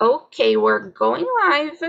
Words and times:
Okay, 0.00 0.56
we're 0.56 0.90
going 0.90 1.26
live. 1.42 1.82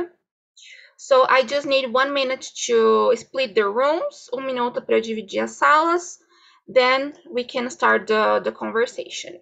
So 0.97 1.25
I 1.27 1.43
just 1.43 1.67
need 1.67 1.93
one 1.93 2.13
minute 2.13 2.45
to 2.65 3.13
split 3.15 3.55
the 3.55 3.69
rooms, 3.69 4.29
um 4.33 4.43
minuto 4.43 4.81
para 4.85 4.99
dividir 5.01 5.43
as 5.43 5.57
salas. 5.57 6.19
Then 6.67 7.13
we 7.29 7.43
can 7.43 7.69
start 7.69 8.07
the, 8.07 8.41
the 8.43 8.51
conversation. 8.51 9.39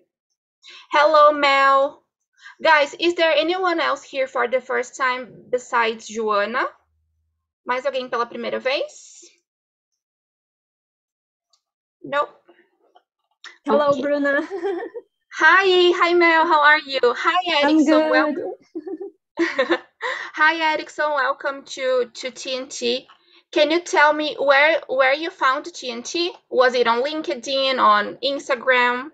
Hello, 0.92 1.32
Mel. 1.32 2.04
Guys, 2.62 2.94
is 3.00 3.16
there 3.16 3.32
anyone 3.32 3.80
else 3.80 4.04
here 4.04 4.28
for 4.28 4.48
the 4.48 4.62
first 4.62 4.96
time 4.98 5.46
besides 5.50 6.10
Joana? 6.10 6.66
Mais 7.66 7.86
alguém 7.86 8.10
pela 8.10 8.26
primeira 8.26 8.60
vez? 8.60 9.24
Nope. 12.04 12.32
Hello, 13.66 13.90
Okay. 13.90 14.02
Bruna. 14.02 14.42
Hi, 15.40 15.92
hi 15.96 16.16
Mel, 16.16 16.48
how 16.48 16.64
are 16.64 16.80
you? 16.80 17.00
Hi 17.04 17.64
I'm 17.64 17.70
Erickson, 17.70 18.10
wel- 18.10 18.34
good. 18.34 19.80
hi 20.34 20.74
Erickson, 20.74 21.12
welcome 21.14 21.64
to 21.64 22.10
to 22.12 22.32
TNT. 22.32 23.06
Can 23.52 23.70
you 23.70 23.80
tell 23.82 24.14
me 24.14 24.36
where 24.40 24.82
where 24.88 25.14
you 25.14 25.30
found 25.30 25.66
TNT? 25.66 26.30
Was 26.50 26.74
it 26.74 26.88
on 26.88 27.04
LinkedIn, 27.04 27.78
on 27.78 28.16
Instagram? 28.24 29.12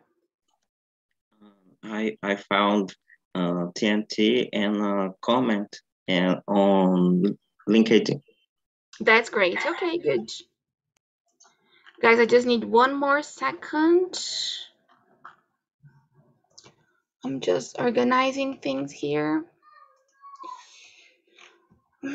I 1.83 2.17
I 2.23 2.37
found 2.37 2.95
uh, 3.35 3.67
TNT 3.77 4.47
and 4.53 4.77
a 4.77 5.13
comment 5.21 5.75
and 6.07 6.39
on 6.47 7.37
LinkedIn. 7.67 8.21
That's 9.01 9.29
great. 9.29 9.57
Okay, 9.65 9.97
good. 9.97 10.29
Guys, 12.01 12.19
I 12.19 12.25
just 12.25 12.47
need 12.47 12.63
one 12.63 12.95
more 12.95 13.21
second. 13.21 14.17
I'm 17.25 17.39
just 17.39 17.79
organizing 17.79 18.57
things 18.57 18.91
here. 18.91 19.45
Let 22.03 22.11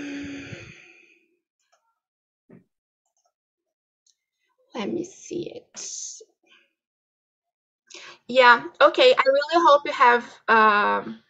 me 4.92 5.05
see 5.05 5.52
it. 5.55 5.80
Yeah, 8.28 8.62
okay. 8.80 9.14
I 9.14 9.22
really 9.27 9.66
hope 9.66 9.83
you 9.86 9.92
have 9.92 10.24
um 10.48 11.20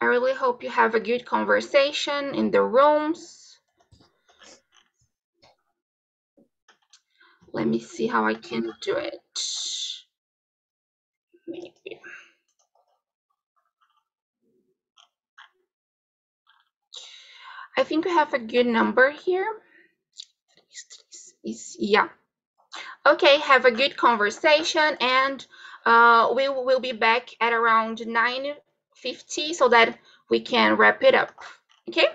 I 0.00 0.04
really 0.06 0.34
hope 0.34 0.62
you 0.62 0.70
have 0.70 0.94
a 0.94 1.00
good 1.00 1.24
conversation 1.24 2.34
in 2.34 2.50
the 2.50 2.62
rooms. 2.62 3.58
Let 7.52 7.66
me 7.66 7.80
see 7.80 8.06
how 8.06 8.26
I 8.26 8.34
can 8.34 8.72
do 8.82 8.96
it. 8.96 9.81
I 17.76 17.84
think 17.84 18.04
we 18.04 18.10
have 18.12 18.34
a 18.34 18.38
good 18.38 18.66
number 18.66 19.10
here. 19.10 19.46
yeah. 21.78 22.08
Okay, 23.04 23.38
have 23.38 23.64
a 23.64 23.70
good 23.70 23.96
conversation 23.96 24.96
and 25.00 25.44
uh, 25.84 26.32
we 26.36 26.48
will 26.48 26.80
be 26.80 26.92
back 26.92 27.30
at 27.40 27.52
around 27.52 27.98
9.50 27.98 29.54
so 29.54 29.68
that 29.68 29.98
we 30.30 30.40
can 30.40 30.76
wrap 30.76 31.02
it 31.02 31.14
up. 31.14 31.32
Okay, 31.88 32.06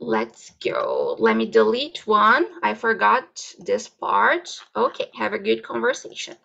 let's 0.00 0.52
go. 0.64 1.16
Let 1.18 1.36
me 1.36 1.46
delete 1.46 2.06
one. 2.06 2.46
I 2.62 2.74
forgot 2.74 3.54
this 3.58 3.88
part. 3.88 4.48
Okay, 4.74 5.10
have 5.14 5.34
a 5.34 5.38
good 5.38 5.62
conversation. 5.62 6.36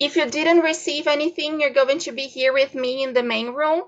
If 0.00 0.16
you 0.16 0.30
didn't 0.30 0.60
receive 0.60 1.06
anything, 1.08 1.60
you're 1.60 1.70
going 1.74 2.00
to 2.00 2.12
be 2.12 2.24
here 2.28 2.52
with 2.52 2.74
me 2.74 3.02
in 3.04 3.14
the 3.14 3.22
main 3.22 3.48
room. 3.54 3.82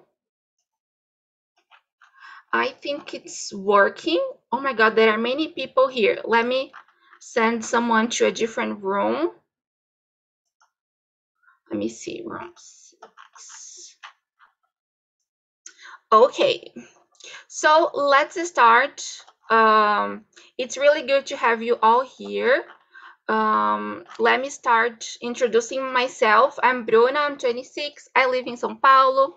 I 2.52 2.68
think 2.70 3.14
it's 3.14 3.54
working. 3.54 4.22
Oh 4.52 4.60
my 4.60 4.74
God, 4.74 4.96
there 4.96 5.12
are 5.12 5.18
many 5.18 5.48
people 5.48 5.88
here. 5.88 6.20
Let 6.24 6.46
me 6.46 6.72
send 7.20 7.64
someone 7.64 8.10
to 8.10 8.26
a 8.26 8.32
different 8.32 8.82
room. 8.82 9.30
Let 11.70 11.78
me 11.78 11.88
see, 11.88 12.22
room 12.26 12.52
six. 12.56 13.96
Okay, 16.12 16.72
so 17.48 17.90
let's 17.94 18.48
start. 18.48 19.04
Um, 19.50 20.24
it's 20.58 20.78
really 20.78 21.02
good 21.06 21.26
to 21.26 21.36
have 21.36 21.62
you 21.62 21.78
all 21.82 22.04
here. 22.06 22.64
Um, 23.28 24.04
let 24.18 24.40
me 24.40 24.50
start 24.50 25.16
introducing 25.20 25.92
myself. 25.92 26.58
I'm 26.62 26.86
Bruna, 26.86 27.20
I'm 27.20 27.38
26. 27.38 28.08
I 28.14 28.26
live 28.28 28.46
in 28.46 28.56
São 28.56 28.80
Paulo. 28.80 29.36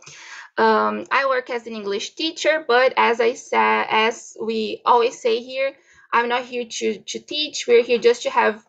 Um, 0.57 1.05
I 1.11 1.27
work 1.27 1.49
as 1.49 1.67
an 1.67 1.73
English 1.73 2.15
teacher, 2.15 2.65
but 2.67 2.93
as 2.97 3.21
I 3.21 3.33
said, 3.35 3.87
as 3.89 4.37
we 4.41 4.81
always 4.85 5.19
say 5.19 5.41
here, 5.41 5.73
I'm 6.13 6.29
not 6.29 6.45
here 6.45 6.65
to, 6.65 6.99
to 6.99 7.19
teach. 7.19 7.67
We're 7.67 7.83
here 7.83 7.99
just 7.99 8.23
to 8.23 8.29
have 8.29 8.63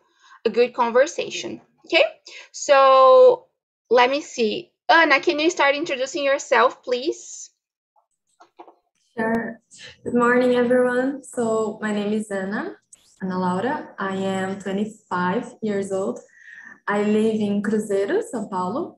a 0.45 0.49
good 0.49 0.73
conversation. 0.73 1.61
Okay, 1.85 2.03
so 2.51 3.47
let 3.89 4.09
me 4.09 4.21
see. 4.21 4.71
Anna, 4.89 5.19
can 5.21 5.39
you 5.39 5.49
start 5.49 5.75
introducing 5.75 6.23
yourself, 6.23 6.83
please? 6.83 7.51
Sure. 9.17 9.59
Good 10.03 10.15
morning, 10.15 10.55
everyone. 10.55 11.23
So 11.23 11.79
my 11.81 11.93
name 11.93 12.13
is 12.13 12.31
Ana, 12.31 12.77
Ana 13.21 13.37
Laura. 13.37 13.93
I 13.99 14.15
am 14.15 14.59
25 14.59 15.55
years 15.61 15.91
old. 15.91 16.19
I 16.87 17.03
live 17.03 17.35
in 17.35 17.61
Cruzeiro, 17.61 18.19
São 18.33 18.49
Paulo, 18.49 18.97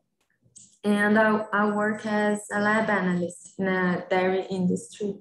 and 0.86 1.20
I, 1.20 1.46
I 1.52 1.70
work 1.72 2.06
as 2.06 2.40
a 2.54 2.60
lab 2.62 2.90
analyst 2.90 3.56
in 3.60 3.68
a 3.68 4.06
dairy 4.10 4.46
industry. 4.50 5.16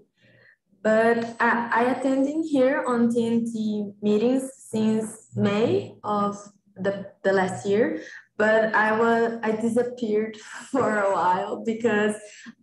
But 0.82 1.36
I, 1.40 1.70
I 1.74 1.82
attending 1.90 2.44
here 2.44 2.84
on 2.86 3.08
TNT 3.08 3.92
meetings 4.00 4.48
since 4.56 5.30
May 5.34 5.96
of 6.04 6.38
the, 6.76 7.10
the 7.24 7.32
last 7.32 7.66
year, 7.66 8.02
but 8.42 8.74
I 8.74 8.90
was 8.98 9.38
I 9.44 9.52
disappeared 9.52 10.36
for 10.72 10.98
a 10.98 11.12
while 11.12 11.62
because 11.64 12.16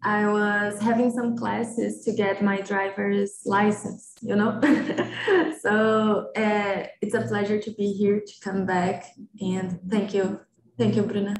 I 0.04 0.28
was 0.28 0.78
having 0.82 1.10
some 1.10 1.38
classes 1.38 2.04
to 2.04 2.12
get 2.12 2.44
my 2.44 2.60
driver's 2.60 3.40
license, 3.46 4.14
you 4.20 4.36
know. 4.36 4.60
so 5.62 6.32
uh, 6.36 6.84
it's 7.02 7.16
a 7.16 7.22
pleasure 7.22 7.62
to 7.62 7.72
be 7.72 7.94
here 7.94 8.20
to 8.20 8.34
come 8.42 8.66
back 8.66 9.16
and 9.40 9.80
thank 9.90 10.14
you, 10.14 10.42
thank 10.78 10.98
you, 10.98 11.04
Bruna. 11.04 11.36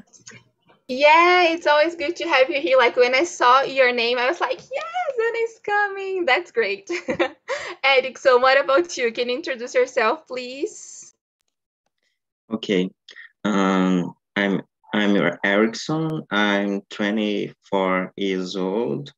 Yeah, 0.88 1.52
it's 1.52 1.66
always 1.66 1.94
good 1.94 2.16
to 2.16 2.24
have 2.24 2.48
you 2.48 2.62
here. 2.62 2.78
Like 2.78 2.96
when 2.96 3.14
I 3.14 3.24
saw 3.24 3.60
your 3.60 3.92
name, 3.92 4.16
I 4.16 4.26
was 4.26 4.40
like, 4.40 4.58
yes, 4.58 5.12
Anna 5.26 5.38
is 5.48 5.60
coming. 5.62 6.24
That's 6.24 6.50
great. 6.50 6.90
Eric, 7.84 8.16
so 8.16 8.38
what 8.38 8.58
about 8.58 8.96
you? 8.96 9.12
Can 9.12 9.28
you 9.28 9.36
introduce 9.36 9.74
yourself, 9.74 10.26
please? 10.26 11.12
Okay. 12.50 12.90
Um, 13.44 14.14
I'm 14.36 14.62
I'm 14.92 15.16
Erickson. 15.44 16.22
I'm 16.30 16.82
24 16.90 18.12
years 18.16 18.56
old. 18.56 19.12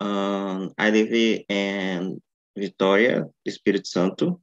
Um, 0.00 0.72
I 0.78 0.90
live 0.90 1.12
in 1.48 2.20
Vitória, 2.58 3.30
Espírito 3.48 3.86
Santo. 3.86 4.40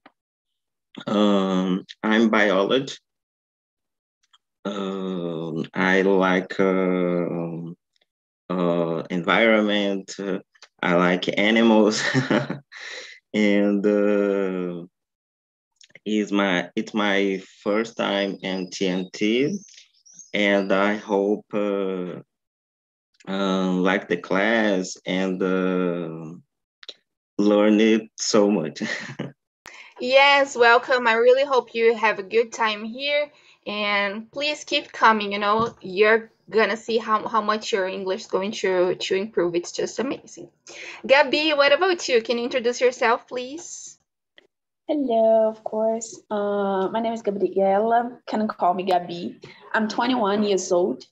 Um, 1.08 1.86
I'm 2.04 2.30
biology. 2.30 2.96
Um, 4.66 5.66
I 5.74 6.02
like 6.02 6.60
um 6.60 7.76
uh, 8.50 9.04
environment. 9.10 10.16
uh, 10.20 10.40
I 10.84 10.96
like 10.96 11.38
animals, 11.40 12.04
and 13.34 13.86
uh, 13.86 14.86
is 16.06 16.32
my 16.32 16.70
it's 16.76 16.94
my 16.94 17.42
first 17.64 17.98
time 17.98 18.38
in 18.42 18.68
TNT, 18.70 19.58
and 20.34 20.72
I 20.72 20.96
hope 20.96 21.46
uh, 21.54 22.22
um, 23.28 23.84
like 23.84 24.08
the 24.08 24.18
class 24.18 24.98
and 25.06 25.42
uh, 25.42 26.34
learn 27.38 27.80
it 27.80 28.10
so 28.18 28.50
much. 28.50 28.82
Yes, 30.02 30.56
welcome. 30.56 31.06
I 31.06 31.14
really 31.14 31.46
hope 31.46 31.76
you 31.76 31.94
have 31.96 32.18
a 32.18 32.24
good 32.24 32.52
time 32.52 32.84
here 32.84 33.32
and 33.68 34.32
please 34.32 34.64
keep 34.64 34.92
coming. 34.92 35.32
You 35.32 35.38
know, 35.38 35.76
you're 35.80 36.32
gonna 36.50 36.76
see 36.76 36.98
how, 36.98 37.28
how 37.28 37.42
much 37.42 37.72
your 37.72 37.88
English 37.88 38.22
is 38.22 38.28
going 38.28 38.52
to, 38.52 38.96
to 38.96 39.16
improve. 39.16 39.54
It's 39.54 39.72
just 39.72 40.00
amazing. 40.00 40.50
Gabi, 41.06 41.56
what 41.56 41.72
about 41.72 42.10
you? 42.10 42.20
Can 42.24 42.40
you 42.40 42.46
introduce 42.46 42.82
yourself, 42.82 43.28
please? 43.28 43.91
Hello, 44.92 45.48
of 45.48 45.64
course. 45.64 46.22
Uh, 46.30 46.90
my 46.92 47.00
name 47.00 47.14
is 47.14 47.22
Gabriela. 47.22 48.20
Can 48.28 48.46
call 48.50 48.74
me 48.74 48.86
Gabi. 48.86 49.42
I'm 49.72 49.88
21 49.88 50.44
years 50.44 50.70
old. 50.70 51.06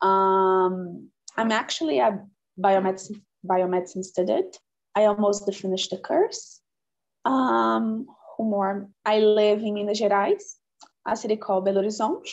Um, 0.00 1.10
I'm 1.36 1.52
actually 1.52 1.98
a 1.98 2.24
biomedicine 2.58 3.20
biomedicine 3.44 4.04
student. 4.04 4.56
I 4.94 5.04
almost 5.04 5.52
finished 5.52 5.90
the 5.90 5.98
course. 5.98 6.62
Um, 7.26 8.06
more? 8.38 8.88
I 9.04 9.18
live 9.18 9.60
in 9.60 9.74
Minas 9.74 10.00
Gerais, 10.00 10.56
a 11.06 11.14
city 11.14 11.36
called 11.36 11.66
Belo 11.66 11.84
Horizonte. 11.84 12.32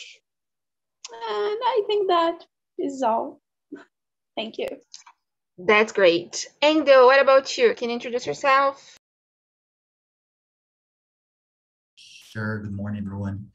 And 1.12 1.58
I 1.74 1.82
think 1.86 2.08
that 2.08 2.46
is 2.78 3.02
all. 3.02 3.42
Thank 4.38 4.56
you. 4.56 4.68
That's 5.58 5.92
great. 5.92 6.48
Endo, 6.62 7.04
what 7.04 7.20
about 7.20 7.58
you? 7.58 7.74
Can 7.74 7.90
you 7.90 7.94
introduce 7.96 8.26
yourself? 8.26 8.96
Sure. 12.34 12.58
Good 12.58 12.72
morning, 12.72 13.04
everyone. 13.06 13.46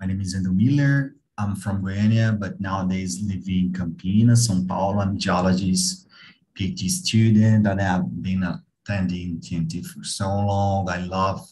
My 0.00 0.06
name 0.06 0.18
is 0.22 0.34
Endo 0.34 0.48
Miller. 0.48 1.14
I'm 1.36 1.54
from 1.54 1.84
Goiânia, 1.84 2.32
but 2.32 2.58
nowadays 2.58 3.20
live 3.20 3.46
in 3.46 3.70
Campinas, 3.70 4.48
São 4.48 4.66
Paulo. 4.66 5.00
I'm 5.00 5.16
a 5.16 5.18
geologist, 5.18 6.08
PhD 6.56 6.88
student, 6.88 7.66
and 7.66 7.78
I've 7.82 8.08
been 8.22 8.42
attending 8.42 9.40
TNT 9.44 9.84
for 9.84 10.02
so 10.04 10.24
long. 10.24 10.88
I 10.88 11.04
love 11.04 11.46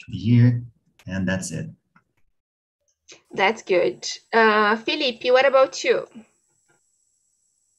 to 0.00 0.10
be 0.10 0.18
here, 0.18 0.62
and 1.06 1.26
that's 1.26 1.52
it. 1.52 1.70
That's 3.32 3.62
good. 3.62 4.06
Uh, 4.30 4.76
Felipe, 4.76 5.24
what 5.32 5.46
about 5.46 5.82
you? 5.82 6.06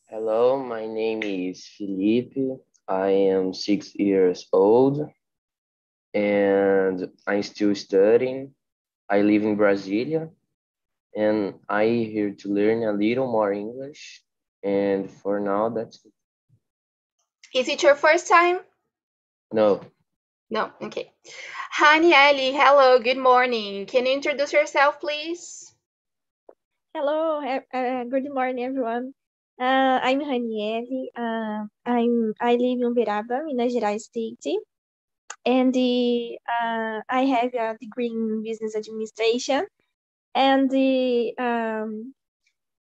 Hello, 0.09 0.57
my 0.57 0.87
name 0.87 1.21
is 1.21 1.67
Felipe. 1.77 2.57
I 2.87 3.09
am 3.09 3.53
six 3.53 3.93
years 3.93 4.47
old 4.51 5.11
and 6.13 7.09
I'm 7.27 7.43
still 7.43 7.75
studying. 7.75 8.53
I 9.09 9.21
live 9.21 9.43
in 9.43 9.57
Brasilia 9.57 10.29
and 11.15 11.55
I 11.69 11.87
here 11.87 12.31
to 12.31 12.53
learn 12.53 12.83
a 12.83 12.93
little 12.93 13.31
more 13.31 13.51
English. 13.51 14.21
And 14.63 15.09
for 15.09 15.39
now, 15.39 15.69
that's 15.69 16.03
it. 16.05 16.13
Is 17.53 17.67
it 17.69 17.83
your 17.83 17.95
first 17.95 18.27
time? 18.27 18.59
No, 19.53 19.81
No, 20.49 20.71
okay. 20.81 21.11
Hanieli, 21.79 22.53
hello, 22.53 22.99
good 22.99 23.17
morning. 23.17 23.85
Can 23.85 24.05
you 24.05 24.13
introduce 24.13 24.53
yourself, 24.53 24.99
please? 24.99 25.73
Hello, 26.93 27.39
uh, 27.43 28.03
good 28.05 28.27
morning, 28.33 28.63
everyone. 28.65 29.13
Uh, 29.59 29.99
I'm 30.03 30.19
Raniele. 30.19 31.07
Uh, 31.15 31.65
I'm 31.85 32.33
I 32.41 32.55
live 32.55 32.79
in 32.79 32.81
Uberaba, 32.81 33.45
Minas 33.45 33.73
Gerais 33.73 34.01
state, 34.01 34.39
and 35.45 35.73
the, 35.73 36.37
uh, 36.49 37.01
I 37.09 37.25
have 37.25 37.53
a 37.53 37.77
degree 37.79 38.07
in 38.07 38.43
business 38.43 38.75
administration. 38.75 39.65
And 40.35 40.69
the, 40.69 41.33
um, 41.37 42.13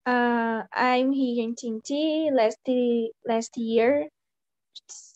uh, 0.06 0.62
I'm 0.73 1.12
here 1.12 1.44
in 1.44 1.55
TNT 1.56 2.31
last 2.32 2.58
last 3.26 3.56
year 3.58 4.08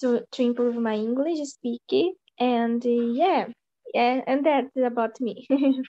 to 0.00 0.26
to 0.32 0.42
improve 0.42 0.76
my 0.76 0.94
English 0.94 1.40
speaking. 1.48 2.14
And 2.38 2.84
uh, 2.84 2.88
yeah, 2.88 3.46
yeah, 3.94 4.20
and 4.26 4.44
that's 4.46 4.76
about 4.76 5.20
me. 5.20 5.46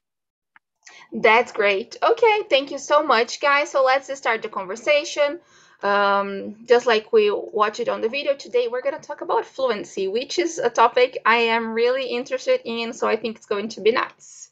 That's 1.13 1.51
great. 1.51 1.97
Okay, 2.03 2.43
thank 2.49 2.71
you 2.71 2.77
so 2.77 3.03
much, 3.03 3.39
guys. 3.39 3.71
So 3.71 3.83
let's 3.83 4.15
start 4.17 4.41
the 4.41 4.49
conversation. 4.49 5.39
Um, 5.83 6.57
just 6.67 6.85
like 6.85 7.11
we 7.11 7.31
watched 7.31 7.79
it 7.79 7.89
on 7.89 8.01
the 8.01 8.09
video 8.09 8.35
today, 8.35 8.67
we're 8.67 8.81
going 8.81 8.99
to 8.99 9.07
talk 9.07 9.21
about 9.21 9.45
fluency, 9.45 10.07
which 10.07 10.37
is 10.37 10.59
a 10.59 10.69
topic 10.69 11.17
I 11.25 11.37
am 11.37 11.73
really 11.73 12.05
interested 12.05 12.61
in, 12.65 12.93
so 12.93 13.07
I 13.07 13.15
think 13.15 13.37
it's 13.37 13.47
going 13.47 13.69
to 13.69 13.81
be 13.81 13.91
nice. 13.91 14.49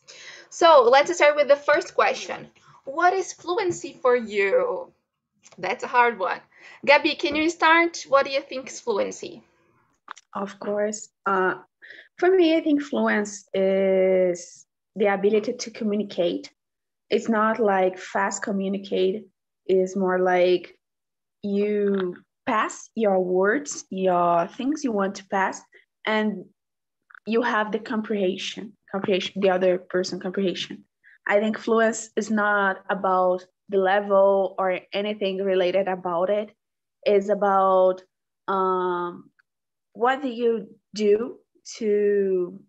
So 0.50 0.88
let's 0.90 1.14
start 1.14 1.36
with 1.36 1.48
the 1.48 1.56
first 1.56 1.94
question. 1.94 2.48
What 2.86 3.14
is 3.14 3.34
fluency 3.34 4.00
for 4.02 4.16
you? 4.16 4.92
That's 5.58 5.84
a 5.84 5.88
hard 5.88 6.18
one. 6.18 6.40
Gabby, 6.86 7.16
can 7.16 7.36
you 7.36 7.50
start? 7.50 8.06
What 8.08 8.26
do 8.26 8.32
you 8.32 8.42
think 8.42 8.68
is 8.68 8.80
fluency? 8.80 9.44
Of 10.34 10.60
course. 10.60 11.10
Uh, 11.26 11.56
for 12.18 12.32
me, 12.32 12.56
I 12.56 12.62
think 12.62 12.82
fluence 12.82 13.46
is 13.54 14.66
the 14.96 15.14
ability 15.14 15.54
to 15.54 15.72
communicate. 15.72 16.52
It's 17.10 17.30
not 17.30 17.60
like 17.60 17.98
fast 18.00 18.42
communicate, 18.44 19.28
it's 19.66 19.96
more 19.96 20.20
like 20.20 20.79
you 21.44 22.16
pass 22.46 22.90
your 22.96 23.24
words, 23.24 23.86
your 23.90 24.48
things 24.48 24.84
you 24.84 24.92
want 24.92 25.16
to 25.16 25.26
pass, 25.28 25.62
and 26.06 26.46
you 27.26 27.42
have 27.42 27.72
the 27.72 27.80
comprehension, 27.80 28.74
comprehension, 28.92 29.42
the 29.42 29.50
other 29.50 29.78
person 29.78 30.20
comprehension. 30.20 30.84
I 31.28 31.40
think 31.40 31.58
fluence 31.58 32.10
is 32.16 32.32
not 32.32 32.78
about 32.90 33.46
the 33.70 33.78
level 33.78 34.56
or 34.58 34.80
anything 34.94 35.38
related 35.44 35.88
about 35.88 36.30
it. 36.30 36.52
It's 37.04 37.30
about 37.30 38.02
um, 38.48 39.30
what 39.94 40.22
do 40.22 40.28
you 40.28 40.68
do 40.96 41.38
to 41.78 42.60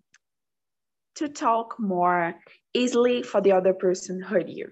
to 1.16 1.28
talk 1.28 1.76
more 1.78 2.34
easily 2.74 3.22
for 3.22 3.40
the 3.40 3.52
other 3.52 3.74
person 3.74 4.20
heard 4.20 4.48
you. 4.48 4.68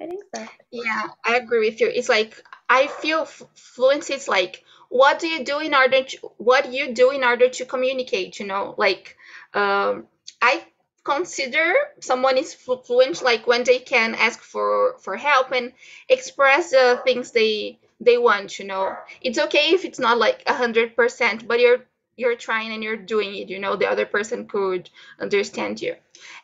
I 0.00 0.06
think 0.06 0.24
so. 0.34 0.48
Yeah, 0.70 1.08
I 1.24 1.36
agree 1.36 1.68
with 1.68 1.80
you. 1.80 1.88
It's 1.88 2.08
like 2.08 2.42
I 2.68 2.86
feel 2.86 3.24
fluency 3.26 4.14
is 4.14 4.28
like 4.28 4.64
what 4.88 5.18
do 5.18 5.26
you 5.28 5.44
do 5.44 5.58
in 5.58 5.74
order 5.74 6.02
to 6.04 6.18
what 6.38 6.72
you 6.72 6.94
do 6.94 7.10
in 7.10 7.24
order 7.24 7.48
to 7.48 7.64
communicate, 7.66 8.38
you 8.40 8.46
know? 8.46 8.74
Like 8.78 9.16
um 9.54 10.06
I 10.40 10.64
consider 11.04 11.74
someone 12.00 12.36
is 12.38 12.54
flu- 12.54 12.82
fluent 12.82 13.22
like 13.22 13.46
when 13.46 13.64
they 13.64 13.78
can 13.78 14.14
ask 14.14 14.40
for 14.40 14.96
for 15.00 15.16
help 15.16 15.50
and 15.52 15.72
express 16.08 16.70
the 16.70 17.00
things 17.04 17.32
they 17.32 17.78
they 18.00 18.16
want, 18.18 18.58
you 18.58 18.64
know. 18.66 18.96
It's 19.20 19.38
okay 19.38 19.74
if 19.74 19.84
it's 19.84 19.98
not 19.98 20.18
like 20.18 20.44
a 20.46 20.54
hundred 20.54 20.94
percent, 20.96 21.48
but 21.48 21.60
you're 21.60 21.84
you're 22.16 22.36
trying 22.36 22.72
and 22.72 22.82
you're 22.84 22.96
doing 23.14 23.34
it, 23.34 23.48
you 23.48 23.58
know, 23.58 23.76
the 23.76 23.88
other 23.90 24.06
person 24.06 24.46
could 24.46 24.88
understand 25.18 25.82
you. 25.82 25.96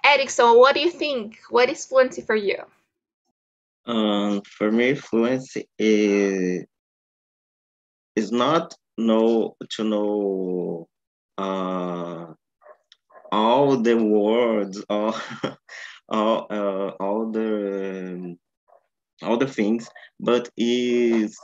Eric, 0.04 0.30
so 0.30 0.54
what 0.54 0.74
do 0.74 0.80
you 0.80 0.90
think? 0.90 1.38
What 1.50 1.70
is 1.70 1.86
fluency 1.86 2.22
for 2.22 2.36
you? 2.36 2.64
Um, 3.86 4.42
for 4.42 4.70
me, 4.72 4.94
fluency 4.94 5.68
is 5.78 6.64
is 8.16 8.32
not 8.32 8.74
know 8.96 9.56
to 9.70 9.84
know 9.84 10.88
uh, 11.36 12.26
all 13.32 13.76
the 13.76 13.96
words, 13.96 14.84
all 14.88 15.16
all 16.08 16.46
uh, 16.50 16.88
all 17.00 17.30
the 17.30 18.36
all 19.22 19.36
the 19.36 19.48
things, 19.48 19.88
but 20.18 20.48
is 20.56 21.36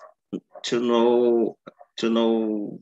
to 0.65 0.81
know 0.81 1.57
to 1.99 2.11
know 2.11 2.81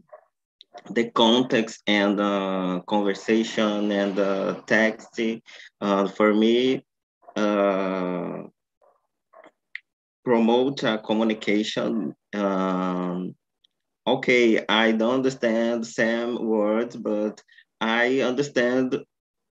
the 0.90 1.10
context 1.10 1.82
and 1.86 2.20
uh, 2.20 2.80
conversation 2.86 3.90
and 3.92 4.18
uh, 4.18 4.54
text. 4.66 5.20
Uh, 5.80 6.08
for 6.08 6.34
me, 6.34 6.84
uh, 7.36 8.42
promote 10.28 10.84
uh, 10.84 10.98
communication. 10.98 12.14
Um, 12.34 13.34
okay, 14.06 14.62
I 14.68 14.92
don't 14.92 15.14
understand 15.14 15.86
some 15.86 16.44
words, 16.44 16.94
but 16.96 17.42
I 17.80 18.20
understand 18.20 18.94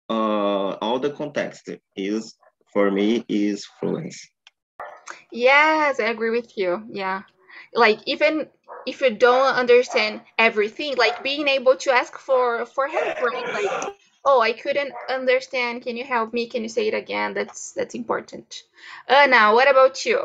uh, 0.10 0.70
all 0.84 1.00
the 1.00 1.10
context. 1.10 1.72
Is 1.96 2.36
for 2.72 2.92
me 2.92 3.26
is 3.28 3.66
fluency. 3.80 4.30
Yes, 5.32 6.00
I 6.00 6.04
agree 6.04 6.30
with 6.30 6.56
you. 6.56 6.84
Yeah. 6.92 7.24
Like 7.74 8.02
even 8.06 8.48
if 8.86 9.02
you 9.02 9.10
don't 9.10 9.56
understand 9.56 10.22
everything, 10.38 10.98
like 10.98 11.24
being 11.24 11.48
able 11.48 11.78
to 11.78 11.92
ask 11.92 12.14
for 12.20 12.68
for 12.68 12.88
help, 12.88 13.20
right? 13.24 13.48
Like, 13.58 13.94
oh, 14.24 14.40
I 14.40 14.54
couldn't 14.54 14.94
understand. 15.10 15.82
Can 15.82 15.98
you 15.98 16.06
help 16.06 16.32
me? 16.32 16.46
Can 16.46 16.62
you 16.62 16.70
say 16.70 16.88
it 16.90 16.94
again? 16.94 17.34
That's 17.34 17.72
that's 17.72 17.96
important. 17.96 18.62
Uh, 19.08 19.26
now, 19.26 19.56
what 19.56 19.68
about 19.68 20.06
you? 20.06 20.20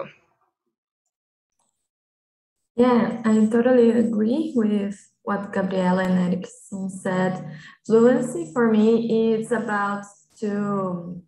Yeah, 2.77 3.23
I 3.25 3.47
totally 3.47 3.91
agree 3.91 4.53
with 4.57 4.99
what 5.23 5.53
Gabriela 5.53 6.03
and 6.05 6.19
Erickson 6.35 6.91
said. 6.91 7.59
Fluency 7.87 8.51
for 8.53 8.71
me 8.71 9.33
is 9.35 9.53
about 9.53 10.05
to 10.41 11.23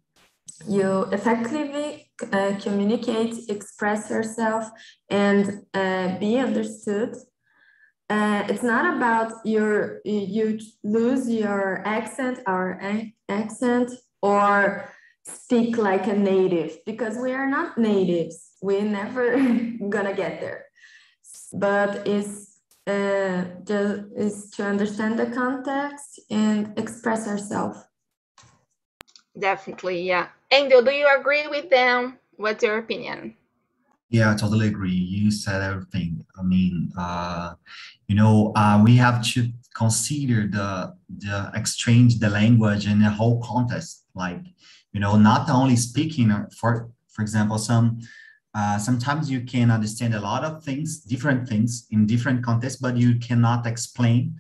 you 0.68 1.02
effectively 1.12 2.10
uh, 2.32 2.54
communicate, 2.60 3.48
express 3.48 4.10
yourself, 4.10 4.64
and 5.10 5.64
uh, 5.74 6.18
be 6.18 6.38
understood. 6.38 7.14
Uh, 8.08 8.44
it's 8.48 8.62
not 8.62 8.96
about 8.96 9.32
your 9.44 10.00
you 10.04 10.58
lose 10.84 11.28
your 11.28 11.82
accent 11.86 12.40
or 12.46 12.78
ac- 12.80 13.14
accent 13.28 13.90
or 14.22 14.88
speak 15.24 15.76
like 15.76 16.06
a 16.06 16.16
native 16.16 16.78
because 16.86 17.16
we 17.18 17.32
are 17.32 17.48
not 17.48 17.76
natives. 17.78 18.52
We're 18.62 18.82
never 18.84 19.36
gonna 19.88 20.14
get 20.14 20.40
there. 20.40 20.66
But 21.52 22.06
it's 22.06 22.60
uh, 22.86 23.44
just 23.64 24.02
is 24.16 24.50
to 24.52 24.64
understand 24.64 25.18
the 25.18 25.26
context 25.26 26.20
and 26.30 26.78
express 26.78 27.26
ourselves. 27.26 27.78
Definitely, 29.38 30.02
yeah. 30.02 30.28
Angel, 30.50 30.82
do 30.82 30.92
you 30.92 31.08
agree 31.18 31.46
with 31.48 31.68
them? 31.68 32.18
What's 32.36 32.62
your 32.62 32.78
opinion? 32.78 33.34
Yeah, 34.08 34.32
I 34.32 34.36
totally 34.36 34.68
agree. 34.68 34.92
You 34.92 35.30
said 35.30 35.62
everything. 35.62 36.24
I 36.38 36.42
mean, 36.42 36.92
uh, 36.96 37.54
you 38.06 38.14
know, 38.14 38.52
uh, 38.54 38.80
we 38.84 38.96
have 38.96 39.24
to 39.34 39.50
consider 39.74 40.46
the 40.46 40.94
the 41.18 41.50
exchange, 41.54 42.20
the 42.20 42.30
language, 42.30 42.86
and 42.86 43.02
the 43.02 43.10
whole 43.10 43.42
context. 43.42 44.04
Like, 44.14 44.42
you 44.92 45.00
know, 45.00 45.16
not 45.16 45.50
only 45.50 45.76
speaking 45.76 46.30
uh, 46.30 46.46
for 46.56 46.88
for 47.08 47.22
example, 47.22 47.58
some 47.58 47.98
uh, 48.56 48.78
sometimes 48.78 49.30
you 49.30 49.42
can 49.42 49.70
understand 49.70 50.14
a 50.14 50.20
lot 50.20 50.42
of 50.42 50.64
things, 50.64 51.00
different 51.00 51.46
things 51.46 51.86
in 51.90 52.06
different 52.06 52.42
contexts, 52.42 52.80
but 52.80 52.96
you 52.96 53.16
cannot 53.16 53.66
explain, 53.66 54.34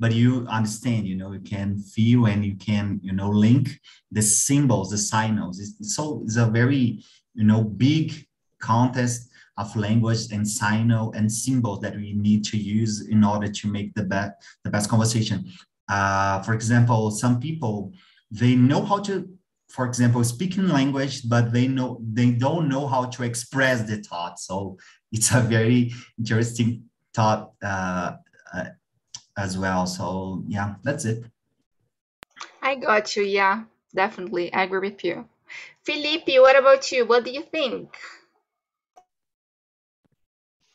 but 0.00 0.12
you 0.12 0.44
understand, 0.48 1.06
you 1.06 1.14
know, 1.14 1.30
you 1.30 1.38
can 1.38 1.78
feel 1.78 2.26
and 2.26 2.44
you 2.44 2.56
can, 2.56 2.98
you 3.00 3.12
know, 3.12 3.30
link 3.30 3.78
the 4.10 4.22
symbols, 4.22 4.90
the 4.90 4.98
signals. 4.98 5.60
It's, 5.60 5.94
so 5.94 6.22
it's 6.24 6.36
a 6.36 6.46
very, 6.46 7.04
you 7.34 7.44
know, 7.44 7.62
big 7.62 8.26
contest 8.60 9.30
of 9.56 9.76
language 9.76 10.32
and 10.32 10.46
signal 10.48 11.12
and 11.12 11.30
symbols 11.30 11.78
that 11.80 11.94
we 11.94 12.12
need 12.14 12.44
to 12.46 12.56
use 12.56 13.06
in 13.06 13.22
order 13.22 13.46
to 13.46 13.68
make 13.68 13.94
the 13.94 14.02
best 14.02 14.32
the 14.64 14.70
best 14.70 14.90
conversation. 14.90 15.48
Uh, 15.88 16.42
for 16.42 16.54
example, 16.54 17.12
some 17.12 17.38
people 17.38 17.92
they 18.32 18.56
know 18.56 18.82
how 18.84 18.98
to 18.98 19.28
for 19.70 19.86
example, 19.86 20.22
speaking 20.24 20.68
language, 20.68 21.28
but 21.28 21.52
they 21.52 21.68
know 21.68 22.00
they 22.02 22.30
don't 22.32 22.68
know 22.68 22.86
how 22.86 23.04
to 23.06 23.22
express 23.22 23.82
the 23.82 23.98
thought. 23.98 24.38
So 24.38 24.78
it's 25.12 25.32
a 25.32 25.40
very 25.40 25.92
interesting 26.18 26.84
thought 27.14 27.52
uh, 27.62 28.16
uh, 28.52 28.64
as 29.36 29.56
well. 29.56 29.86
So 29.86 30.44
yeah, 30.48 30.74
that's 30.82 31.04
it. 31.04 31.24
I 32.62 32.74
got 32.74 33.16
you. 33.16 33.22
Yeah, 33.22 33.64
definitely. 33.94 34.52
I 34.52 34.64
agree 34.64 34.90
with 34.90 35.04
you. 35.04 35.28
Felipe, 35.84 36.28
what 36.28 36.58
about 36.58 36.90
you? 36.92 37.06
What 37.06 37.24
do 37.24 37.30
you 37.30 37.42
think? 37.42 37.94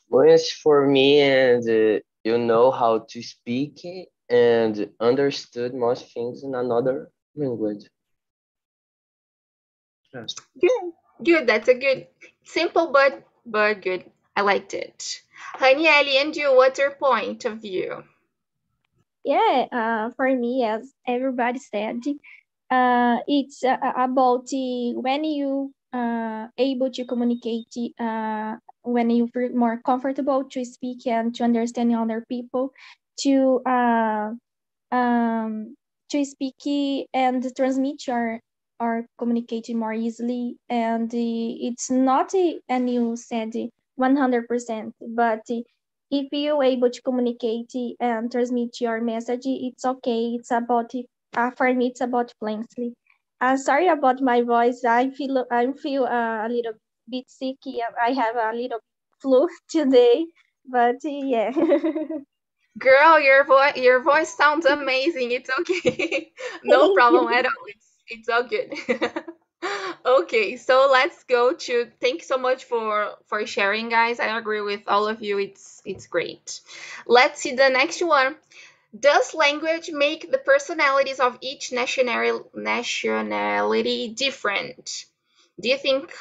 Once 0.09 0.51
for 0.51 0.87
me, 0.87 1.19
and 1.19 1.63
uh, 1.67 1.99
you 2.23 2.37
know 2.37 2.71
how 2.71 3.05
to 3.09 3.21
speak 3.21 3.85
and 4.29 4.89
understood 4.99 5.73
most 5.73 6.13
things 6.13 6.43
in 6.43 6.55
another 6.55 7.11
language. 7.35 7.85
Yes. 10.15 10.36
Good, 10.60 10.93
good. 11.24 11.48
That's 11.48 11.69
a 11.69 11.75
good, 11.75 12.07
simple 12.43 12.91
but 12.91 13.24
but 13.45 13.81
good. 13.81 14.05
I 14.36 14.41
liked 14.41 14.74
it. 14.74 15.22
Honey, 15.55 15.88
Ellie, 15.88 16.17
and 16.17 16.36
you, 16.36 16.55
what's 16.55 16.79
your 16.79 16.91
point 16.91 17.45
of 17.45 17.62
view? 17.62 18.03
Yeah, 19.24 19.67
uh, 19.72 20.12
for 20.15 20.36
me, 20.36 20.63
as 20.65 20.93
everybody 21.07 21.60
said, 21.60 22.01
uh, 22.72 23.17
it's 23.27 23.63
uh, 23.63 23.77
about 23.98 24.48
when 24.51 25.24
you 25.24 25.74
uh, 25.93 26.48
able 26.57 26.91
to 26.91 27.05
communicate, 27.05 27.74
uh, 28.00 28.57
when 28.84 29.10
you 29.10 29.27
feel 29.27 29.50
more 29.50 29.81
comfortable 29.86 30.43
to 30.45 30.65
speak 30.65 31.07
and 31.07 31.36
to 31.36 31.43
understand 31.43 31.95
other 31.95 32.25
people, 32.29 32.74
to 33.22 33.62
uh, 33.65 34.31
um, 34.91 35.75
to 36.10 36.25
speak 36.25 37.07
and 37.13 37.55
transmit 37.55 38.05
your 38.07 38.39
are 38.79 39.05
communicating 39.17 39.79
more 39.79 39.94
easily 39.94 40.58
and 40.70 41.12
it's 41.13 41.89
not 41.89 42.34
and 42.70 42.89
you 42.89 43.15
said 43.15 43.51
100% 44.00 44.91
but 45.15 45.41
if 46.12 46.27
you're 46.32 46.63
able 46.63 46.89
to 46.89 47.01
communicate 47.01 47.72
and 48.00 48.32
transmit 48.32 48.79
your 48.82 49.01
message 49.01 49.44
it's 49.46 49.86
okay. 49.86 50.36
It's 50.39 50.51
about 50.51 50.91
uh, 51.36 51.51
for 51.51 51.74
me 51.74 51.88
it's 51.88 52.01
about 52.01 52.34
fluency 52.39 52.94
uh, 53.41 53.58
sorry 53.58 53.88
about 53.88 54.22
my 54.22 54.41
voice. 54.41 54.84
I 54.86 55.10
feel 55.10 55.46
i 55.51 55.67
feel 55.74 56.05
uh, 56.05 56.48
a 56.48 56.50
little 56.50 56.74
bit 57.10 57.25
sick. 57.29 57.58
I 58.01 58.12
have 58.12 58.36
a 58.36 58.55
little 58.55 58.79
flu 59.22 59.48
today 59.70 60.25
but 60.65 60.96
yeah. 61.03 61.51
Girl 62.79 63.20
your 63.20 63.46
voice 63.46 63.77
your 63.77 64.01
voice 64.03 64.36
sounds 64.36 64.65
amazing. 64.65 65.32
It's 65.32 65.50
okay. 65.60 66.32
No 66.63 66.94
problem 66.94 67.32
at 67.32 67.46
all. 67.46 67.63
It's 67.67 67.88
it's 68.07 68.29
all 68.29 68.43
good. 68.43 68.74
okay, 70.05 70.57
so 70.57 70.89
let's 70.91 71.24
go 71.24 71.53
to 71.53 71.88
thank 72.01 72.21
you 72.21 72.25
so 72.25 72.38
much 72.38 72.65
for 72.65 73.15
for 73.27 73.45
sharing 73.45 73.89
guys. 73.89 74.19
I 74.19 74.38
agree 74.38 74.62
with 74.62 74.81
all 74.88 75.07
of 75.07 75.21
you. 75.21 75.39
It's 75.39 75.81
it's 75.85 76.07
great. 76.07 76.62
Let's 77.07 77.41
see 77.41 77.53
the 77.55 77.69
next 77.69 78.01
one. 78.01 78.35
Does 78.97 79.33
language 79.33 79.91
make 79.91 80.31
the 80.31 80.38
personalities 80.38 81.19
of 81.19 81.38
each 81.41 81.71
national 81.71 82.50
nationality 82.55 84.09
different? 84.09 85.05
Do 85.59 85.69
you 85.69 85.77
think 85.77 86.13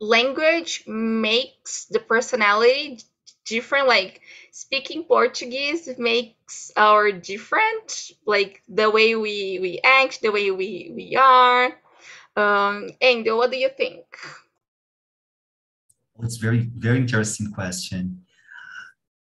language 0.00 0.84
makes 0.86 1.86
the 1.86 2.00
personality 2.00 3.00
different 3.44 3.88
like 3.88 4.20
speaking 4.52 5.02
portuguese 5.04 5.88
makes 5.96 6.70
our 6.76 7.10
different 7.10 8.12
like 8.26 8.62
the 8.68 8.88
way 8.88 9.16
we 9.16 9.58
we 9.64 9.80
act 9.82 10.20
the 10.20 10.30
way 10.30 10.50
we 10.50 10.92
we 10.94 11.16
are. 11.16 11.72
Um 12.36 12.90
Angel, 13.00 13.36
what 13.36 13.50
do 13.50 13.56
you 13.56 13.70
think? 13.76 14.04
It's 16.22 16.36
very 16.36 16.70
very 16.76 16.98
interesting 16.98 17.50
question. 17.50 18.24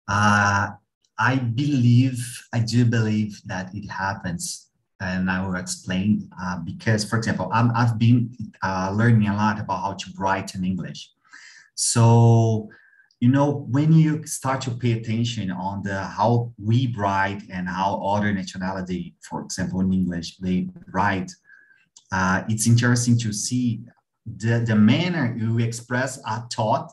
Uh 0.07 0.73
i 1.19 1.35
believe 1.35 2.17
i 2.53 2.59
do 2.59 2.85
believe 2.85 3.41
that 3.45 3.67
it 3.75 3.85
happens 3.91 4.71
and 5.01 5.29
i 5.29 5.45
will 5.45 5.55
explain 5.55 6.31
uh, 6.41 6.57
because 6.63 7.03
for 7.03 7.17
example 7.17 7.51
i 7.51 7.59
have 7.75 7.99
been 7.99 8.31
uh, 8.63 8.89
learning 8.95 9.27
a 9.27 9.35
lot 9.35 9.59
about 9.59 9.81
how 9.81 9.93
to 9.93 10.07
write 10.17 10.55
in 10.55 10.63
english. 10.63 11.11
So 11.75 12.69
you 13.19 13.29
know 13.29 13.67
when 13.69 13.91
you 13.91 14.25
start 14.25 14.61
to 14.61 14.71
pay 14.71 14.93
attention 14.93 15.51
on 15.51 15.83
the 15.83 16.03
how 16.03 16.51
we 16.57 16.93
write 16.97 17.41
and 17.51 17.67
how 17.67 18.01
other 18.03 18.31
nationality 18.31 19.15
for 19.21 19.41
example 19.41 19.81
in 19.81 19.91
english 19.93 20.37
they 20.37 20.67
write 20.91 21.31
uh, 22.11 22.43
it's 22.49 22.65
interesting 22.65 23.17
to 23.17 23.31
see 23.31 23.81
the, 24.25 24.63
the 24.65 24.75
manner 24.75 25.35
you 25.37 25.59
express 25.59 26.17
a 26.25 26.41
thought 26.53 26.91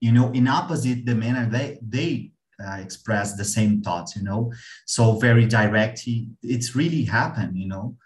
you 0.00 0.12
know 0.12 0.30
in 0.32 0.46
opposite 0.46 1.06
the 1.06 1.14
manner 1.14 1.48
they 1.50 1.78
they 1.86 2.30
uh, 2.62 2.76
express 2.76 3.34
the 3.34 3.44
same 3.44 3.82
thoughts 3.82 4.14
you 4.14 4.22
know? 4.22 4.52
So 4.86 5.18
very 5.18 5.46
direct 5.46 6.02
it's 6.42 6.76
really 6.76 7.02
happened 7.04 7.56
you 7.56 7.66
know 7.66 7.96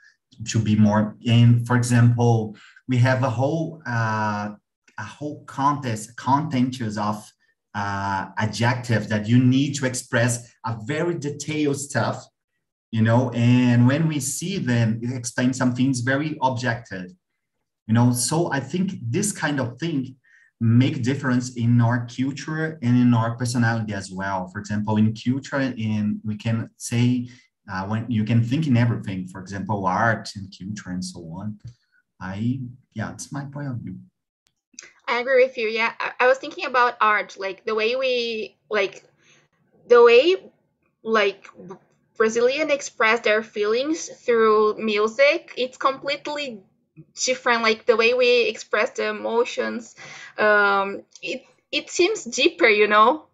to 0.48 0.58
be 0.58 0.76
more 0.76 1.16
and 1.26 1.66
for 1.66 1.76
example 1.76 2.56
we 2.88 2.96
have 2.98 3.22
a 3.22 3.30
whole 3.30 3.82
uh, 3.86 4.50
a 4.98 5.02
whole 5.02 5.44
contest 5.44 6.16
contentious 6.16 6.96
of 6.96 7.30
uh, 7.76 8.30
adjective 8.38 9.08
that 9.10 9.28
you 9.28 9.38
need 9.38 9.74
to 9.74 9.84
express 9.84 10.50
a 10.64 10.76
very 10.86 11.14
detailed 11.18 11.78
stuff, 11.78 12.24
you 12.90 13.02
know, 13.02 13.30
and 13.32 13.86
when 13.86 14.08
we 14.08 14.18
see 14.18 14.56
them, 14.56 14.98
it 15.02 15.14
explains 15.14 15.58
some 15.58 15.74
things 15.74 16.00
very 16.00 16.38
objective, 16.42 17.12
you 17.86 17.92
know. 17.92 18.12
So 18.12 18.50
I 18.50 18.60
think 18.60 18.92
this 19.02 19.30
kind 19.30 19.60
of 19.60 19.78
thing 19.78 20.16
make 20.58 21.02
difference 21.02 21.54
in 21.56 21.82
our 21.82 22.06
culture 22.06 22.78
and 22.82 22.96
in 22.96 23.12
our 23.12 23.36
personality 23.36 23.92
as 23.92 24.10
well. 24.10 24.48
For 24.48 24.58
example, 24.58 24.96
in 24.96 25.14
culture, 25.14 25.60
in 25.60 26.18
we 26.24 26.36
can 26.36 26.70
say 26.78 27.28
uh, 27.70 27.84
when 27.86 28.10
you 28.10 28.24
can 28.24 28.42
think 28.42 28.66
in 28.66 28.78
everything. 28.78 29.28
For 29.28 29.40
example, 29.40 29.84
art 29.86 30.30
and 30.34 30.50
culture 30.56 30.90
and 30.90 31.04
so 31.04 31.20
on. 31.38 31.58
I 32.18 32.60
yeah, 32.94 33.12
it's 33.12 33.30
my 33.30 33.44
point 33.44 33.68
of 33.68 33.76
view. 33.76 33.96
I 35.08 35.20
agree 35.20 35.44
with 35.44 35.56
you. 35.56 35.68
Yeah, 35.68 35.92
I, 35.98 36.12
I 36.20 36.26
was 36.26 36.38
thinking 36.38 36.66
about 36.66 36.96
art, 37.00 37.36
like 37.38 37.64
the 37.64 37.74
way 37.74 37.96
we 37.96 38.56
like 38.70 39.04
the 39.88 40.02
way 40.02 40.36
like 41.02 41.48
Brazilian 42.16 42.70
express 42.70 43.20
their 43.20 43.42
feelings 43.42 44.08
through 44.08 44.76
music. 44.78 45.52
It's 45.56 45.76
completely 45.76 46.60
different. 47.24 47.62
Like 47.62 47.86
the 47.86 47.96
way 47.96 48.14
we 48.14 48.48
express 48.48 48.90
the 48.90 49.08
emotions. 49.08 49.94
Um, 50.38 51.02
it 51.22 51.44
it 51.70 51.90
seems 51.90 52.24
deeper, 52.24 52.68
you 52.68 52.88
know. 52.88 53.26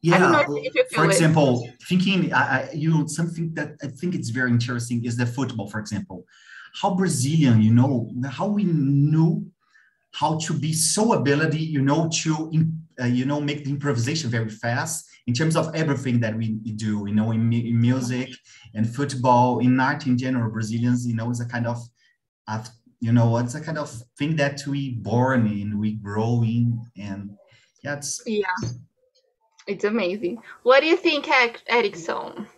Yeah. 0.00 0.44
for 0.92 1.04
example, 1.06 1.64
it. 1.64 1.82
thinking, 1.88 2.32
I, 2.32 2.38
I, 2.38 2.70
you 2.72 2.90
know, 2.90 3.06
something 3.08 3.52
that 3.54 3.76
I 3.82 3.88
think 3.88 4.14
it's 4.14 4.28
very 4.30 4.50
interesting 4.50 5.04
is 5.04 5.16
the 5.16 5.26
football. 5.26 5.68
For 5.68 5.80
example, 5.80 6.24
how 6.80 6.94
Brazilian, 6.94 7.60
you 7.60 7.74
know, 7.74 8.08
how 8.30 8.46
we 8.46 8.64
know 8.64 9.44
how 10.18 10.36
to 10.38 10.52
be 10.52 10.72
so 10.72 11.12
ability, 11.12 11.58
you 11.58 11.80
know, 11.80 12.08
to 12.22 12.50
uh, 13.00 13.04
you 13.04 13.24
know 13.24 13.40
make 13.40 13.64
the 13.64 13.70
improvisation 13.70 14.28
very 14.30 14.48
fast 14.48 15.08
in 15.28 15.34
terms 15.34 15.56
of 15.56 15.72
everything 15.74 16.18
that 16.20 16.36
we 16.36 16.48
do, 16.76 17.04
you 17.06 17.14
know, 17.14 17.30
in, 17.30 17.52
in 17.52 17.80
music 17.80 18.30
and 18.74 18.92
football, 18.94 19.60
in 19.60 19.78
art 19.78 20.06
in 20.06 20.18
general. 20.18 20.50
Brazilians, 20.50 21.06
you 21.06 21.14
know, 21.14 21.30
is 21.30 21.40
a 21.40 21.46
kind 21.46 21.66
of, 21.66 21.78
of 22.48 22.68
you 23.00 23.12
know, 23.12 23.36
it's 23.36 23.54
a 23.54 23.60
kind 23.60 23.78
of 23.78 23.90
thing 24.18 24.34
that 24.36 24.60
we 24.66 24.90
born 24.90 25.46
in, 25.46 25.78
we 25.78 25.92
grow 25.92 26.42
in, 26.42 26.80
and 26.96 27.30
yeah, 27.84 27.94
it's 27.94 28.20
yeah, 28.26 28.56
it's 29.68 29.84
amazing. 29.84 30.38
What 30.64 30.80
do 30.80 30.86
you 30.86 30.96
think, 30.96 31.28
Erickson? 31.68 32.48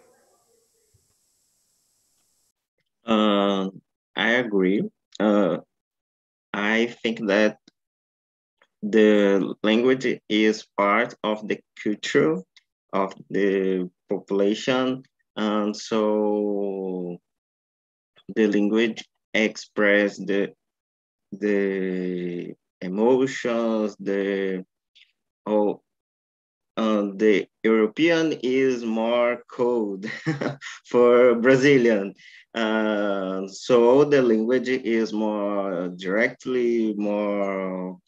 Uh, 3.04 3.68
I 4.16 4.30
agree. 4.44 4.88
Uh, 5.18 5.58
I 6.60 6.86
think 7.02 7.26
that 7.26 7.56
the 8.82 9.54
language 9.62 10.06
is 10.28 10.66
part 10.76 11.14
of 11.24 11.48
the 11.48 11.58
culture 11.82 12.36
of 12.92 13.14
the 13.30 13.88
population 14.08 15.02
and 15.36 15.76
so 15.76 17.18
the 18.36 18.46
language 18.46 19.04
express 19.32 20.18
the 20.18 20.52
the 21.32 22.54
emotions, 22.80 23.96
the 24.00 24.64
oh, 25.46 25.80
uh, 26.76 27.02
the 27.14 27.46
European 27.62 28.32
is 28.42 28.84
more 28.84 29.42
cold 29.50 30.06
for 30.86 31.34
Brazilian. 31.36 32.14
Uh, 32.54 33.46
so 33.46 34.04
the 34.04 34.20
language 34.20 34.68
is 34.68 35.12
more 35.12 35.88
directly, 35.96 36.94
more, 36.94 37.98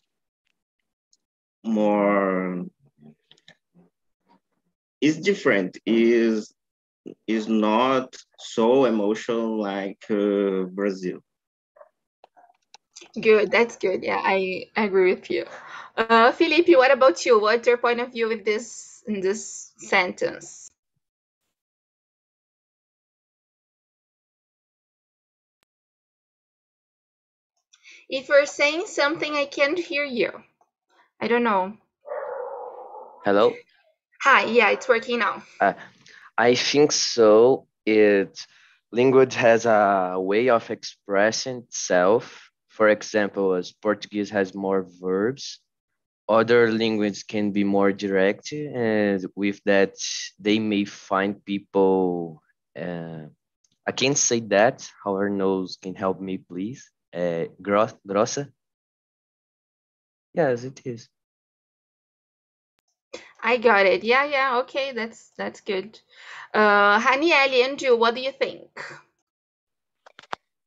more, 1.65 2.65
is 5.01 5.19
different, 5.19 5.79
is, 5.87 6.53
is 7.27 7.49
not 7.49 8.17
so 8.39 8.85
emotional 8.85 9.61
like 9.61 10.03
uh, 10.11 10.65
Brazil. 10.65 11.21
Good, 13.21 13.51
that's 13.51 13.77
good. 13.77 14.03
Yeah, 14.03 14.21
I 14.23 14.67
agree 14.77 15.15
with 15.15 15.31
you. 15.31 15.45
Uh, 15.97 16.33
Felipe, 16.33 16.69
what 16.71 16.91
about 16.91 17.25
you? 17.27 17.41
What's 17.41 17.67
your 17.67 17.77
point 17.77 18.01
of 18.01 18.13
view 18.13 18.31
in 18.31 18.43
this 18.45 19.03
in 19.07 19.21
this 19.21 19.73
sentence? 19.77 20.62
If 28.13 28.29
you're 28.29 28.45
saying 28.45 28.85
something, 28.89 29.33
I 29.33 29.47
can't 29.47 29.79
hear 29.79 30.05
you. 30.05 30.31
I 31.19 31.29
don't 31.29 31.45
know. 31.45 31.79
Hello? 33.25 33.55
Hi, 34.21 34.45
yeah, 34.45 34.69
it's 34.69 34.87
working 34.87 35.21
now. 35.21 35.43
Uh, 35.59 35.73
I 36.37 36.55
think 36.55 36.93
so. 36.93 37.69
It 37.87 38.39
language 38.93 39.35
has 39.37 39.65
a 39.65 40.17
way 40.19 40.51
of 40.51 40.71
expressing 40.71 41.65
itself. 41.65 42.51
For 42.69 42.91
example, 42.91 43.55
as 43.55 43.73
Portuguese 43.73 44.29
has 44.29 44.55
more 44.55 44.87
verbs, 45.01 45.61
other 46.29 46.71
languages 46.71 47.23
can 47.23 47.53
be 47.53 47.65
more 47.65 47.93
direct, 47.93 48.53
and 48.53 49.25
with 49.35 49.59
that, 49.65 49.97
they 50.39 50.59
may 50.59 50.85
find 50.85 51.43
people. 51.43 52.43
Uh, 52.79 53.33
I 53.87 53.93
can't 53.93 54.19
say 54.19 54.41
that. 54.53 54.87
However, 55.03 55.31
knows 55.31 55.79
can 55.81 55.95
help 55.95 56.21
me, 56.21 56.37
please. 56.37 56.93
Uh, 57.15 57.47
gross, 57.63 57.95
grossa. 58.07 58.53
Yes, 60.35 60.65
it 60.65 60.81
is. 60.85 61.09
I 63.43 63.57
got 63.59 63.87
it. 63.87 64.05
Yeah, 64.05 64.25
yeah. 64.25 64.59
Okay, 64.61 64.93
that's 64.93 65.31
that's 65.37 65.61
good. 65.61 66.01
Uh, 66.55 66.99
Haniel 67.01 67.65
and 67.65 67.81
you, 67.83 67.97
what 67.97 68.15
do 68.15 68.21
you 68.21 68.33
think? 68.33 68.69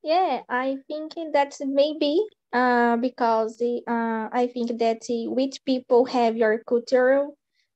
Yeah, 0.03 0.41
I 0.49 0.77
think 0.87 1.13
that 1.33 1.55
maybe 1.61 2.21
uh, 2.53 2.97
because 2.97 3.57
the, 3.57 3.81
uh, 3.87 4.29
I 4.31 4.47
think 4.47 4.77
that 4.79 5.01
the 5.01 5.27
which 5.27 5.63
people 5.65 6.05
have 6.05 6.37
your 6.37 6.59
culture, 6.59 7.27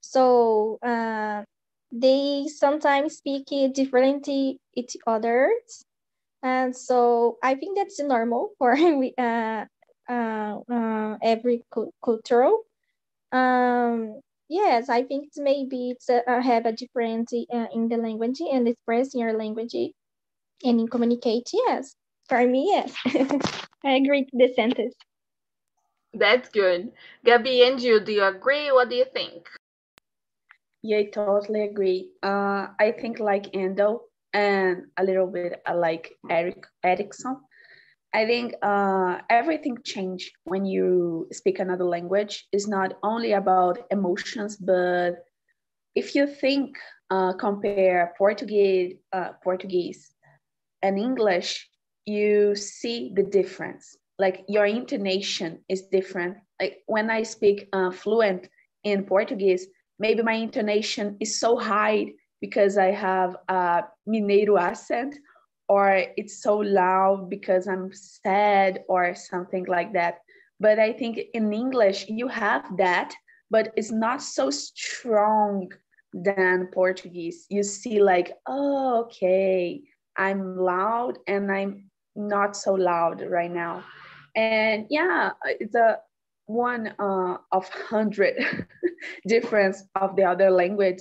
so 0.01 0.79
uh, 0.83 1.43
they 1.91 2.47
sometimes 2.47 3.17
speak 3.17 3.47
different 3.73 4.27
each 4.27 4.97
others, 5.07 5.85
and 6.43 6.75
so 6.75 7.38
I 7.43 7.55
think 7.55 7.77
that's 7.77 8.00
normal 8.00 8.51
for 8.58 8.75
uh, 9.17 9.65
uh, 10.10 10.55
uh, 10.72 11.17
every 11.22 11.63
cultural. 12.03 12.63
Um, 13.31 14.22
yes, 14.50 14.89
I 14.89 15.03
think 15.03 15.27
it's 15.27 15.39
maybe 15.39 15.91
it's 15.91 16.10
uh, 16.10 16.41
have 16.41 16.65
a 16.65 16.72
difference 16.74 17.34
uh, 17.34 17.67
in 17.74 17.89
the 17.89 17.98
language 17.98 18.39
and 18.41 18.67
expressing 18.67 19.22
your 19.22 19.34
language 19.34 19.74
and 19.75 20.79
in 20.79 20.88
communicate. 20.88 21.50
Yes, 21.53 21.96
for 22.27 22.46
me, 22.48 22.67
yes, 22.69 22.96
I 23.86 23.91
agree 23.93 24.25
to 24.25 24.38
the 24.38 24.53
sentence. 24.53 24.96
That's 26.13 26.50
good. 26.50 26.93
Gabby 27.24 27.63
and 27.63 27.79
you, 27.81 28.00
do 28.00 28.12
you 28.12 28.24
agree? 28.24 28.72
What 28.72 28.89
do 28.89 28.96
you 28.96 29.05
think? 29.05 29.50
Yeah, 30.84 31.00
I 31.00 31.05
totally 31.13 31.62
agree. 31.63 32.12
Uh, 32.24 32.67
I 32.79 32.91
think 32.91 33.19
like 33.19 33.56
Endo 33.56 34.09
and 34.34 34.84
a 34.98 35.04
little 35.04 35.28
bit 35.28 35.62
uh, 35.68 35.76
like 35.76 36.12
Eric 36.30 36.65
Erickson. 36.84 37.38
I 38.13 38.26
think 38.26 38.56
uh, 38.63 39.20
everything 39.30 39.78
changed 39.84 40.32
when 40.46 40.65
you 40.65 41.28
speak 41.32 41.60
another 41.60 41.86
language. 41.86 42.48
It's 42.52 42.68
not 42.68 42.98
only 43.04 43.34
about 43.34 43.80
emotions, 43.92 44.58
but 44.58 45.26
if 45.96 46.15
you 46.15 46.26
think 46.26 46.76
uh, 47.12 47.34
compare 47.34 48.13
Portuguese, 48.18 48.96
uh, 49.13 49.30
Portuguese 49.44 50.12
and 50.82 50.98
English, 50.98 51.70
you 52.06 52.56
see 52.56 53.12
the 53.15 53.24
difference. 53.24 53.98
Like 54.18 54.44
your 54.48 54.65
intonation 54.65 55.60
is 55.70 55.84
different. 55.84 56.38
Like 56.60 56.80
when 56.88 57.10
I 57.10 57.24
speak 57.24 57.68
uh, 57.74 57.92
fluent 57.92 58.50
in 58.84 59.04
Portuguese, 59.04 59.68
maybe 60.00 60.24
my 60.24 60.34
intonation 60.34 61.18
is 61.20 61.39
so 61.39 61.58
high 61.58 62.08
because 62.41 62.78
I 62.78 62.91
have 62.91 63.36
a 63.47 63.84
Mineiro 64.08 64.60
accent, 64.60 65.15
or 65.67 66.04
it's 66.17 66.41
so 66.41 66.58
loud 66.58 67.30
because 67.30 67.67
I'm 67.67 67.91
sad 67.93 68.84
or 68.89 69.13
something 69.15 69.65
like 69.65 69.93
that. 69.93 70.19
But 70.60 70.80
I 70.80 70.93
think 70.93 71.19
in 71.34 71.54
English, 71.54 72.08
you 72.10 72.28
have 72.28 72.65
that, 72.78 73.13
but 73.49 73.71
it's 73.75 73.91
not 73.91 74.21
so 74.21 74.49
strong 74.49 75.71
than 76.13 76.69
Portuguese. 76.73 77.45
You 77.49 77.63
see, 77.63 78.02
like, 78.02 78.34
oh, 78.47 79.02
okay, 79.04 79.82
I'm 80.17 80.58
loud 80.58 81.19
and 81.28 81.52
I'm 81.52 81.89
not 82.15 82.58
so 82.58 82.73
loud 82.73 83.21
right 83.21 83.52
now. 83.52 83.84
And 84.36 84.86
yeah, 84.89 85.32
it's 85.45 85.75
a 85.75 85.99
one 86.45 86.93
uh, 86.99 87.38
of 87.52 87.69
hundred 87.69 88.36
difference 89.28 89.84
of 89.95 90.15
the 90.15 90.23
other 90.23 90.49
language. 90.49 90.99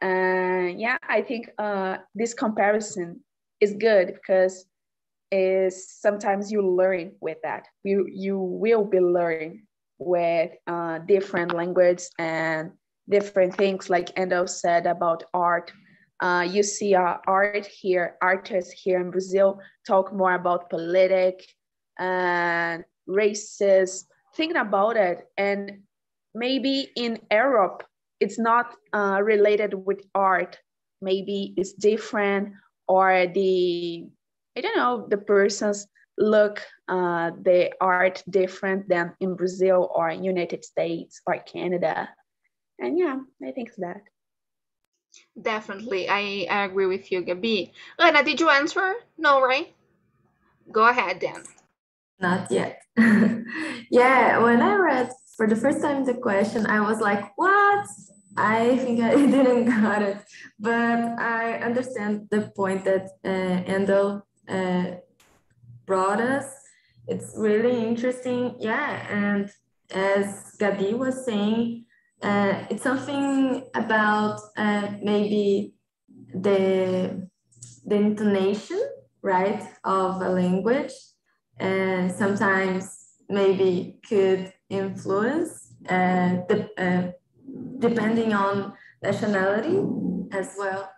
And 0.00 0.80
yeah, 0.80 0.98
I 1.08 1.22
think 1.22 1.50
uh, 1.58 1.98
this 2.14 2.34
comparison 2.34 3.20
is 3.60 3.74
good 3.74 4.14
because 4.14 4.66
is 5.30 5.90
sometimes 6.00 6.50
you 6.50 6.66
learn 6.66 7.12
with 7.20 7.38
that. 7.42 7.66
You 7.84 8.06
you 8.10 8.38
will 8.38 8.84
be 8.84 9.00
learning 9.00 9.66
with 9.98 10.52
uh, 10.66 10.98
different 11.00 11.54
language 11.54 12.04
and 12.18 12.72
different 13.08 13.54
things 13.54 13.90
like 13.90 14.10
Endo 14.16 14.46
said 14.46 14.86
about 14.86 15.24
art. 15.34 15.72
Uh, 16.20 16.46
you 16.48 16.62
see 16.62 16.94
uh, 16.94 17.16
art 17.26 17.66
here, 17.66 18.16
artists 18.20 18.72
here 18.72 19.00
in 19.00 19.10
Brazil 19.10 19.60
talk 19.86 20.12
more 20.12 20.34
about 20.34 20.70
politic 20.70 21.44
and 21.98 22.84
races, 23.06 24.06
thinking 24.34 24.56
about 24.56 24.96
it. 24.96 25.26
And 25.36 25.82
maybe 26.34 26.90
in 26.96 27.20
Europe, 27.30 27.84
it's 28.20 28.38
not 28.38 28.74
uh, 28.92 29.20
related 29.22 29.74
with 29.74 30.02
art. 30.14 30.58
Maybe 31.00 31.54
it's 31.56 31.72
different 31.72 32.54
or 32.88 33.26
the 33.26 34.08
I 34.56 34.60
don't 34.60 34.76
know 34.76 35.06
the 35.06 35.18
persons 35.18 35.86
look 36.16 36.60
uh, 36.88 37.30
the 37.42 37.70
art 37.80 38.24
different 38.28 38.88
than 38.88 39.12
in 39.20 39.36
Brazil 39.36 39.90
or 39.94 40.10
United 40.10 40.64
States 40.64 41.20
or 41.26 41.38
Canada, 41.38 42.08
and 42.80 42.98
yeah, 42.98 43.18
I 43.44 43.52
think 43.52 43.68
it's 43.68 43.78
that. 43.78 44.02
Definitely, 45.40 46.08
I, 46.08 46.46
I 46.50 46.64
agree 46.64 46.86
with 46.86 47.12
you, 47.12 47.22
Gabi. 47.22 47.70
Lena, 47.98 48.24
did 48.24 48.40
you 48.40 48.50
answer? 48.50 48.94
No, 49.16 49.40
right? 49.40 49.72
Go 50.72 50.88
ahead 50.88 51.20
then. 51.20 51.44
Not 52.20 52.50
yet. 52.50 52.82
yeah, 53.90 54.38
when 54.42 54.60
I 54.60 54.74
read 54.74 55.10
for 55.38 55.46
the 55.46 55.54
first 55.54 55.80
time 55.80 56.04
the 56.04 56.14
question, 56.14 56.66
I 56.66 56.80
was 56.80 57.00
like, 57.00 57.30
what? 57.36 57.86
I 58.36 58.76
think 58.78 59.00
I 59.00 59.14
didn't 59.36 59.66
got 59.66 60.02
it, 60.02 60.18
but 60.58 60.98
I 61.18 61.60
understand 61.68 62.26
the 62.30 62.50
point 62.56 62.84
that 62.84 63.04
uh, 63.24 64.52
uh, 64.52 64.96
brought 65.86 66.20
us. 66.20 66.46
It's 67.06 67.34
really 67.36 67.86
interesting, 67.86 68.56
yeah. 68.58 69.06
And 69.08 69.48
as 69.94 70.56
Gabi 70.60 70.92
was 70.98 71.24
saying, 71.24 71.84
uh, 72.20 72.64
it's 72.68 72.82
something 72.82 73.62
about 73.74 74.40
uh, 74.56 74.88
maybe 75.02 75.74
the 76.34 77.28
the 77.86 77.96
intonation, 77.96 78.80
right, 79.22 79.62
of 79.84 80.20
a 80.20 80.28
language, 80.28 80.92
and 81.58 82.10
sometimes 82.10 83.07
maybe 83.28 84.00
could 84.08 84.52
influence 84.70 85.74
uh, 85.88 86.36
the 86.48 86.68
uh, 86.78 87.12
depending 87.78 88.32
on 88.32 88.72
nationality 89.02 89.78
as 90.32 90.54
well. 90.58 90.90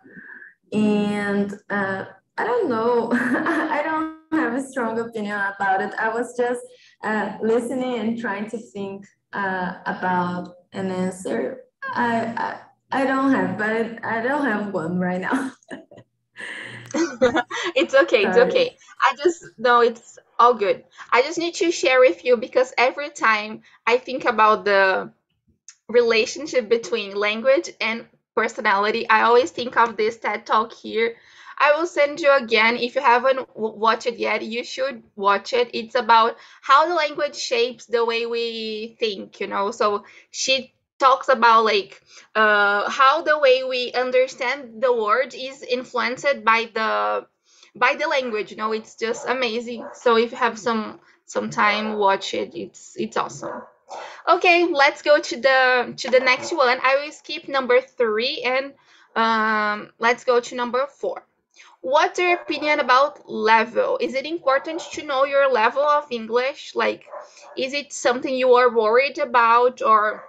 And 0.73 1.53
uh, 1.69 2.05
I 2.37 2.43
don't 2.43 2.69
know, 2.69 3.09
I 3.13 3.81
don't 3.83 4.41
have 4.41 4.53
a 4.53 4.61
strong 4.61 4.99
opinion 4.99 5.39
about 5.55 5.81
it. 5.81 5.93
I 5.99 6.09
was 6.09 6.35
just 6.37 6.61
uh, 7.03 7.37
listening 7.41 7.99
and 7.99 8.17
trying 8.19 8.49
to 8.49 8.57
think 8.57 9.05
uh, 9.33 9.73
about 9.85 10.53
an 10.73 10.91
answer. 10.91 11.63
I, 11.93 12.33
I 12.37 12.59
I 12.93 13.05
don't 13.05 13.31
have, 13.31 13.57
but 13.57 14.03
I 14.05 14.21
don't 14.21 14.45
have 14.45 14.73
one 14.73 14.99
right 14.99 15.21
now. 15.21 15.51
it's 17.73 17.95
okay. 17.95 18.23
It's 18.25 18.37
okay. 18.37 18.77
I 19.01 19.15
just 19.23 19.45
know 19.57 19.79
it's 19.81 20.19
all 20.41 20.55
good. 20.55 20.83
I 21.11 21.21
just 21.21 21.37
need 21.37 21.55
to 21.55 21.71
share 21.71 21.99
with 21.99 22.25
you 22.25 22.37
because 22.37 22.73
every 22.77 23.09
time 23.09 23.61
I 23.85 23.97
think 23.97 24.25
about 24.25 24.65
the 24.65 25.11
relationship 25.89 26.69
between 26.69 27.15
language 27.15 27.69
and 27.79 28.07
personality, 28.35 29.07
I 29.09 29.21
always 29.23 29.51
think 29.51 29.77
of 29.77 29.97
this 29.97 30.17
TED 30.17 30.45
talk 30.45 30.73
here. 30.73 31.15
I 31.59 31.73
will 31.77 31.85
send 31.85 32.19
you 32.19 32.31
again. 32.35 32.77
If 32.77 32.95
you 32.95 33.01
haven't 33.01 33.47
watched 33.55 34.07
it 34.07 34.17
yet, 34.17 34.41
you 34.41 34.63
should 34.63 35.03
watch 35.15 35.53
it. 35.53 35.69
It's 35.73 35.95
about 35.95 36.37
how 36.61 36.87
the 36.87 36.95
language 36.95 37.35
shapes 37.35 37.85
the 37.85 38.03
way 38.03 38.25
we 38.25 38.95
think, 38.99 39.39
you 39.39 39.47
know. 39.47 39.71
So 39.71 40.05
she 40.31 40.73
talks 40.99 41.29
about 41.29 41.65
like 41.65 42.01
uh, 42.35 42.89
how 42.89 43.21
the 43.21 43.37
way 43.37 43.63
we 43.63 43.91
understand 43.93 44.81
the 44.81 44.93
word 44.93 45.35
is 45.35 45.61
influenced 45.63 46.43
by 46.43 46.69
the 46.73 47.27
by 47.75 47.95
the 47.95 48.07
language 48.07 48.51
you 48.51 48.57
know 48.57 48.71
it's 48.73 48.95
just 48.95 49.27
amazing. 49.27 49.87
So 49.93 50.17
if 50.17 50.31
you 50.31 50.37
have 50.37 50.57
some 50.59 50.99
some 51.25 51.49
time 51.49 51.93
watch 51.97 52.33
it. 52.33 52.53
It's 52.55 52.95
it's 52.97 53.17
awesome. 53.17 53.61
Okay 54.27 54.65
let's 54.65 55.01
go 55.01 55.19
to 55.19 55.35
the 55.37 55.93
to 55.97 56.09
the 56.09 56.19
next 56.19 56.51
one. 56.53 56.79
I 56.83 57.03
will 57.03 57.11
skip 57.11 57.47
number 57.47 57.81
three 57.81 58.41
and 58.43 58.73
um 59.15 59.91
let's 59.99 60.23
go 60.23 60.39
to 60.39 60.55
number 60.55 60.87
four. 60.87 61.25
What's 61.81 62.19
your 62.19 62.35
opinion 62.35 62.79
about 62.79 63.29
level? 63.29 63.97
Is 64.01 64.13
it 64.15 64.25
important 64.25 64.81
to 64.93 65.03
know 65.05 65.25
your 65.25 65.51
level 65.51 65.83
of 65.83 66.11
english? 66.11 66.75
Like 66.75 67.05
is 67.57 67.73
it 67.73 67.93
something 67.93 68.33
you 68.33 68.53
are 68.55 68.69
worried 68.75 69.19
about 69.19 69.81
or 69.81 70.25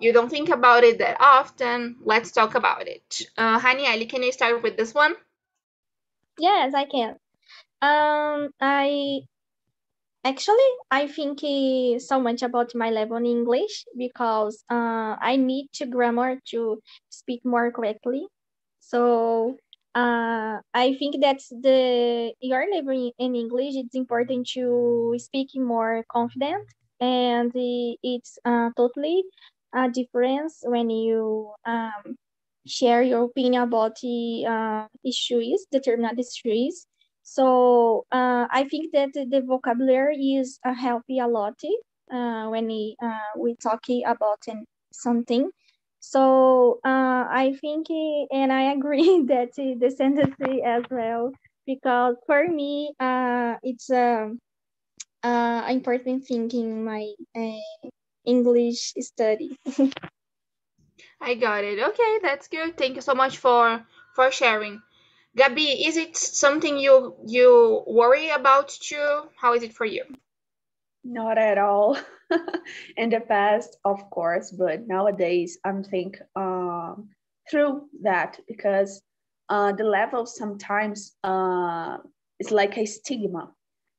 you 0.00 0.12
don't 0.12 0.30
think 0.30 0.48
about 0.50 0.84
it 0.84 0.98
that 0.98 1.16
often? 1.20 1.96
Let's 2.04 2.32
talk 2.32 2.54
about 2.54 2.88
it. 2.88 3.22
Uh 3.36 3.58
Hanieli, 3.60 4.08
can 4.08 4.22
you 4.22 4.32
start 4.32 4.62
with 4.62 4.76
this 4.76 4.94
one 4.94 5.14
Yes, 6.38 6.74
I 6.74 6.84
can. 6.84 7.16
Um, 7.82 8.50
I 8.60 9.22
actually 10.24 10.70
I 10.90 11.06
think 11.08 11.40
so 12.00 12.20
much 12.20 12.42
about 12.42 12.74
my 12.74 12.90
level 12.90 13.16
in 13.16 13.26
English 13.26 13.84
because 13.96 14.64
uh, 14.70 15.16
I 15.20 15.36
need 15.36 15.68
to 15.74 15.86
grammar 15.86 16.40
to 16.50 16.80
speak 17.10 17.44
more 17.44 17.70
correctly. 17.72 18.26
So 18.80 19.56
uh, 19.94 20.58
I 20.74 20.94
think 20.98 21.16
that's 21.20 21.48
the 21.48 22.32
your 22.40 22.64
level 22.74 23.12
in 23.18 23.34
English. 23.36 23.74
It's 23.76 23.94
important 23.94 24.48
to 24.54 25.14
speak 25.18 25.50
more 25.56 26.04
confident, 26.10 26.66
and 27.00 27.52
it's 28.02 28.38
uh, 28.44 28.70
totally 28.76 29.24
a 29.74 29.88
difference 29.90 30.62
when 30.64 30.90
you 30.90 31.52
um, 31.66 32.16
share 32.66 33.02
your 33.02 33.24
opinion 33.24 33.62
about 33.62 33.96
the 34.00 34.46
uh, 34.46 34.86
issues, 35.04 35.66
determined 35.70 36.18
issues. 36.18 36.86
So 37.22 38.06
uh, 38.12 38.46
I 38.50 38.66
think 38.70 38.92
that 38.92 39.12
the 39.14 39.42
vocabulary 39.46 40.34
is 40.36 40.58
uh, 40.64 40.74
helping 40.74 41.20
a 41.20 41.28
lot 41.28 41.54
uh, 42.12 42.48
when 42.48 42.66
we, 42.66 42.96
uh, 43.02 43.38
we 43.38 43.56
talking 43.56 44.04
about 44.06 44.42
something. 44.92 45.50
So 46.00 46.80
uh, 46.84 47.24
I 47.30 47.54
think, 47.60 47.86
and 48.32 48.52
I 48.52 48.72
agree 48.72 49.22
that 49.28 49.54
the 49.56 49.90
sentence 49.96 50.36
as 50.64 50.82
well, 50.90 51.32
because 51.66 52.16
for 52.26 52.46
me, 52.48 52.92
it's 53.62 53.90
a 53.90 54.30
uh, 55.24 55.28
uh, 55.28 55.66
important 55.70 56.26
thing 56.26 56.50
in 56.52 56.84
my 56.84 57.12
uh, 57.36 57.58
English 58.26 58.94
study. 59.00 59.58
I 61.24 61.34
got 61.36 61.64
it. 61.64 61.78
Okay, 61.78 62.18
that's 62.20 62.48
good. 62.48 62.76
Thank 62.76 62.96
you 62.96 63.00
so 63.00 63.14
much 63.14 63.38
for 63.38 63.82
for 64.14 64.30
sharing. 64.30 64.82
Gabi, 65.38 65.88
is 65.88 65.96
it 65.96 66.16
something 66.16 66.78
you 66.78 67.16
you 67.26 67.82
worry 67.86 68.28
about 68.28 68.68
too? 68.68 69.22
How 69.34 69.54
is 69.54 69.62
it 69.62 69.72
for 69.72 69.86
you? 69.86 70.04
Not 71.02 71.38
at 71.38 71.56
all. 71.56 71.96
In 72.98 73.08
the 73.08 73.20
past, 73.20 73.78
of 73.86 74.10
course, 74.10 74.50
but 74.50 74.86
nowadays 74.86 75.58
I'm 75.64 75.82
think 75.82 76.20
um, 76.36 77.08
through 77.50 77.88
that 78.02 78.38
because 78.46 79.02
uh, 79.48 79.72
the 79.72 79.84
level 79.84 80.26
sometimes 80.26 81.16
uh, 81.24 81.98
is 82.38 82.50
like 82.50 82.76
a 82.76 82.84
stigma. 82.84 83.50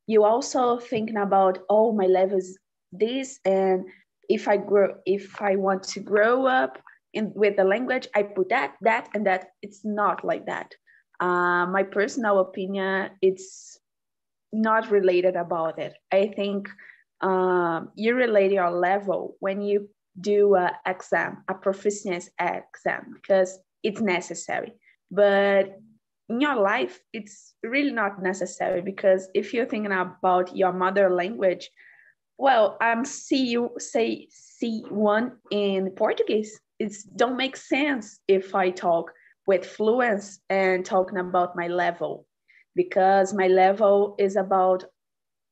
You 0.05 0.23
also 0.25 0.77
thinking 0.77 1.17
about 1.17 1.57
oh 1.69 1.91
my 1.91 2.05
level 2.05 2.37
is 2.37 2.59
this 2.91 3.39
and 3.45 3.85
if 4.29 4.47
I 4.47 4.57
grow 4.57 4.95
if 5.07 5.41
I 5.41 5.55
want 5.55 5.83
to 5.93 5.99
grow 5.99 6.45
up 6.45 6.77
in 7.15 7.31
with 7.33 7.55
the 7.55 7.63
language 7.63 8.07
i 8.15 8.21
put 8.21 8.49
that 8.49 8.75
that 8.81 9.09
and 9.13 9.25
that. 9.25 9.47
It's 9.61 9.83
not 9.83 10.23
like 10.23 10.45
that. 10.45 10.71
Uh, 11.19 11.65
my 11.67 11.83
personal 11.83 12.39
opinion 12.39 13.11
it's 13.21 13.79
not 14.53 14.91
related 14.91 15.35
about 15.35 15.79
it. 15.79 15.93
I 16.11 16.27
think 16.35 16.69
um, 17.21 17.89
you 17.95 18.15
relate 18.15 18.51
your 18.51 18.71
level 18.71 19.35
when 19.39 19.61
you 19.61 19.89
do 20.19 20.55
an 20.55 20.71
exam 20.85 21.43
a 21.47 21.53
proficiency 21.53 22.29
exam 22.39 23.13
because 23.15 23.57
it's 23.83 24.01
necessary. 24.01 24.73
But 25.11 25.79
in 26.29 26.41
your 26.41 26.55
life 26.55 26.99
it's 27.13 27.53
really 27.63 27.91
not 27.91 28.21
necessary 28.21 28.81
because 28.81 29.29
if 29.33 29.53
you're 29.53 29.65
thinking 29.65 29.91
about 29.91 30.55
your 30.55 30.73
mother 30.73 31.13
language 31.13 31.69
well 32.37 32.77
i'm 32.81 33.05
see 33.05 33.45
you 33.45 33.69
say 33.77 34.27
c1 34.59 35.31
in 35.51 35.91
portuguese 35.91 36.59
it 36.79 36.93
don't 37.15 37.37
make 37.37 37.55
sense 37.55 38.19
if 38.27 38.55
I 38.55 38.69
talk 38.69 39.11
with 39.47 39.63
fluence 39.63 40.39
and 40.49 40.85
talking 40.85 41.17
about 41.17 41.55
my 41.55 41.67
level 41.67 42.25
because 42.75 43.33
my 43.33 43.47
level 43.47 44.15
is 44.19 44.35
about 44.35 44.83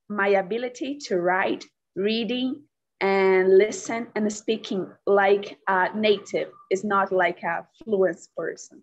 my 0.10 0.28
ability 0.30 0.98
to 0.98 1.20
write, 1.20 1.66
reading, 1.96 2.62
and 3.02 3.58
listen 3.58 4.08
and 4.16 4.32
speaking 4.32 4.88
like 5.06 5.58
a 5.68 5.90
native. 5.96 6.50
It's 6.70 6.84
not 6.84 7.12
like 7.12 7.44
a 7.44 7.68
fluent 7.84 8.20
person. 8.36 8.82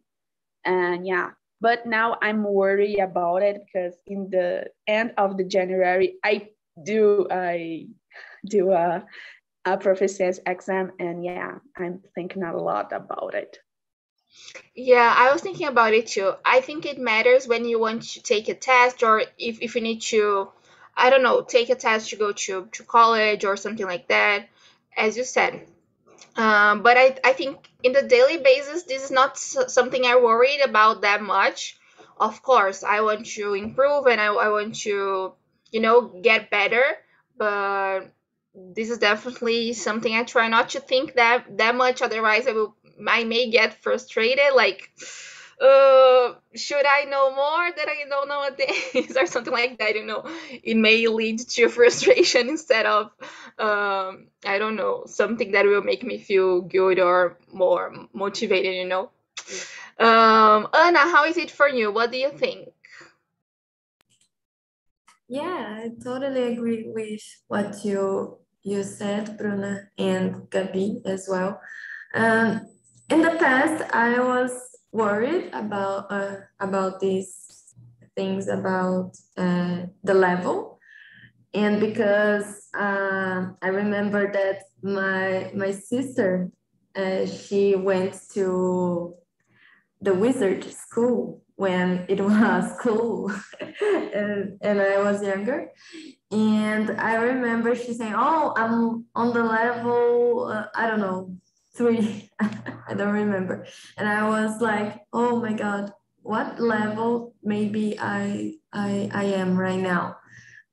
And 0.64 1.06
yeah, 1.06 1.30
but 1.60 1.86
now 1.86 2.18
I'm 2.22 2.44
worried 2.44 2.98
about 2.98 3.42
it 3.42 3.62
because 3.64 3.94
in 4.06 4.28
the 4.30 4.66
end 4.86 5.12
of 5.16 5.36
the 5.36 5.44
January, 5.44 6.16
I 6.24 6.48
do 6.84 7.26
I 7.30 7.86
do 8.46 8.72
a 8.72 9.04
a 9.72 9.76
proficiency 9.78 10.42
exam 10.46 10.92
and 10.98 11.24
yeah 11.24 11.58
i'm 11.76 12.00
thinking 12.14 12.42
a 12.42 12.56
lot 12.56 12.92
about 12.92 13.34
it. 13.34 13.58
Yeah 14.74 15.14
i 15.16 15.32
was 15.32 15.42
thinking 15.42 15.66
about 15.68 15.94
it 15.94 16.06
too. 16.08 16.32
I 16.44 16.60
think 16.60 16.86
it 16.86 16.98
matters 16.98 17.46
when 17.48 17.64
you 17.64 17.78
want 17.80 18.02
to 18.14 18.22
take 18.22 18.48
a 18.48 18.54
test 18.54 19.02
or 19.02 19.22
if, 19.38 19.60
if 19.60 19.74
you 19.74 19.80
need 19.82 20.02
to 20.12 20.48
i 20.96 21.10
don't 21.10 21.22
know 21.22 21.42
take 21.42 21.70
a 21.70 21.74
test 21.74 22.10
to 22.10 22.16
go 22.16 22.32
to, 22.32 22.66
to 22.72 22.82
college 22.84 23.44
or 23.44 23.56
something 23.56 23.86
like 23.86 24.08
that 24.08 24.48
as 24.96 25.16
you 25.16 25.24
said. 25.24 25.66
Um, 26.36 26.82
but 26.82 26.96
I, 26.96 27.16
I 27.24 27.32
think 27.32 27.68
in 27.82 27.92
the 27.92 28.02
daily 28.02 28.38
basis 28.38 28.84
this 28.84 29.04
is 29.04 29.10
not 29.10 29.38
something 29.38 30.04
i 30.04 30.16
worried 30.16 30.60
about 30.60 31.02
that 31.02 31.22
much. 31.22 31.76
Of 32.18 32.42
course 32.42 32.82
i 32.84 33.00
want 33.00 33.26
to 33.36 33.54
improve 33.54 34.06
and 34.06 34.20
i, 34.20 34.26
I 34.26 34.48
want 34.50 34.74
to 34.86 35.32
you 35.72 35.80
know 35.80 36.02
get 36.22 36.50
better 36.50 36.84
but 37.36 38.12
this 38.54 38.90
is 38.90 38.98
definitely 38.98 39.72
something 39.72 40.14
I 40.14 40.24
try 40.24 40.48
not 40.48 40.70
to 40.70 40.80
think 40.80 41.14
that 41.14 41.58
that 41.58 41.74
much. 41.74 42.02
Otherwise, 42.02 42.46
I 42.46 42.52
will 42.52 42.76
I 43.06 43.24
may 43.24 43.50
get 43.50 43.82
frustrated. 43.82 44.54
Like, 44.54 44.90
uh, 45.60 46.34
should 46.54 46.86
I 46.86 47.04
know 47.04 47.34
more 47.34 47.70
that 47.76 47.88
I 47.88 48.04
don't 48.08 48.28
know 48.28 48.38
what 48.38 48.58
nowadays 48.58 49.16
or 49.20 49.26
something 49.26 49.52
like 49.52 49.78
that? 49.78 49.94
You 49.94 50.06
know, 50.06 50.24
it 50.62 50.76
may 50.76 51.06
lead 51.06 51.40
to 51.40 51.68
frustration 51.78 52.48
instead 52.48 52.86
of 52.86 53.06
um, 53.58 54.28
I 54.44 54.58
don't 54.58 54.76
know 54.76 55.04
something 55.06 55.52
that 55.52 55.64
will 55.66 55.82
make 55.82 56.02
me 56.02 56.18
feel 56.18 56.60
good 56.62 56.98
or 56.98 57.38
more 57.52 57.92
motivated. 58.12 58.74
You 58.74 58.86
know. 58.86 59.10
Um, 59.98 60.68
Anna, 60.74 61.00
how 61.00 61.26
is 61.26 61.36
it 61.36 61.50
for 61.50 61.68
you? 61.68 61.92
What 61.92 62.10
do 62.10 62.18
you 62.18 62.30
think? 62.30 62.70
Yeah, 65.30 65.82
I 65.84 65.90
totally 66.02 66.54
agree 66.54 66.86
with 66.88 67.22
what 67.48 67.84
you 67.84 68.38
you 68.62 68.82
said, 68.82 69.38
Bruna, 69.38 69.88
and 69.98 70.34
Gabi 70.50 71.00
as 71.06 71.28
well. 71.30 71.60
Um, 72.14 72.66
in 73.10 73.22
the 73.22 73.36
past, 73.38 73.84
I 73.94 74.18
was 74.20 74.52
worried 74.92 75.50
about 75.54 76.10
uh, 76.10 76.36
about 76.60 77.00
these 77.00 77.34
things 78.16 78.48
about 78.48 79.12
uh, 79.38 79.86
the 80.02 80.14
level, 80.14 80.80
and 81.54 81.80
because 81.80 82.68
uh, 82.78 83.52
I 83.62 83.68
remember 83.68 84.32
that 84.32 84.64
my 84.82 85.52
my 85.54 85.72
sister 85.72 86.50
uh, 86.96 87.26
she 87.26 87.76
went 87.76 88.18
to 88.34 89.14
the 90.00 90.14
wizard 90.14 90.64
school 90.64 91.42
when 91.60 92.06
it 92.08 92.18
was 92.24 92.72
cool 92.80 93.30
and, 93.82 94.56
and 94.62 94.80
I 94.80 94.96
was 95.02 95.22
younger. 95.22 95.70
And 96.30 96.90
I 96.98 97.16
remember 97.16 97.74
she 97.76 97.92
saying, 97.92 98.14
Oh, 98.16 98.54
I'm 98.56 99.04
on 99.14 99.34
the 99.34 99.44
level, 99.44 100.48
uh, 100.50 100.66
I 100.74 100.88
don't 100.88 101.00
know, 101.00 101.36
three. 101.76 102.30
I 102.40 102.94
don't 102.96 103.12
remember. 103.12 103.66
And 103.98 104.08
I 104.08 104.26
was 104.26 104.62
like, 104.62 105.02
Oh 105.12 105.38
my 105.38 105.52
God, 105.52 105.92
what 106.22 106.58
level 106.60 107.34
maybe 107.42 107.98
I, 108.00 108.54
I, 108.72 109.10
I 109.12 109.24
am 109.24 109.54
right 109.54 109.80
now? 109.80 110.16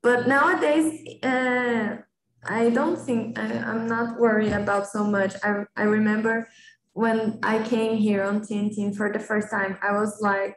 But 0.01 0.25
nowadays, 0.25 1.03
uh, 1.21 1.97
I 2.45 2.69
don't 2.69 2.97
think 2.97 3.37
I, 3.37 3.57
I'm 3.57 3.87
not 3.87 4.21
worried 4.21 4.53
about 4.53 4.87
so 4.87 5.03
much. 5.03 5.35
I, 5.43 5.65
I 5.75 5.83
remember 5.83 6.47
when 6.93 7.39
I 7.43 7.61
came 7.61 7.97
here 7.97 8.23
on 8.23 8.39
TNT 8.39 8.95
for 8.95 9.11
the 9.11 9.19
first 9.19 9.51
time, 9.51 9.77
I 9.81 9.91
was 9.91 10.21
like 10.21 10.55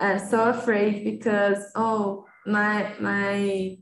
uh, 0.00 0.18
so 0.18 0.50
afraid 0.50 1.04
because 1.04 1.64
oh 1.74 2.26
my 2.46 2.94
my 3.00 3.78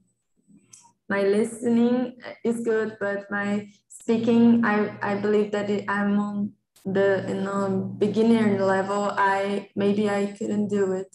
my 1.09 1.23
listening 1.23 2.19
is 2.45 2.61
good, 2.63 2.97
but 2.99 3.31
my 3.31 3.69
speaking, 3.89 4.65
I, 4.65 4.97
I 5.03 5.15
believe 5.17 5.53
that 5.53 5.71
it, 5.71 5.85
I'm 5.89 6.19
on 6.19 6.53
the 6.85 7.25
you 7.29 7.35
know 7.35 7.95
beginner 7.99 8.65
level. 8.65 9.13
I 9.17 9.71
maybe 9.77 10.11
I 10.11 10.35
couldn't 10.39 10.69
do 10.69 10.93
it, 10.93 11.15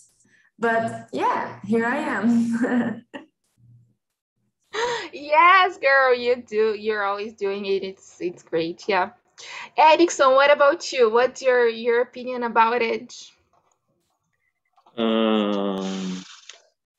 but 0.59 1.09
yeah, 1.11 1.59
here 1.65 1.85
I 1.85 1.97
am. 1.97 3.05
yes, 5.13 5.77
girl, 5.77 6.15
you 6.15 6.37
do. 6.37 6.75
You're 6.77 7.03
always 7.03 7.33
doing 7.33 7.65
it. 7.65 7.83
It's 7.83 8.21
it's 8.21 8.43
great. 8.43 8.87
Yeah. 8.87 9.11
Erickson, 9.77 10.31
what 10.31 10.51
about 10.51 10.91
you? 10.93 11.09
What's 11.09 11.41
your 11.41 11.67
your 11.67 12.01
opinion 12.01 12.43
about 12.43 12.81
it? 12.81 13.13
Um, 14.97 16.23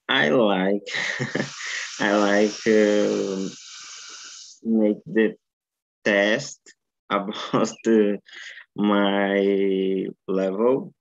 I 0.08 0.28
like 0.30 0.88
I 2.00 2.12
like 2.16 2.58
uh, 2.66 3.48
make 4.64 4.98
the 5.06 5.36
test 6.04 6.60
about 7.10 7.70
my 8.76 10.06
level, 10.28 10.94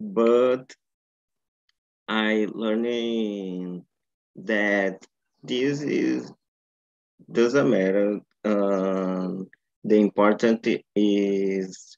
but 0.00 0.74
I 2.08 2.46
learning 2.50 3.84
that 4.36 5.06
this 5.42 5.82
is 5.82 6.32
doesn't 7.30 7.70
matter. 7.70 8.20
Um, 8.44 9.48
the 9.84 9.96
important 9.96 10.66
is 10.94 11.96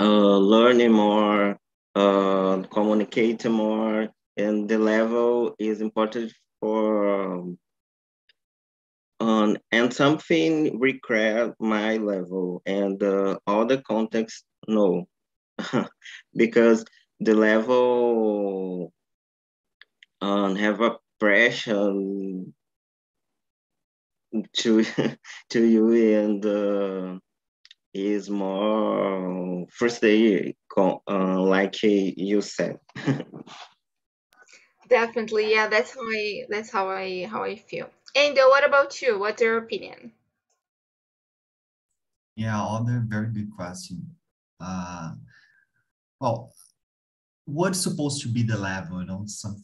uh, 0.00 0.36
learning 0.38 0.92
more, 0.92 1.58
uh, 1.94 2.62
communicate 2.70 3.44
more, 3.46 4.08
and 4.36 4.68
the 4.68 4.78
level 4.78 5.54
is 5.58 5.80
important 5.80 6.32
for 6.60 7.56
um, 9.20 9.56
and 9.72 9.92
something 9.92 10.78
require 10.78 11.54
my 11.60 11.96
level 11.96 12.62
and 12.66 13.02
uh, 13.02 13.38
all 13.46 13.66
the 13.66 13.78
context 13.82 14.44
no 14.68 15.06
because 16.36 16.84
the 17.20 17.34
level 17.34 18.92
um, 20.20 20.56
have 20.56 20.80
a 20.80 20.96
pressure 21.20 21.92
to 24.52 24.84
to 25.50 25.64
you 25.64 25.92
and 26.20 26.44
uh, 26.44 27.18
is 27.94 28.28
more 28.28 29.66
first 29.70 30.02
day 30.02 30.56
uh, 30.76 31.40
like 31.40 31.80
you 31.82 32.42
said. 32.42 32.78
Definitely 34.88 35.50
yeah 35.50 35.68
that's 35.68 35.94
how 35.94 36.02
i 36.02 36.44
that's 36.50 36.70
how 36.70 36.90
i 36.90 37.26
how 37.30 37.42
i 37.44 37.56
feel. 37.56 37.88
And 38.16 38.38
uh, 38.38 38.46
what 38.48 38.64
about 38.66 39.00
you? 39.00 39.18
What's 39.18 39.40
your 39.40 39.58
opinion? 39.58 40.12
Yeah 42.36 42.60
other 42.62 43.02
very 43.06 43.28
good 43.28 43.50
question. 43.56 44.14
Uh 44.60 45.12
well 46.20 46.52
what's 47.46 47.80
supposed 47.80 48.22
to 48.22 48.28
be 48.28 48.42
the 48.42 48.56
level 48.56 49.00
you 49.00 49.06
know 49.06 49.22
some 49.26 49.62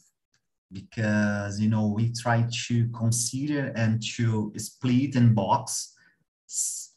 because 0.71 1.59
you 1.59 1.69
know 1.69 1.87
we 1.87 2.11
try 2.11 2.45
to 2.67 2.87
consider 2.89 3.73
and 3.75 4.01
to 4.01 4.53
split 4.57 5.15
and 5.15 5.35
box 5.35 5.95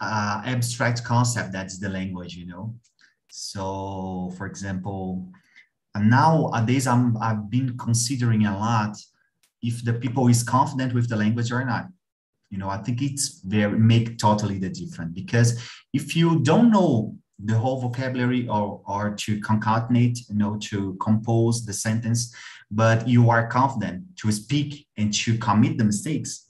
uh, 0.01 0.43
abstract 0.45 1.05
concept 1.05 1.53
that's 1.53 1.79
the 1.79 1.89
language 1.89 2.35
you 2.37 2.47
know 2.47 2.75
so 3.31 4.33
for 4.37 4.47
example 4.47 5.29
nowadays 5.97 6.87
I'm, 6.87 7.17
i've 7.19 7.49
been 7.51 7.77
considering 7.79 8.47
a 8.47 8.57
lot 8.57 8.97
if 9.63 9.85
the 9.85 9.95
people 9.95 10.29
is 10.29 10.43
confident 10.43 10.93
with 10.93 11.09
the 11.09 11.17
language 11.17 11.51
or 11.53 11.65
not 11.65 11.87
you 12.51 12.59
know 12.59 12.69
i 12.69 12.79
think 12.79 13.03
it's 13.03 13.41
very 13.45 13.79
make 13.79 14.19
totally 14.19 14.59
the 14.59 14.69
difference 14.69 15.13
because 15.15 15.49
if 15.93 16.17
you 16.17 16.41
don't 16.41 16.71
know 16.71 17.17
the 17.43 17.57
whole 17.57 17.81
vocabulary 17.81 18.47
or, 18.49 18.81
or 18.87 19.15
to 19.15 19.41
concatenate, 19.41 20.19
you 20.29 20.37
know, 20.37 20.57
to 20.57 20.95
compose 21.01 21.65
the 21.65 21.73
sentence, 21.73 22.35
but 22.71 23.09
you 23.09 23.31
are 23.31 23.47
confident 23.47 24.05
to 24.17 24.31
speak 24.31 24.87
and 24.97 25.13
to 25.13 25.37
commit 25.39 25.79
the 25.79 25.85
mistakes. 25.85 26.47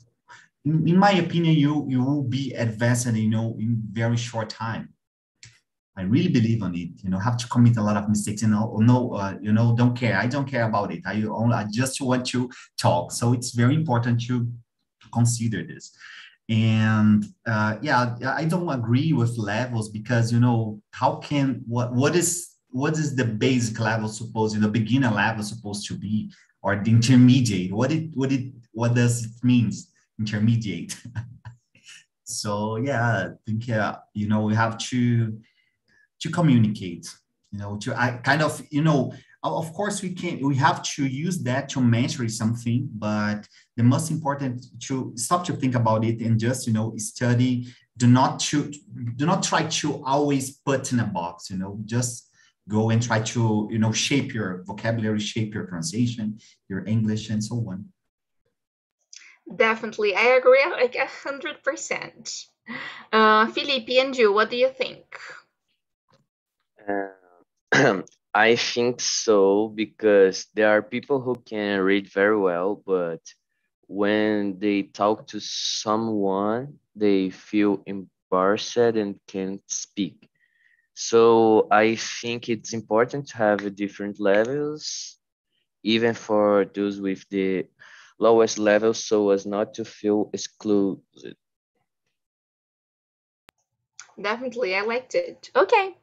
In, 0.64 0.88
in 0.88 0.96
my 0.96 1.12
opinion, 1.12 1.56
you, 1.56 1.86
you 1.88 2.02
will 2.02 2.22
be 2.22 2.52
advanced, 2.54 3.06
you 3.12 3.30
know, 3.30 3.56
in 3.58 3.82
very 3.90 4.16
short 4.16 4.50
time. 4.50 4.90
I 5.96 6.02
really 6.02 6.28
believe 6.28 6.62
on 6.62 6.74
it. 6.74 6.90
You 7.02 7.10
know, 7.10 7.18
have 7.18 7.36
to 7.36 7.48
commit 7.48 7.76
a 7.76 7.82
lot 7.82 7.96
of 7.96 8.08
mistakes 8.08 8.42
and 8.42 8.52
no, 8.52 8.78
no 8.78 9.12
uh, 9.12 9.34
you 9.40 9.52
know, 9.52 9.76
don't 9.76 9.96
care. 9.96 10.18
I 10.18 10.26
don't 10.26 10.50
care 10.50 10.64
about 10.64 10.92
it. 10.92 11.02
I 11.06 11.22
only, 11.22 11.54
I 11.54 11.66
just 11.70 12.00
want 12.00 12.26
to 12.26 12.50
talk. 12.76 13.12
So 13.12 13.32
it's 13.32 13.52
very 13.52 13.74
important 13.74 14.20
to 14.26 14.48
consider 15.12 15.62
this 15.62 15.96
and 16.48 17.24
uh, 17.46 17.76
yeah 17.80 18.16
i 18.26 18.44
don't 18.44 18.68
agree 18.68 19.12
with 19.12 19.38
levels 19.38 19.88
because 19.88 20.30
you 20.30 20.38
know 20.38 20.80
how 20.90 21.16
can 21.16 21.62
what 21.66 21.92
what 21.94 22.14
is 22.14 22.50
what 22.68 22.94
is 22.94 23.16
the 23.16 23.24
basic 23.24 23.78
level 23.78 24.08
supposed 24.08 24.54
you 24.54 24.60
know, 24.60 24.68
beginner 24.68 25.10
level 25.10 25.42
supposed 25.42 25.86
to 25.86 25.94
be 25.94 26.30
or 26.62 26.76
the 26.76 26.90
intermediate 26.90 27.72
what 27.72 27.90
it 27.90 28.10
what 28.14 28.30
it 28.30 28.52
what 28.72 28.94
does 28.94 29.24
it 29.24 29.30
means 29.42 29.90
intermediate. 30.18 30.96
So 32.24 32.76
yeah 32.76 33.06
i 33.06 33.28
think 33.46 33.68
yeah, 33.68 33.96
you 34.14 34.28
know 34.28 34.42
we 34.42 34.54
have 34.54 34.78
to 34.90 35.38
to 36.20 36.30
communicate 36.30 37.06
you 37.52 37.58
know 37.58 37.76
to 37.78 37.94
i 37.94 38.12
kind 38.12 38.42
of 38.42 38.62
you 38.70 38.82
know 38.82 39.12
of 39.42 39.72
course 39.74 40.00
we 40.02 40.14
can 40.14 40.40
we 40.40 40.56
have 40.56 40.82
to 40.82 41.04
use 41.04 41.42
that 41.42 41.68
to 41.68 41.80
measure 41.80 42.26
something 42.28 42.88
but 42.94 43.46
the 43.76 43.82
most 43.82 44.10
important 44.10 44.64
to 44.80 45.12
stop 45.16 45.44
to 45.44 45.52
think 45.52 45.74
about 45.74 46.02
it 46.02 46.20
and 46.20 46.40
just 46.40 46.66
you 46.66 46.72
know 46.72 46.94
study. 46.96 47.68
Do 47.96 48.08
not 48.08 48.40
to 48.48 48.72
do 49.14 49.24
not 49.24 49.44
try 49.44 49.62
to 49.80 50.02
always 50.04 50.56
put 50.66 50.92
in 50.92 50.98
a 50.98 51.06
box 51.06 51.48
you 51.50 51.58
know 51.58 51.78
just 51.84 52.28
go 52.68 52.90
and 52.90 53.00
try 53.00 53.20
to 53.20 53.68
you 53.70 53.78
know 53.78 53.92
shape 53.92 54.34
your 54.34 54.64
vocabulary 54.66 55.20
shape 55.20 55.54
your 55.54 55.64
pronunciation 55.68 56.40
your 56.68 56.84
english 56.86 57.30
and 57.30 57.44
so 57.44 57.56
on 57.70 57.84
definitely 59.56 60.14
i 60.14 60.24
agree 60.38 60.64
like 60.70 60.94
a 60.96 61.06
hundred 61.06 61.62
percent 61.62 62.46
uh 63.12 63.46
Felipe 63.46 63.90
and 63.90 64.16
you 64.16 64.32
what 64.32 64.50
do 64.50 64.56
you 64.56 64.68
think 64.68 65.18
uh, 66.88 67.08
I 68.34 68.56
think 68.56 69.00
so 69.00 69.68
because 69.68 70.46
there 70.54 70.68
are 70.68 70.82
people 70.82 71.20
who 71.20 71.36
can 71.46 71.80
read 71.80 72.08
very 72.12 72.38
well, 72.38 72.82
but 72.86 73.20
when 73.86 74.58
they 74.58 74.82
talk 74.82 75.26
to 75.28 75.40
someone, 75.40 76.78
they 76.94 77.30
feel 77.30 77.82
embarrassed 77.86 78.76
and 78.76 79.18
can't 79.26 79.62
speak. 79.68 80.28
So 80.94 81.66
I 81.70 81.96
think 81.96 82.48
it's 82.48 82.72
important 82.72 83.28
to 83.28 83.36
have 83.38 83.76
different 83.76 84.20
levels, 84.20 85.18
even 85.82 86.14
for 86.14 86.64
those 86.74 87.00
with 87.00 87.24
the 87.30 87.66
lowest 88.24 88.58
level, 88.58 88.94
so 88.94 89.30
as 89.30 89.44
not 89.46 89.74
to 89.74 89.84
feel 89.84 90.30
excluded. 90.32 91.36
Definitely, 94.20 94.76
I 94.76 94.82
liked 94.82 95.14
it. 95.14 95.50
Okay, 95.54 95.96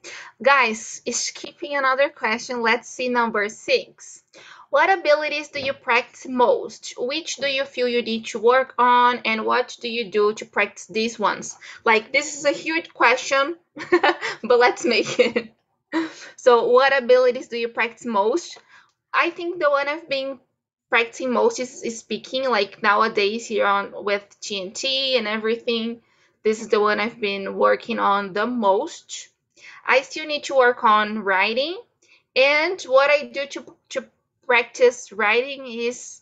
guys, 0.44 1.02
skipping 1.12 1.76
another 1.76 2.10
question, 2.10 2.62
let's 2.62 2.90
see 2.90 3.10
number 3.10 3.48
six. 3.50 4.24
What 4.70 4.90
abilities 4.90 5.50
do 5.50 5.60
you 5.60 5.74
practice 5.74 6.28
most? 6.28 6.94
Which 6.98 7.36
do 7.38 7.48
you 7.48 7.66
feel 7.66 7.88
you 7.88 8.02
need 8.02 8.26
to 8.28 8.40
work 8.40 8.74
on? 8.78 9.20
And 9.26 9.46
what 9.46 9.78
do 9.82 9.90
you 9.90 10.10
do 10.10 10.34
to 10.34 10.46
practice 10.46 10.86
these 10.88 11.20
ones? 11.20 11.58
Like, 11.84 12.14
this 12.14 12.38
is 12.38 12.46
a 12.46 12.52
huge 12.52 12.94
question, 12.94 13.58
but 14.50 14.60
let's 14.60 14.86
make 14.86 15.20
it. 15.20 15.54
So, 16.38 16.70
what 16.70 16.98
abilities 16.98 17.50
do 17.50 17.58
you 17.58 17.68
practice 17.68 18.06
most? 18.06 18.58
I 19.14 19.30
think 19.30 19.60
the 19.60 19.70
one 19.70 19.88
I've 19.90 20.08
been 20.08 20.40
practicing 20.92 21.32
most 21.32 21.60
is, 21.60 21.98
speaking, 21.98 22.44
like 22.50 22.84
nowadays 22.84 23.48
here 23.48 23.66
on 23.66 23.94
with 24.04 24.24
TNT 24.42 25.18
and 25.18 25.26
everything. 25.26 26.02
This 26.44 26.62
is 26.62 26.68
the 26.68 26.82
one 26.82 27.00
I've 27.00 27.20
been 27.20 27.56
working 27.56 27.98
on 27.98 28.34
the 28.34 28.46
most. 28.46 29.30
I 29.86 30.02
still 30.02 30.28
need 30.28 30.44
to 30.46 30.56
work 30.56 30.84
on 30.84 31.20
writing. 31.20 31.80
And 32.36 32.80
what 32.84 33.10
I 33.10 33.24
do 33.26 33.46
to, 33.48 33.76
to 33.90 34.06
practice 34.46 35.14
writing 35.14 35.66
is 35.66 36.20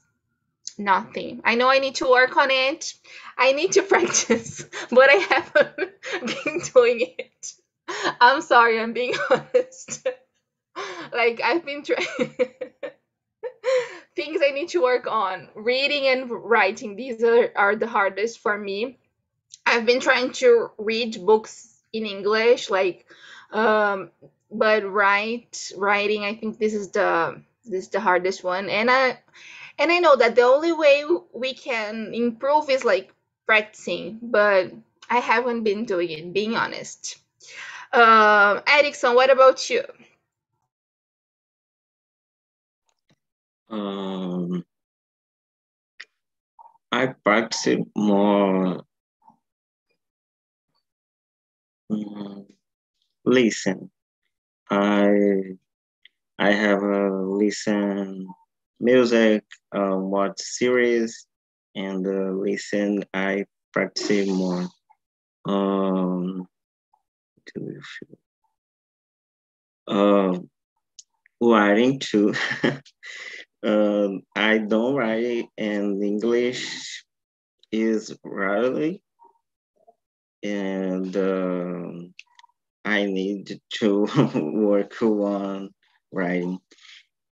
nothing. 0.77 1.41
I 1.43 1.55
know 1.55 1.67
I 1.67 1.79
need 1.79 1.95
to 1.95 2.09
work 2.09 2.37
on 2.37 2.51
it. 2.51 2.93
I 3.37 3.53
need 3.53 3.71
to 3.71 3.81
practice, 3.93 4.63
but 4.91 5.09
I 5.09 5.15
haven't 5.15 5.91
been 6.43 6.59
doing 6.73 7.15
it. 7.17 7.53
I'm 8.21 8.41
sorry, 8.43 8.79
I'm 8.79 8.93
being 8.93 9.15
honest. 9.31 10.07
like 11.11 11.41
I've 11.43 11.65
been 11.65 11.83
trying 11.83 12.35
things 14.15 14.41
I 14.45 14.51
need 14.51 14.69
to 14.69 14.81
work 14.81 15.07
on. 15.07 15.47
Reading 15.55 16.07
and 16.07 16.29
writing, 16.29 16.95
these 16.95 17.23
are, 17.23 17.51
are 17.55 17.75
the 17.75 17.87
hardest 17.87 18.39
for 18.39 18.57
me. 18.57 18.97
I've 19.65 19.85
been 19.85 19.99
trying 19.99 20.31
to 20.33 20.71
read 20.77 21.25
books 21.25 21.67
in 21.93 22.05
English, 22.05 22.69
like, 22.69 23.05
um, 23.51 24.11
but 24.51 24.89
write 24.89 25.71
writing, 25.77 26.23
I 26.23 26.35
think 26.35 26.57
this 26.57 26.73
is 26.73 26.91
the 26.91 27.41
this 27.65 27.83
is 27.85 27.89
the 27.89 27.99
hardest 27.99 28.43
one, 28.43 28.69
and 28.69 28.89
I 28.89 29.19
and 29.77 29.91
I 29.91 29.99
know 29.99 30.15
that 30.15 30.35
the 30.35 30.41
only 30.41 30.71
way 30.71 31.05
we 31.33 31.53
can 31.53 32.13
improve 32.13 32.69
is 32.69 32.83
like 32.83 33.13
practicing, 33.45 34.19
but 34.21 34.71
I 35.09 35.17
haven't 35.19 35.63
been 35.63 35.85
doing 35.85 36.09
it, 36.09 36.33
being 36.33 36.55
honest. 36.55 37.17
Um, 37.93 38.61
Erickson, 38.67 39.15
what 39.15 39.31
about 39.31 39.69
you? 39.69 39.83
Um, 43.69 44.63
I 46.91 47.07
practice 47.23 47.79
more 47.95 48.83
um, 51.89 52.45
listen. 53.25 53.91
I 54.69 55.55
I 56.39 56.51
have 56.51 56.83
a 56.83 57.11
listen 57.11 58.27
music, 58.79 59.43
uh, 59.75 59.97
watch 59.97 60.39
series, 60.39 61.27
and 61.75 62.05
uh, 62.07 62.31
listen. 62.31 63.03
I 63.13 63.45
practice 63.73 64.27
more. 64.27 64.67
Um, 65.45 66.47
uh, 69.87 70.39
writing 71.41 71.99
too. 71.99 72.33
um, 73.63 74.21
I 74.35 74.57
don't 74.59 74.95
write 74.95 75.49
in 75.57 76.01
English 76.03 77.03
is 77.71 78.15
rarely, 78.23 79.03
and 80.43 81.15
um, 81.17 82.13
I 82.85 83.05
need 83.05 83.59
to 83.79 84.07
work 84.53 85.01
on 85.01 85.71
writing. 86.11 86.59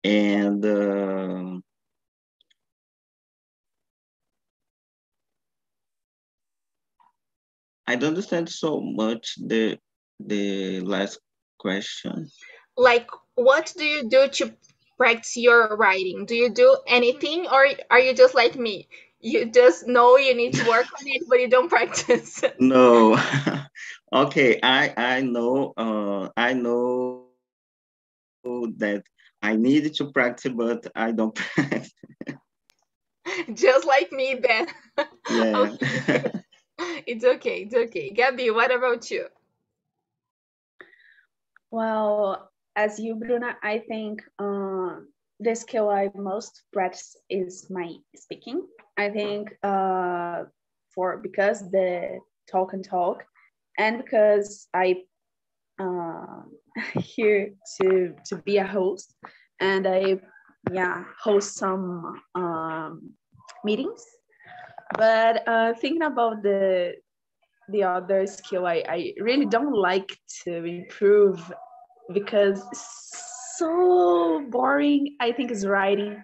And 0.04 0.66
um, 0.66 1.64
I 7.88 7.96
don't 7.96 8.10
understand 8.10 8.50
so 8.50 8.82
much 8.82 9.36
the 9.38 9.80
the 10.20 10.82
last 10.82 11.20
question. 11.58 12.30
Like, 12.78 13.10
what 13.36 13.74
do 13.76 13.84
you 13.84 14.10
do 14.10 14.28
to 14.28 14.54
practice 15.00 15.38
your 15.38 15.76
writing? 15.78 16.26
Do 16.26 16.36
you 16.36 16.50
do 16.50 16.78
anything, 16.86 17.48
or 17.48 17.66
are 17.90 18.00
you 18.00 18.14
just 18.14 18.36
like 18.36 18.56
me? 18.56 18.88
You 19.22 19.50
just 19.50 19.88
know 19.88 20.18
you 20.18 20.36
need 20.36 20.54
to 20.56 20.68
work 20.68 20.86
on 21.00 21.08
it, 21.08 21.24
but 21.28 21.40
you 21.40 21.50
don't 21.50 21.70
practice. 21.70 22.44
No. 22.60 23.18
okay, 24.14 24.60
I 24.62 24.94
I 24.96 25.22
know 25.22 25.74
uh 25.78 26.30
I 26.38 26.54
know 26.54 27.26
that 28.78 29.04
I 29.42 29.56
need 29.56 29.94
to 29.96 30.12
practice, 30.12 30.52
but 30.54 30.88
I 30.96 31.12
don't 31.12 31.36
practice. 31.36 31.92
just 33.54 33.88
like 33.88 34.12
me 34.12 34.36
then. 34.36 34.68
Yeah. 35.30 35.76
Okay. 35.76 36.32
it's 37.08 37.26
okay, 37.26 37.64
it's 37.64 37.76
okay. 37.76 38.10
Gabby, 38.12 38.52
what 38.52 38.74
about 38.74 39.10
you? 39.12 39.28
Well, 41.72 42.50
as 42.80 42.98
you, 42.98 43.16
Bruna, 43.16 43.58
I 43.62 43.80
think 43.80 44.24
uh, 44.40 44.92
the 45.40 45.54
skill 45.54 45.90
I 45.90 46.10
most 46.16 46.64
practice 46.72 47.18
is 47.30 47.70
my 47.70 47.90
speaking. 48.16 48.68
I 48.98 49.10
think 49.10 49.54
uh, 49.64 50.44
for 50.96 51.18
because 51.18 51.70
the 51.72 52.20
talk 52.50 52.74
and 52.74 52.84
talk, 52.84 53.26
and 53.78 53.98
because 54.04 54.68
I 54.74 55.04
uh, 55.80 56.42
here 57.16 57.52
to 57.76 58.16
to 58.28 58.36
be 58.48 58.58
a 58.58 58.68
host, 58.68 59.14
and 59.60 59.86
I 59.86 60.20
yeah 60.72 61.04
host 61.22 61.56
some 61.56 62.22
um, 62.36 63.12
meetings. 63.66 64.04
But 64.98 65.44
uh, 65.48 65.74
thinking 65.74 66.04
about 66.04 66.44
the 66.44 66.96
the 67.72 67.84
other 67.84 68.26
skill 68.26 68.66
I, 68.66 68.84
I 68.88 69.14
really 69.20 69.46
don't 69.46 69.76
like 69.76 70.12
to 70.44 70.64
improve 70.64 71.40
because 72.14 72.64
so 73.58 74.46
boring 74.50 75.16
I 75.20 75.32
think 75.32 75.52
is 75.52 75.66
writing. 75.66 76.24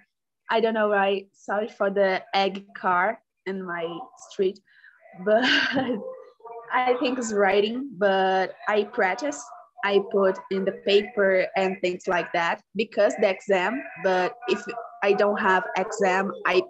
I 0.50 0.60
don't 0.60 0.74
know 0.74 0.89
why. 0.89 1.26
Sorry 1.34 1.67
for 1.67 1.89
the 1.89 2.24
egg 2.34 2.65
car 2.78 3.19
in 3.45 3.65
my 3.65 3.86
street, 4.30 4.60
but 5.26 5.43
I 6.74 6.95
think 7.00 7.17
it's 7.19 7.34
writing. 7.34 7.89
But 7.98 8.56
I 8.67 8.84
practice. 8.84 9.41
I 9.84 10.02
put 10.12 10.38
in 10.52 10.65
the 10.65 10.71
paper 10.86 11.45
and 11.56 11.78
things 11.82 12.08
like 12.08 12.32
that 12.34 12.62
because 12.76 13.13
the 13.21 13.30
exam. 13.30 13.84
But 14.04 14.34
if 14.48 14.63
I 15.04 15.13
don't 15.13 15.39
have 15.39 15.63
exam, 15.78 16.32
I 16.45 16.62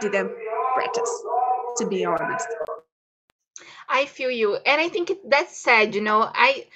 didn't 0.00 0.30
practice. 0.74 1.24
To 1.78 1.86
be 1.86 2.04
honest. 2.04 2.48
I 3.88 4.06
feel 4.06 4.30
you, 4.30 4.56
and 4.56 4.80
I 4.80 4.88
think 4.88 5.10
that's 5.28 5.56
sad. 5.56 5.94
You 5.94 6.02
know, 6.02 6.30
I 6.34 6.66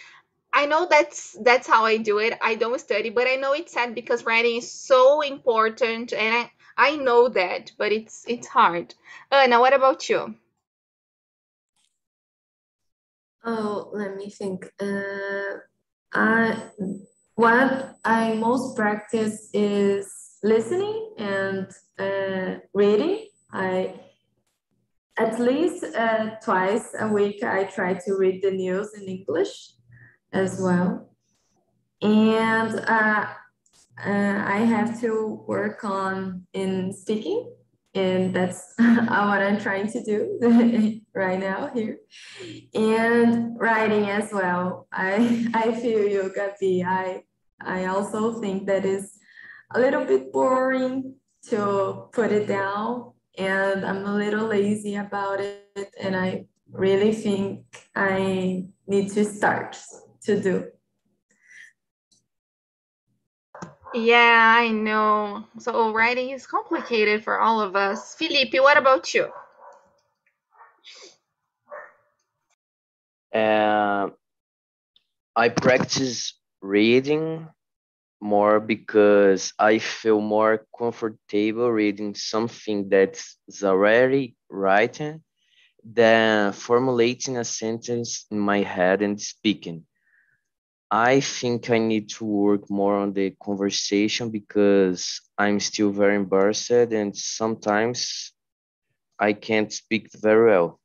I 0.56 0.64
know 0.64 0.86
that's 0.88 1.36
that's 1.42 1.68
how 1.68 1.84
I 1.84 1.98
do 1.98 2.16
it. 2.16 2.38
I 2.40 2.54
don't 2.54 2.80
study, 2.80 3.10
but 3.10 3.26
I 3.26 3.36
know 3.36 3.52
it's 3.52 3.74
sad 3.74 3.94
because 3.94 4.24
writing 4.24 4.56
is 4.56 4.72
so 4.72 5.20
important, 5.20 6.14
and 6.14 6.34
I 6.34 6.50
I 6.78 6.96
know 6.96 7.28
that, 7.28 7.72
but 7.76 7.92
it's 7.92 8.24
it's 8.26 8.46
hard. 8.46 8.94
Uh, 9.30 9.46
now, 9.50 9.60
what 9.60 9.74
about 9.74 10.08
you? 10.08 10.34
Oh, 13.44 13.90
let 13.92 14.16
me 14.16 14.30
think. 14.30 14.64
Uh, 14.80 15.58
I 16.14 16.70
what 17.34 17.96
I 18.06 18.32
most 18.32 18.76
practice 18.76 19.50
is 19.52 20.38
listening 20.42 21.16
and 21.18 21.68
uh, 21.98 22.60
reading. 22.72 23.28
I 23.52 24.00
at 25.18 25.38
least 25.38 25.84
uh, 25.84 26.36
twice 26.42 26.94
a 26.98 27.08
week 27.08 27.44
I 27.44 27.64
try 27.64 27.92
to 27.92 28.14
read 28.14 28.40
the 28.40 28.52
news 28.52 28.94
in 28.94 29.02
English 29.02 29.76
as 30.36 30.60
well. 30.60 31.08
And 32.02 32.80
uh, 32.80 33.26
uh, 34.04 34.44
I 34.46 34.58
have 34.58 35.00
to 35.00 35.42
work 35.46 35.82
on 35.84 36.46
in 36.52 36.92
speaking, 36.92 37.50
and 37.94 38.34
that's 38.34 38.74
what 38.78 39.40
I'm 39.42 39.58
trying 39.58 39.90
to 39.92 40.02
do 40.04 41.00
right 41.14 41.40
now 41.40 41.70
here. 41.72 41.98
And 42.74 43.58
writing 43.58 44.10
as 44.10 44.30
well. 44.32 44.86
I 44.92 45.48
I 45.54 45.72
feel 45.72 46.06
you, 46.06 46.32
Gabi. 46.36 46.84
I 46.84 47.22
I 47.60 47.86
also 47.86 48.40
think 48.40 48.66
that 48.66 48.84
is 48.84 49.18
a 49.74 49.80
little 49.80 50.04
bit 50.04 50.32
boring 50.32 51.14
to 51.48 52.08
put 52.12 52.30
it 52.30 52.46
down, 52.46 53.12
and 53.38 53.84
I'm 53.84 54.04
a 54.04 54.14
little 54.14 54.46
lazy 54.46 54.96
about 54.96 55.40
it, 55.40 55.88
and 55.98 56.14
I 56.14 56.46
really 56.70 57.12
think 57.12 57.64
I 57.94 58.66
need 58.86 59.12
to 59.12 59.24
start 59.24 59.78
to 60.26 60.40
do. 60.40 60.66
Yeah, 63.94 64.54
I 64.58 64.68
know. 64.68 65.44
So 65.58 65.92
writing 65.92 66.30
is 66.30 66.46
complicated 66.46 67.24
for 67.24 67.40
all 67.40 67.60
of 67.60 67.76
us. 67.76 68.14
Felipe, 68.14 68.54
what 68.54 68.76
about 68.76 69.14
you? 69.14 69.30
Uh, 73.32 74.10
I 75.34 75.48
practice 75.48 76.34
reading 76.60 77.48
more 78.20 78.60
because 78.60 79.52
I 79.58 79.78
feel 79.78 80.20
more 80.20 80.66
comfortable 80.76 81.70
reading 81.70 82.14
something 82.14 82.88
that's 82.88 83.36
already 83.62 84.36
written 84.50 85.22
than 85.84 86.52
formulating 86.52 87.36
a 87.36 87.44
sentence 87.44 88.26
in 88.30 88.38
my 88.38 88.62
head 88.62 89.02
and 89.02 89.20
speaking. 89.20 89.84
I 90.90 91.20
think 91.20 91.70
I 91.70 91.78
need 91.78 92.10
to 92.10 92.24
work 92.24 92.70
more 92.70 92.96
on 92.96 93.12
the 93.12 93.34
conversation 93.42 94.30
because 94.30 95.20
I'm 95.36 95.58
still 95.58 95.90
very 95.90 96.14
embarrassed 96.14 96.70
and 96.70 97.16
sometimes 97.16 98.32
I 99.18 99.32
can't 99.32 99.72
speak 99.72 100.10
very 100.14 100.50
well. 100.50 100.80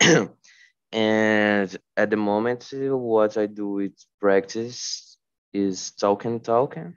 and 0.92 1.76
at 1.96 2.10
the 2.10 2.16
moment, 2.16 2.68
what 2.72 3.36
I 3.36 3.46
do 3.46 3.68
with 3.68 3.94
practice 4.20 5.16
is 5.52 5.90
talking, 5.92 6.40
talking. 6.40 6.96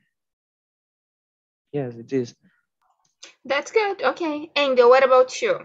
Yes, 1.72 1.96
it 1.96 2.14
is. 2.14 2.36
That's 3.44 3.72
good. 3.72 4.02
Okay. 4.02 4.52
Angel, 4.56 4.90
what 4.90 5.04
about 5.04 5.42
you? 5.42 5.60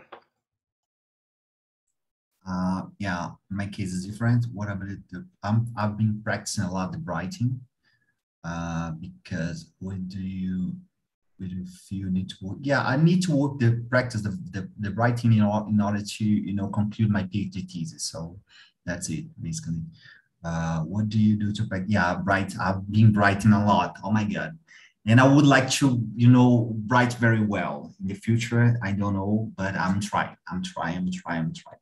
Uh, 2.48 2.82
yeah, 2.98 3.30
my 3.50 3.66
case 3.66 3.92
is 3.92 4.06
different. 4.06 4.46
What 4.52 4.70
about 4.70 4.88
the, 5.10 5.26
I'm, 5.42 5.66
I've 5.76 5.96
been 5.96 6.20
practicing 6.24 6.64
a 6.64 6.72
lot 6.72 6.92
the 6.92 6.98
writing 6.98 7.60
uh, 8.44 8.92
because 8.92 9.72
when 9.78 10.08
do 10.08 10.20
you 10.20 10.74
when 11.40 11.66
if 11.66 11.90
you 11.90 12.10
need 12.10 12.28
to 12.28 12.36
work. 12.42 12.58
Yeah, 12.60 12.82
I 12.82 12.96
need 12.96 13.22
to 13.22 13.32
work 13.32 13.58
the 13.58 13.82
practice 13.88 14.22
the, 14.22 14.38
the, 14.50 14.68
the 14.78 14.90
writing 14.92 15.32
in, 15.32 15.42
order, 15.42 15.68
in 15.68 15.80
order 15.80 16.02
to 16.02 16.24
you 16.24 16.54
know 16.54 16.68
conclude 16.68 17.10
my 17.10 17.24
PhD 17.24 17.68
thesis. 17.68 18.04
So 18.04 18.38
that's 18.84 19.08
it 19.08 19.24
basically. 19.40 19.82
Uh, 20.44 20.80
what 20.80 21.08
do 21.08 21.18
you 21.18 21.36
do 21.36 21.52
to 21.52 21.64
practice? 21.64 21.90
Yeah, 21.90 22.18
write. 22.24 22.54
I've 22.60 22.90
been 22.90 23.12
writing 23.12 23.52
a 23.52 23.64
lot. 23.64 23.96
Oh 24.04 24.10
my 24.10 24.24
god, 24.24 24.58
and 25.06 25.20
I 25.20 25.34
would 25.34 25.46
like 25.46 25.70
to 25.80 26.02
you 26.14 26.28
know 26.28 26.76
write 26.86 27.14
very 27.14 27.44
well 27.44 27.92
in 28.00 28.08
the 28.08 28.14
future. 28.14 28.78
I 28.82 28.92
don't 28.92 29.14
know, 29.14 29.50
but 29.56 29.74
I'm 29.74 30.00
trying. 30.00 30.36
I'm 30.50 30.62
trying. 30.62 30.96
I'm 30.96 31.10
trying. 31.10 31.40
I'm 31.40 31.54
trying. 31.54 31.79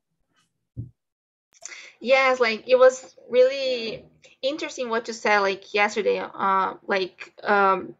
Yes, 2.00 2.40
like 2.40 2.64
it 2.68 2.76
was 2.76 3.14
really 3.28 4.04
interesting 4.42 4.88
what 4.88 5.08
you 5.08 5.14
said 5.14 5.40
like 5.40 5.74
yesterday. 5.74 6.18
Uh, 6.20 6.74
like 6.86 7.32
um 7.42 7.94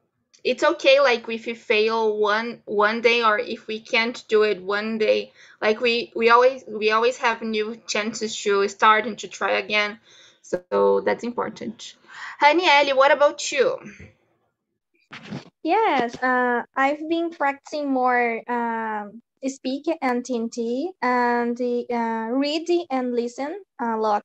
it's 0.45 0.63
okay 0.65 1.01
like 1.01 1.29
if 1.29 1.47
we 1.47 1.55
fail 1.55 2.17
one 2.19 2.63
one 2.65 3.01
day 3.03 3.23
or 3.23 3.39
if 3.39 3.67
we 3.67 3.81
can't 3.81 4.25
do 4.29 4.43
it 4.43 4.63
one 4.63 4.99
day. 4.99 5.33
Like 5.61 5.81
we 5.81 6.13
we 6.15 6.31
always 6.31 6.65
we 6.69 6.91
always 6.93 7.19
have 7.19 7.43
new 7.43 7.77
chances 7.87 8.37
to 8.43 8.69
start 8.69 9.07
and 9.07 9.19
to 9.19 9.29
try 9.29 9.53
again. 9.59 9.99
So 10.43 10.79
that's 10.85 11.09
important. 11.09 11.95
Hanieli, 12.41 12.81
what 12.97 13.11
about 13.13 13.53
you? 13.53 13.79
Yes 15.63 16.17
uh, 16.23 16.63
i've 16.77 17.09
been 17.09 17.31
practicing 17.31 17.91
more 17.93 18.43
um, 18.49 19.21
speak 19.47 19.85
and 20.03 20.25
TNT 20.25 20.91
and 21.03 21.61
uh, 21.61 22.29
read 22.33 22.69
and 22.91 23.13
listen 23.15 23.63
a 23.81 23.97
lot 23.97 24.25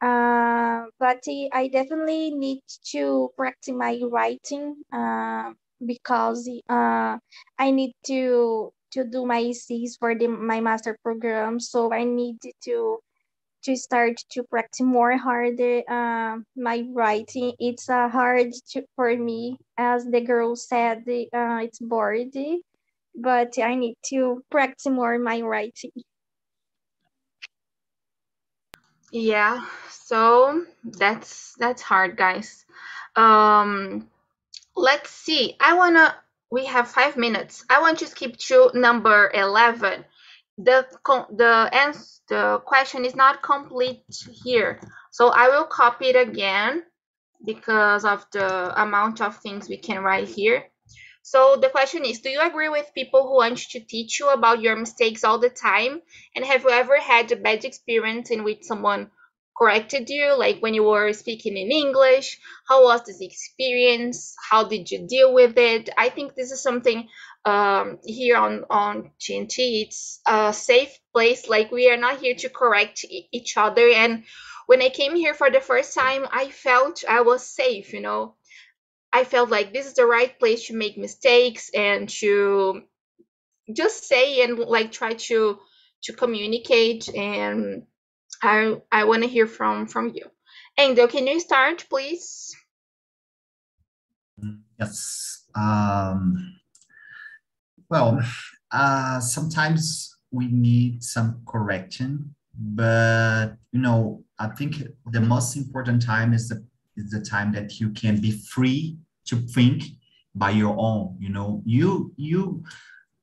uh, 0.00 0.84
but 0.98 1.22
I 1.52 1.68
definitely 1.72 2.30
need 2.30 2.60
to 2.92 3.30
practice 3.36 3.74
my 3.74 4.00
writing 4.10 4.76
uh, 4.92 5.52
because 5.84 6.48
uh, 6.68 7.18
I 7.58 7.70
need 7.70 7.94
to 8.06 8.72
to 8.92 9.04
do 9.04 9.26
my 9.26 9.40
essays 9.42 9.96
for 9.98 10.14
the, 10.14 10.28
my 10.28 10.60
master 10.60 10.96
program. 11.02 11.58
So 11.58 11.92
I 11.92 12.04
need 12.04 12.38
to 12.64 12.98
to 13.64 13.76
start 13.76 14.16
to 14.30 14.42
practice 14.44 14.82
more 14.82 15.16
harder 15.16 15.82
uh, 15.88 16.38
my 16.56 16.84
writing. 16.92 17.52
It's 17.58 17.88
uh, 17.88 18.08
hard 18.08 18.52
to, 18.72 18.82
for 18.96 19.16
me, 19.16 19.58
as 19.78 20.04
the 20.06 20.20
girl 20.20 20.54
said, 20.56 20.98
uh, 21.08 21.60
it's 21.62 21.78
bored, 21.80 22.32
but 23.14 23.58
I 23.58 23.74
need 23.74 23.96
to 24.06 24.42
practice 24.50 24.86
more 24.86 25.18
my 25.18 25.40
writing. 25.42 25.92
Yeah, 29.12 29.64
so 29.90 30.64
that's 30.84 31.54
that's 31.58 31.82
hard, 31.82 32.16
guys. 32.16 32.64
Um, 33.16 34.08
let's 34.76 35.10
see. 35.10 35.56
I 35.60 35.74
wanna. 35.74 36.16
We 36.50 36.66
have 36.66 36.88
five 36.88 37.16
minutes. 37.16 37.64
I 37.70 37.80
want 37.80 37.98
to 38.00 38.06
skip 38.06 38.36
to 38.48 38.70
number 38.74 39.30
eleven. 39.34 40.04
The 40.58 40.86
the 41.36 41.70
answer 41.72 42.20
the 42.28 42.60
question 42.64 43.04
is 43.04 43.14
not 43.14 43.42
complete 43.42 44.04
here, 44.44 44.80
so 45.12 45.28
I 45.28 45.48
will 45.48 45.64
copy 45.66 46.06
it 46.06 46.16
again 46.16 46.82
because 47.44 48.04
of 48.04 48.26
the 48.32 48.80
amount 48.80 49.20
of 49.20 49.36
things 49.38 49.68
we 49.68 49.76
can 49.78 50.02
write 50.02 50.28
here. 50.28 50.64
So 51.26 51.56
the 51.56 51.70
question 51.70 52.04
is, 52.04 52.20
do 52.20 52.28
you 52.28 52.42
agree 52.42 52.68
with 52.68 52.92
people 52.94 53.22
who 53.22 53.36
want 53.36 53.56
to 53.70 53.80
teach 53.80 54.20
you 54.20 54.28
about 54.28 54.60
your 54.60 54.76
mistakes 54.76 55.24
all 55.24 55.38
the 55.38 55.48
time? 55.48 56.02
And 56.36 56.44
have 56.44 56.64
you 56.64 56.68
ever 56.68 57.00
had 57.00 57.32
a 57.32 57.36
bad 57.36 57.64
experience 57.64 58.30
in 58.30 58.44
which 58.44 58.64
someone 58.64 59.10
corrected 59.56 60.10
you, 60.10 60.36
like 60.36 60.60
when 60.60 60.74
you 60.74 60.82
were 60.82 61.14
speaking 61.14 61.56
in 61.56 61.72
English? 61.72 62.38
How 62.68 62.84
was 62.84 63.04
this 63.04 63.22
experience? 63.22 64.36
How 64.50 64.64
did 64.64 64.90
you 64.90 65.06
deal 65.08 65.32
with 65.32 65.56
it? 65.56 65.88
I 65.96 66.10
think 66.10 66.34
this 66.34 66.52
is 66.52 66.62
something 66.62 67.08
um, 67.46 68.00
here 68.04 68.36
on, 68.36 68.66
on 68.68 69.10
TNT. 69.18 69.86
It's 69.86 70.20
a 70.26 70.52
safe 70.52 70.98
place. 71.14 71.48
Like 71.48 71.72
we 71.72 71.88
are 71.90 71.96
not 71.96 72.20
here 72.20 72.34
to 72.34 72.50
correct 72.50 73.02
each 73.32 73.56
other. 73.56 73.88
And 73.88 74.24
when 74.66 74.82
I 74.82 74.90
came 74.90 75.16
here 75.16 75.32
for 75.32 75.50
the 75.50 75.62
first 75.62 75.94
time, 75.94 76.26
I 76.30 76.50
felt 76.50 77.02
I 77.08 77.22
was 77.22 77.46
safe, 77.46 77.94
you 77.94 78.02
know 78.02 78.34
I 79.14 79.22
felt 79.22 79.48
like 79.48 79.72
this 79.72 79.86
is 79.86 79.94
the 79.94 80.06
right 80.06 80.36
place 80.40 80.66
to 80.66 80.74
make 80.74 80.98
mistakes 80.98 81.70
and 81.72 82.08
to 82.18 82.82
just 83.72 84.08
say 84.08 84.42
and 84.42 84.58
like 84.58 84.90
try 84.90 85.14
to 85.14 85.60
to 86.02 86.12
communicate 86.12 87.08
and 87.14 87.84
I 88.42 88.82
I 88.90 89.04
want 89.04 89.22
to 89.22 89.28
hear 89.28 89.46
from 89.46 89.86
from 89.86 90.10
you. 90.12 90.26
Angel, 90.76 91.06
can 91.06 91.28
you 91.28 91.38
start, 91.38 91.86
please? 91.88 92.56
Yes. 94.80 95.44
Um, 95.54 96.56
well, 97.88 98.20
uh, 98.72 99.20
sometimes 99.20 100.16
we 100.32 100.48
need 100.48 101.04
some 101.04 101.42
correction, 101.46 102.34
but 102.52 103.54
you 103.70 103.80
know, 103.80 104.24
I 104.40 104.48
think 104.48 104.82
the 105.12 105.20
most 105.20 105.56
important 105.56 106.02
time 106.02 106.34
is 106.34 106.48
the 106.48 106.66
is 106.96 107.10
the 107.10 107.20
time 107.20 107.52
that 107.52 107.78
you 107.78 107.90
can 107.90 108.20
be 108.20 108.32
free 108.32 108.98
to 109.26 109.36
think 109.36 109.84
by 110.34 110.50
your 110.50 110.74
own 110.78 111.16
you 111.18 111.28
know? 111.28 111.62
You 111.64 112.12
you 112.16 112.64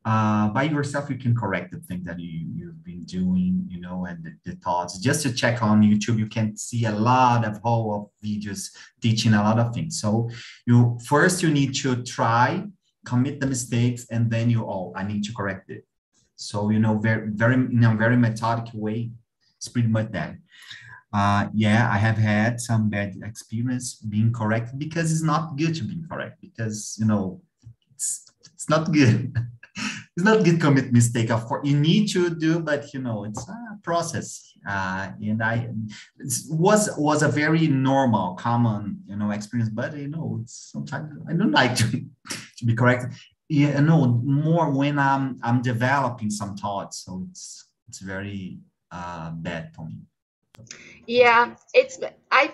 uh, 0.04 0.48
by 0.50 0.64
yourself 0.64 1.10
you 1.10 1.18
can 1.18 1.36
correct 1.36 1.72
the 1.72 1.80
thing 1.80 2.04
that 2.04 2.20
you, 2.20 2.48
you've 2.56 2.84
been 2.84 3.04
doing 3.04 3.68
you 3.70 3.80
know 3.80 4.06
and 4.06 4.24
the, 4.24 4.34
the, 4.46 4.56
thoughts. 4.58 4.98
Just 4.98 5.22
to 5.24 5.34
check 5.34 5.62
on 5.62 5.84
youtube 5.84 6.18
you 6.18 6.28
can 6.28 6.58
see 6.58 6.86
a 6.86 6.92
lot 6.92 7.46
of 7.46 7.60
whole 7.62 7.94
of 7.96 8.28
videos 8.28 8.76
teaching 9.02 9.34
a 9.34 9.44
lot 9.44 9.60
of 9.60 9.74
things. 9.74 10.00
So 10.02 10.30
you 10.66 10.98
first 11.06 11.44
you 11.44 11.52
need 11.52 11.76
to 11.76 12.02
try 12.04 12.64
commit 13.06 13.40
the 13.40 13.48
mistakes 13.48 14.06
and 14.12 14.30
then 14.30 14.48
you 14.50 14.64
oh 14.64 14.94
i 14.96 15.04
need 15.04 15.24
to 15.26 15.34
correct 15.34 15.70
it. 15.70 15.86
So 16.36 16.70
you 16.72 16.80
know 16.80 16.98
very 16.98 17.30
very 17.30 17.56
in 17.56 17.84
a 17.84 17.96
very 17.96 18.18
methodic 18.18 18.74
way 18.74 19.12
it's 19.58 19.68
pretty 19.68 19.88
much 19.88 20.12
that 20.12 20.34
uh, 21.14 21.48
yeah, 21.54 21.90
I 21.92 21.98
have 21.98 22.18
had 22.18 22.62
some 22.62 22.90
bad 22.90 23.16
experience 23.24 23.96
being 23.96 24.32
correct 24.32 24.78
because 24.78 25.12
it's 25.12 25.24
not 25.24 25.58
good 25.58 25.76
to 25.76 25.84
be 25.84 26.02
correct 26.10 26.40
because 26.40 26.96
you 27.00 27.06
know 27.06 27.42
it's 27.94 28.26
it's 28.54 28.70
not 28.70 28.92
good. 28.92 29.36
it's 30.16 30.26
not 30.26 30.44
good 30.46 30.62
commit 30.62 30.94
mistake. 30.94 31.30
Of 31.30 31.46
course, 31.46 31.68
you 31.68 31.78
need 31.78 32.08
to 32.10 32.30
do, 32.30 32.60
but 32.60 32.94
you 32.94 33.02
know 33.02 33.26
it's 33.26 33.48
a 33.50 33.80
process. 33.84 34.54
Uh, 34.68 35.12
and 35.22 35.44
I 35.44 35.70
it 36.20 36.34
was 36.50 36.90
was 36.98 37.24
a 37.24 37.28
very 37.28 37.68
normal, 37.68 38.36
common 38.36 39.02
you 39.06 39.18
know 39.18 39.32
experience. 39.32 39.70
But 39.70 39.98
you 39.98 40.08
know, 40.08 40.40
it's 40.42 40.72
sometimes 40.72 41.12
I 41.28 41.34
don't 41.34 41.52
like 41.52 41.76
to 41.76 41.92
to 42.58 42.66
be 42.66 42.74
correct. 42.74 43.14
Yeah, 43.50 43.82
no, 43.82 44.22
more 44.24 44.70
when 44.70 44.98
I'm 44.98 45.40
I'm 45.44 45.62
developing 45.62 46.30
some 46.30 46.56
thoughts, 46.56 47.04
so 47.04 47.26
it's 47.30 47.68
it's 47.90 48.00
very 48.00 48.60
uh, 48.92 49.32
bad 49.32 49.76
for 49.76 49.86
me. 49.88 49.98
Yeah, 51.08 51.56
it's 51.74 52.00
I 52.32 52.54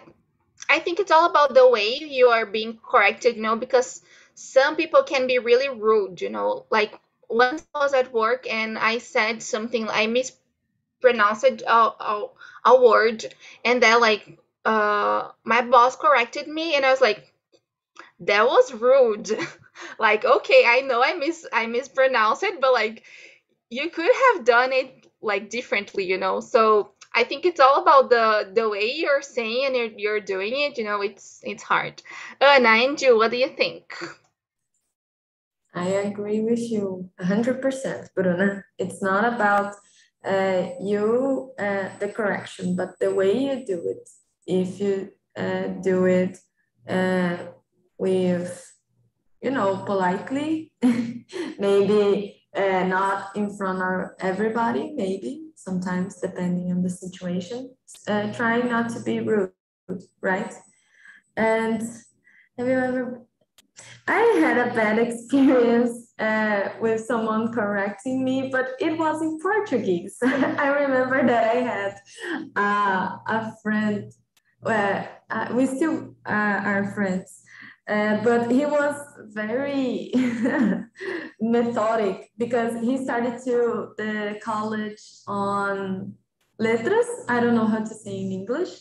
I 0.70 0.80
think 0.80 1.00
it's 1.00 1.12
all 1.12 1.28
about 1.30 1.54
the 1.54 1.70
way 1.70 1.98
you 2.02 2.30
are 2.30 2.46
being 2.46 2.80
corrected, 2.80 3.36
you 3.38 3.42
know, 3.44 3.56
because 3.58 4.02
some 4.36 4.76
people 4.76 5.04
can 5.04 5.28
be 5.28 5.40
really 5.40 5.70
rude, 5.70 6.22
you 6.22 6.30
know. 6.30 6.66
Like 6.72 7.00
once 7.30 7.66
I 7.76 7.80
was 7.80 7.94
at 7.94 8.14
work 8.14 8.48
and 8.52 8.78
I 8.78 9.00
said 9.00 9.44
something, 9.44 9.88
I 9.90 10.08
mispronounced 10.08 11.46
a, 11.46 11.74
a, 11.74 12.28
a 12.66 12.82
word, 12.82 13.26
and 13.66 13.82
then 13.84 14.02
like 14.02 14.40
uh 14.66 15.30
my 15.44 15.62
boss 15.62 15.96
corrected 15.96 16.48
me, 16.48 16.76
and 16.76 16.86
I 16.86 16.92
was 16.92 17.02
like, 17.02 17.34
that 18.22 18.46
was 18.48 18.74
rude. 18.74 19.30
like 20.00 20.26
okay, 20.26 20.64
I 20.66 20.82
know 20.82 21.04
I 21.04 21.14
miss 21.14 21.46
I 21.52 21.68
mispronounced 21.68 22.44
it, 22.44 22.60
but 22.62 22.74
like 22.74 23.04
you 23.70 23.90
could 23.90 24.12
have 24.36 24.46
done 24.46 24.74
it 24.74 25.08
like 25.22 25.50
differently, 25.50 26.06
you 26.06 26.18
know. 26.18 26.40
So 26.42 26.94
I 27.18 27.24
think 27.24 27.46
it's 27.46 27.60
all 27.60 27.82
about 27.82 28.12
the 28.12 28.52
the 28.54 28.70
way 28.70 28.92
you're 29.02 29.24
saying 29.24 29.66
and 29.66 29.76
you're, 29.76 29.94
you're 30.04 30.26
doing 30.36 30.54
it. 30.66 30.78
You 30.78 30.84
know, 30.84 31.02
it's 31.02 31.42
it's 31.44 31.64
hard. 31.64 31.96
Uh, 32.40 32.60
Nainju, 32.68 33.18
what 33.18 33.32
do 33.32 33.38
you 33.38 33.50
think? 33.62 33.84
I 35.74 35.88
agree 36.10 36.42
with 36.42 36.64
you 36.72 37.10
100%, 37.20 38.10
Bruna. 38.16 38.64
It's 38.78 39.02
not 39.02 39.24
about 39.34 39.76
uh, 40.26 40.70
you, 40.82 41.54
uh, 41.60 41.90
the 42.00 42.10
correction, 42.10 42.76
but 42.76 42.98
the 43.00 43.14
way 43.14 43.32
you 43.46 43.66
do 43.66 43.80
it. 43.94 44.10
If 44.48 44.80
you 44.80 45.12
uh, 45.36 45.68
do 45.90 46.06
it 46.06 46.40
uh, 46.88 47.38
with, 47.98 48.54
you 49.42 49.52
know, 49.52 49.78
politely, 49.86 50.72
maybe 51.60 52.42
uh, 52.56 52.84
not 52.84 53.36
in 53.36 53.56
front 53.56 53.82
of 53.84 54.12
everybody, 54.20 54.94
maybe 54.96 55.47
sometimes 55.68 56.16
depending 56.28 56.72
on 56.72 56.82
the 56.82 56.94
situation. 57.04 57.60
Uh, 58.08 58.32
try 58.40 58.56
not 58.74 58.86
to 58.94 59.00
be 59.08 59.16
rude, 59.20 59.52
right? 60.22 60.54
And 61.36 61.82
have 62.58 62.68
you 62.72 62.80
ever? 62.90 63.04
I 64.08 64.22
had 64.44 64.58
a 64.66 64.74
bad 64.80 64.98
experience 65.08 65.94
uh, 66.28 66.62
with 66.84 67.00
someone 67.12 67.44
correcting 67.60 68.24
me, 68.28 68.38
but 68.56 68.68
it 68.80 68.94
was 69.04 69.22
in 69.22 69.34
Portuguese. 69.48 70.16
I 70.66 70.68
remember 70.84 71.20
that 71.32 71.44
I 71.56 71.60
had 71.74 71.94
uh, 72.66 73.06
a 73.38 73.40
friend. 73.62 74.04
Well, 74.62 75.08
uh, 75.30 75.48
we 75.58 75.66
still 75.66 76.16
uh, 76.26 76.58
are 76.72 76.84
friends, 76.96 77.30
Uh, 77.88 78.22
but 78.22 78.52
he 78.52 78.66
was 78.66 78.96
very 79.30 80.12
methodic 81.40 82.30
because 82.38 82.74
he 82.82 83.02
started 83.02 83.42
to 83.46 83.94
the 83.98 84.40
college 84.44 85.02
on 85.26 86.14
letras. 86.60 87.08
I 87.30 87.40
don't 87.40 87.56
know 87.56 87.66
how 87.66 87.80
to 87.80 87.94
say 87.94 88.20
in 88.20 88.32
English, 88.32 88.72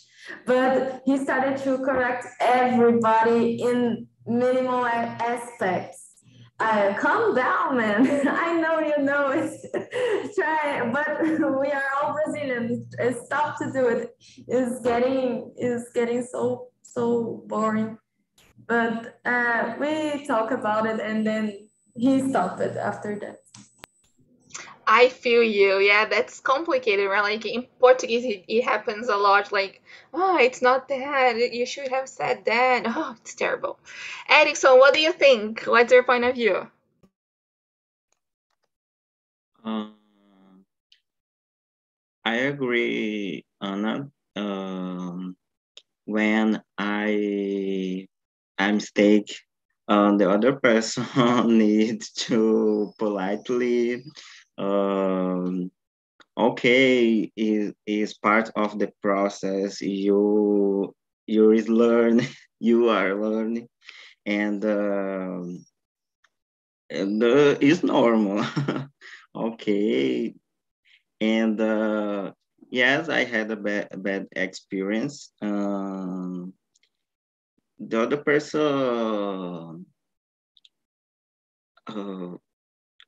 but 0.44 1.02
he 1.06 1.18
started 1.18 1.56
to 1.58 1.78
correct 1.78 2.26
everybody 2.40 3.62
in 3.62 4.08
minimal 4.26 4.84
aspects. 4.86 6.02
Uh, 6.58 6.94
calm 6.98 7.34
down, 7.34 7.76
man. 7.76 8.28
I 8.28 8.58
know 8.60 8.80
you 8.80 9.04
know 9.04 9.30
it. 9.30 10.34
Try, 10.34 10.90
but 10.90 11.20
we 11.60 11.68
are 11.70 11.84
all 12.02 12.14
Brazilians. 12.14 12.86
Stop 13.26 13.58
to 13.58 13.70
do 13.72 13.86
it. 13.88 14.16
It's 14.48 14.80
getting 14.80 15.52
is 15.58 15.90
getting 15.94 16.22
so 16.24 16.68
so 16.82 17.44
boring. 17.46 17.98
But 18.66 19.20
uh, 19.24 19.74
we 19.78 20.26
talk 20.26 20.50
about 20.50 20.86
it, 20.86 21.00
and 21.00 21.26
then 21.26 21.68
he 21.94 22.28
stopped 22.28 22.60
it 22.60 22.76
after 22.76 23.18
that. 23.20 23.38
I 24.86 25.08
feel 25.08 25.42
you. 25.42 25.78
Yeah, 25.78 26.06
that's 26.06 26.40
complicated, 26.40 27.08
right? 27.08 27.22
Like 27.22 27.44
in 27.44 27.66
Portuguese, 27.80 28.24
it, 28.24 28.44
it 28.46 28.62
happens 28.62 29.08
a 29.08 29.16
lot. 29.16 29.50
Like, 29.50 29.82
oh, 30.14 30.38
it's 30.38 30.62
not 30.62 30.88
that. 30.88 31.52
You 31.52 31.66
should 31.66 31.88
have 31.88 32.08
said 32.08 32.44
that. 32.44 32.84
Oh, 32.86 33.16
it's 33.20 33.34
terrible. 33.34 33.78
Erickson, 34.28 34.78
what 34.78 34.94
do 34.94 35.00
you 35.00 35.12
think? 35.12 35.64
What's 35.64 35.92
your 35.92 36.04
point 36.04 36.24
of 36.24 36.34
view? 36.34 36.68
Um, 39.64 39.94
I 42.24 42.34
agree, 42.36 43.44
Anna. 43.60 44.08
Um, 44.36 45.36
when 46.04 46.62
I 46.78 48.06
I 48.58 48.72
mistake, 48.72 49.34
uh, 49.88 50.16
the 50.16 50.30
other 50.30 50.54
person 50.54 51.06
needs 51.58 52.10
to 52.28 52.92
politely 52.98 54.04
um, 54.58 55.70
okay 56.36 57.30
is 57.36 57.72
is 57.86 58.14
part 58.14 58.50
of 58.56 58.78
the 58.78 58.92
process. 59.02 59.80
You 59.80 60.94
you 61.26 61.52
is 61.52 61.68
learn 61.68 62.20
you 62.60 62.88
are 62.88 63.14
learning. 63.14 63.68
And 64.26 64.64
um, 64.64 65.64
and 66.90 67.22
uh, 67.22 67.56
it's 67.60 67.82
normal. 67.82 68.44
Okay. 69.36 70.34
And 71.20 71.60
uh, 71.60 72.32
yes 72.70 73.08
i 73.08 73.24
had 73.24 73.50
a 73.50 73.56
bad, 73.56 73.88
bad 74.02 74.26
experience 74.34 75.32
um, 75.42 76.52
the 77.78 78.02
other 78.02 78.16
person 78.18 79.86
uh, 81.86 82.36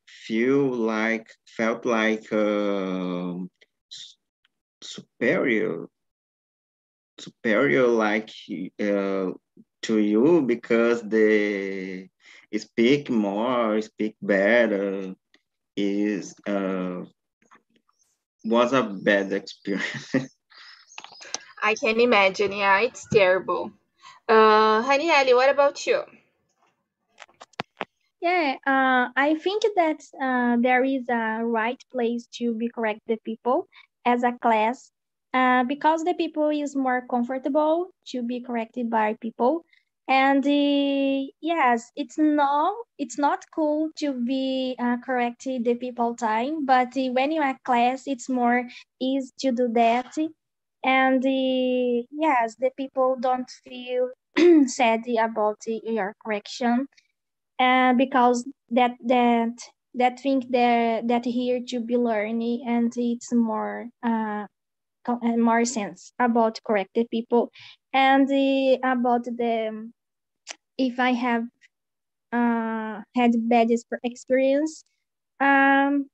feel 0.06 0.66
like 0.72 1.30
felt 1.46 1.84
like 1.86 2.32
uh, 2.32 3.34
superior 4.82 5.86
superior 7.18 7.86
like 7.86 8.30
uh, 8.80 9.30
to 9.82 9.98
you 9.98 10.42
because 10.46 11.02
they 11.02 12.08
speak 12.56 13.10
more 13.10 13.80
speak 13.82 14.16
better 14.22 15.14
is 15.76 16.34
uh, 16.46 17.02
was 18.44 18.72
a 18.72 18.82
bad 18.82 19.32
experience. 19.40 20.14
I 21.62 21.74
can 21.74 22.00
imagine. 22.00 22.52
Yeah 22.52 22.80
it's 22.80 23.06
terrible 23.12 23.72
uh 24.29 24.83
Hanieli, 24.83 25.35
what 25.35 25.51
about 25.51 25.87
you 25.87 26.03
yeah, 28.20 28.57
uh, 28.66 29.09
I 29.16 29.35
think 29.37 29.62
that 29.76 30.01
uh, 30.20 30.57
there 30.61 30.85
is 30.85 31.09
a 31.09 31.45
right 31.45 31.83
place 31.93 32.26
to 32.35 32.55
be 32.55 32.68
correct 32.68 33.01
the 33.07 33.16
people 33.24 33.68
as 34.05 34.22
a 34.24 34.33
class 34.41 34.91
uh, 35.35 35.64
because 35.64 36.05
the 36.05 36.14
people 36.14 36.49
is 36.51 36.74
more 36.74 37.07
comfortable 37.09 37.91
to 38.09 38.22
be 38.22 38.41
corrected 38.41 38.91
by 38.91 39.16
people. 39.20 39.64
And 40.09 40.45
uh, 40.45 41.31
yes, 41.41 41.93
it's 41.97 42.18
not 42.18 42.74
it's 42.99 43.18
not 43.18 43.45
cool 43.55 43.91
to 43.99 44.12
be 44.14 44.74
uh, 44.79 44.97
corrected 45.05 45.64
the 45.64 45.74
people 45.74 46.14
time, 46.16 46.64
but 46.64 46.89
when 46.95 47.31
you're 47.31 47.45
a 47.45 47.59
class, 47.64 48.05
it's 48.07 48.29
more 48.29 48.64
easy 49.01 49.31
to 49.41 49.53
do 49.53 49.68
that. 49.74 50.16
And 50.85 51.22
the 51.22 52.05
yes, 52.12 52.57
the 52.59 52.70
people 52.76 53.16
don't 53.20 53.51
feel 53.64 54.11
sad 54.66 55.03
about 55.18 55.59
the, 55.66 55.81
your 55.85 56.14
correction 56.24 56.87
uh, 57.59 57.93
because 57.95 58.47
that 58.70 58.93
that 59.05 59.59
that 59.95 60.20
think 60.20 60.51
that 60.51 61.09
that 61.09 61.24
here 61.24 61.61
to 61.68 61.81
be 61.81 61.97
learning 61.97 62.64
and 62.66 62.93
it's 62.97 63.33
more 63.33 63.89
uh, 64.03 64.47
uh 65.09 65.37
more 65.37 65.64
sense 65.64 66.12
about 66.18 66.61
corrected 66.66 67.09
people. 67.11 67.51
And 67.93 68.29
the, 68.29 68.79
about 68.85 69.24
the 69.24 69.91
if 70.76 71.01
I 71.01 71.12
have 71.12 71.45
uh, 72.33 73.01
had 73.16 73.33
bad 73.49 73.68
experience 74.05 74.85
um 75.41 76.07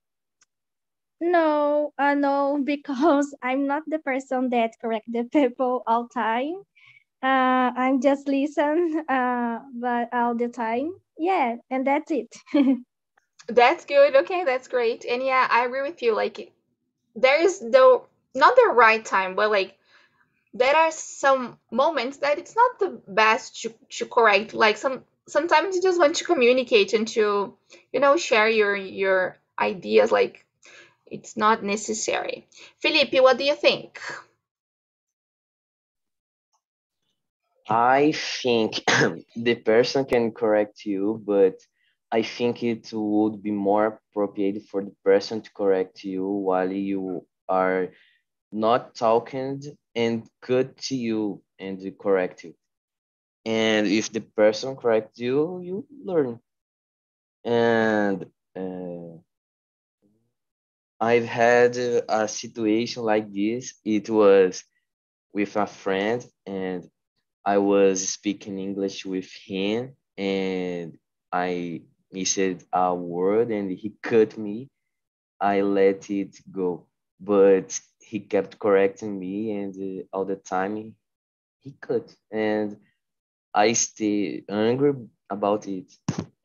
no 1.32 1.92
uh, 1.98 2.14
no 2.14 2.60
because 2.64 3.34
I'm 3.42 3.66
not 3.66 3.82
the 3.86 3.98
person 3.98 4.50
that 4.50 4.72
correct 4.80 5.06
the 5.12 5.24
people 5.24 5.82
all 5.86 6.08
time. 6.08 6.54
Uh, 7.22 7.72
I'm 7.76 8.00
just 8.00 8.28
listen 8.28 9.04
uh, 9.08 9.60
but 9.80 10.08
all 10.12 10.34
the 10.36 10.48
time. 10.48 10.92
Yeah 11.18 11.56
and 11.70 11.86
that's 11.86 12.10
it. 12.10 12.34
That's 13.48 13.84
good. 13.84 14.16
Okay 14.16 14.44
that's 14.44 14.68
great. 14.68 15.04
And 15.04 15.22
yeah 15.22 15.46
i 15.50 15.64
agree 15.64 15.82
with 15.82 16.02
you. 16.02 16.14
Like 16.14 16.52
there 17.16 17.40
is 17.42 17.60
the 17.60 18.02
not 18.34 18.56
the 18.56 18.72
right 18.74 19.04
time 19.04 19.34
but 19.36 19.50
like 19.50 19.78
there 20.54 20.76
are 20.76 20.90
some 20.92 21.58
moments 21.70 22.18
that 22.18 22.38
it's 22.38 22.56
not 22.56 22.78
the 22.80 23.00
best 23.08 23.62
to, 23.62 23.74
to 23.90 24.06
correct. 24.06 24.54
Like 24.54 24.76
some 24.78 25.04
sometimes 25.28 25.76
you 25.76 25.82
just 25.82 25.98
want 26.00 26.16
to 26.16 26.24
communicate 26.24 26.92
and 26.94 27.08
to 27.08 27.56
you 27.92 28.00
know 28.00 28.16
share 28.16 28.48
your 28.48 28.76
your 28.76 29.38
ideas. 29.58 30.12
Like 30.12 30.43
it's 31.14 31.36
not 31.36 31.62
necessary 31.62 32.46
Felipe 32.80 33.14
what 33.22 33.38
do 33.38 33.44
you 33.44 33.54
think 33.54 34.00
I 37.68 38.12
think 38.12 38.82
the 39.36 39.54
person 39.54 40.04
can 40.04 40.32
correct 40.32 40.84
you, 40.84 41.22
but 41.24 41.56
I 42.12 42.22
think 42.22 42.62
it 42.62 42.90
would 42.92 43.42
be 43.42 43.50
more 43.50 44.00
appropriate 44.12 44.62
for 44.70 44.84
the 44.84 44.94
person 45.04 45.40
to 45.42 45.50
correct 45.52 46.04
you 46.04 46.26
while 46.26 46.70
you 46.70 47.26
are 47.48 47.88
not 48.52 48.94
talking 48.94 49.62
and 49.94 50.28
good 50.42 50.76
to 50.88 50.96
you 50.96 51.42
and 51.58 51.80
correct 51.98 52.44
you. 52.44 52.54
And 53.44 53.86
if 53.86 54.12
the 54.12 54.20
person 54.20 54.76
corrects 54.76 55.18
you, 55.18 55.60
you 55.62 55.86
learn. 56.04 56.40
And 57.44 58.26
uh, 58.56 59.18
I've 61.00 61.26
had 61.26 61.76
a 61.76 62.28
situation 62.28 63.02
like 63.04 63.32
this. 63.32 63.74
It 63.84 64.08
was 64.10 64.64
with 65.32 65.56
a 65.56 65.66
friend, 65.66 66.24
and 66.46 66.88
I 67.44 67.58
was 67.58 68.08
speaking 68.08 68.58
English 68.58 69.04
with 69.04 69.30
him 69.46 69.96
and 70.16 70.98
I 71.32 71.82
missed 72.12 72.38
a 72.72 72.94
word 72.94 73.50
and 73.50 73.70
he 73.70 73.94
cut 74.02 74.38
me. 74.38 74.68
I 75.40 75.60
let 75.62 76.10
it 76.10 76.36
go, 76.50 76.86
but 77.20 77.78
he 78.00 78.20
kept 78.20 78.58
correcting 78.58 79.18
me 79.18 79.52
and 79.52 80.04
all 80.12 80.24
the 80.24 80.36
time 80.36 80.94
he 81.60 81.74
cut 81.80 82.14
and 82.30 82.76
I 83.54 83.72
stay 83.74 84.44
angry 84.48 84.94
about 85.30 85.66
it. 85.68 85.92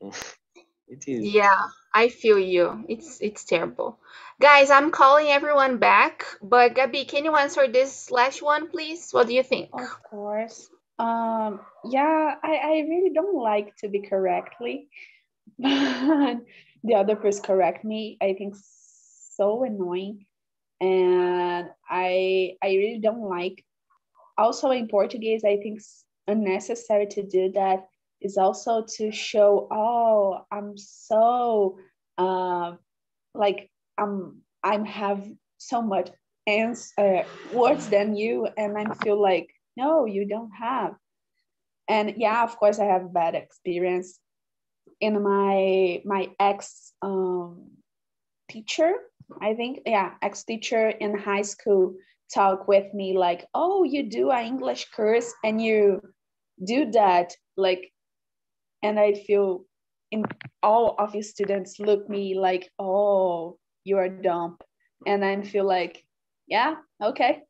it 0.88 1.08
is. 1.08 1.34
Yeah, 1.34 1.66
I 1.92 2.08
feel 2.08 2.38
you. 2.38 2.84
It's 2.88 3.20
it's 3.20 3.44
terrible. 3.44 3.98
Guys, 4.40 4.70
I'm 4.70 4.90
calling 4.90 5.28
everyone 5.28 5.78
back, 5.78 6.24
but 6.42 6.74
Gabi, 6.74 7.06
can 7.06 7.24
you 7.24 7.36
answer 7.36 7.68
this 7.68 8.10
last 8.10 8.42
one, 8.42 8.68
please? 8.70 9.12
What 9.12 9.26
do 9.26 9.34
you 9.34 9.42
think? 9.42 9.70
Of 9.72 10.02
course. 10.02 10.68
Um, 10.98 11.60
yeah, 11.84 12.34
I, 12.42 12.54
I 12.56 12.86
really 12.88 13.10
don't 13.14 13.36
like 13.36 13.76
to 13.78 13.88
be 13.88 14.02
correctly, 14.02 14.88
but 15.58 16.38
the 16.84 16.94
other 16.94 17.16
person 17.16 17.42
correct 17.42 17.84
me. 17.84 18.18
I 18.20 18.34
think 18.34 18.54
so 19.36 19.64
annoying, 19.64 20.26
and 20.80 21.68
I 21.88 22.56
I 22.62 22.68
really 22.68 23.00
don't 23.02 23.22
like. 23.28 23.64
Also 24.38 24.70
in 24.70 24.88
Portuguese, 24.88 25.44
I 25.44 25.56
think 25.56 25.78
it's 25.78 26.04
unnecessary 26.26 27.06
to 27.08 27.22
do 27.22 27.52
that. 27.52 27.88
Is 28.20 28.36
also 28.36 28.84
to 28.96 29.10
show, 29.12 29.68
oh, 29.70 30.44
I'm 30.52 30.76
so, 30.76 31.78
uh, 32.18 32.74
like 33.34 33.70
I'm 33.98 34.42
I'm 34.62 34.84
have 34.84 35.26
so 35.58 35.82
much 35.82 36.10
ans- 36.46 36.92
uh, 36.98 37.24
words 37.52 37.88
than 37.88 38.16
you, 38.16 38.46
and 38.56 38.76
I 38.76 38.94
feel 39.02 39.20
like 39.20 39.48
no, 39.76 40.04
you 40.06 40.26
don't 40.26 40.52
have. 40.52 40.94
and 41.88 42.14
yeah, 42.16 42.44
of 42.44 42.56
course, 42.56 42.78
I 42.78 42.84
have 42.86 43.12
bad 43.12 43.34
experience. 43.34 44.18
In 45.00 45.22
my 45.22 46.02
my 46.04 46.30
ex 46.38 46.92
um, 47.02 47.70
teacher, 48.50 48.92
I 49.40 49.54
think, 49.54 49.80
yeah, 49.86 50.14
ex 50.22 50.44
teacher 50.44 50.88
in 50.88 51.16
high 51.18 51.42
school 51.42 51.94
talk 52.32 52.68
with 52.68 52.92
me 52.94 53.16
like, 53.18 53.46
oh, 53.54 53.84
you 53.84 54.08
do 54.10 54.30
an 54.30 54.46
English 54.46 54.90
course 54.90 55.32
and 55.44 55.60
you 55.62 56.00
do 56.64 56.90
that 56.92 57.34
like, 57.56 57.92
and 58.82 58.98
I 58.98 59.14
feel 59.14 59.64
in 60.10 60.24
all 60.62 60.96
of 60.98 61.12
his 61.12 61.30
students 61.30 61.78
look 61.78 62.08
me 62.08 62.38
like, 62.38 62.70
oh, 62.78 63.58
you 63.84 63.98
are 63.98 64.08
dumb, 64.08 64.58
and 65.06 65.24
I 65.24 65.40
feel 65.42 65.64
like, 65.64 66.04
yeah, 66.46 66.76
okay, 67.02 67.42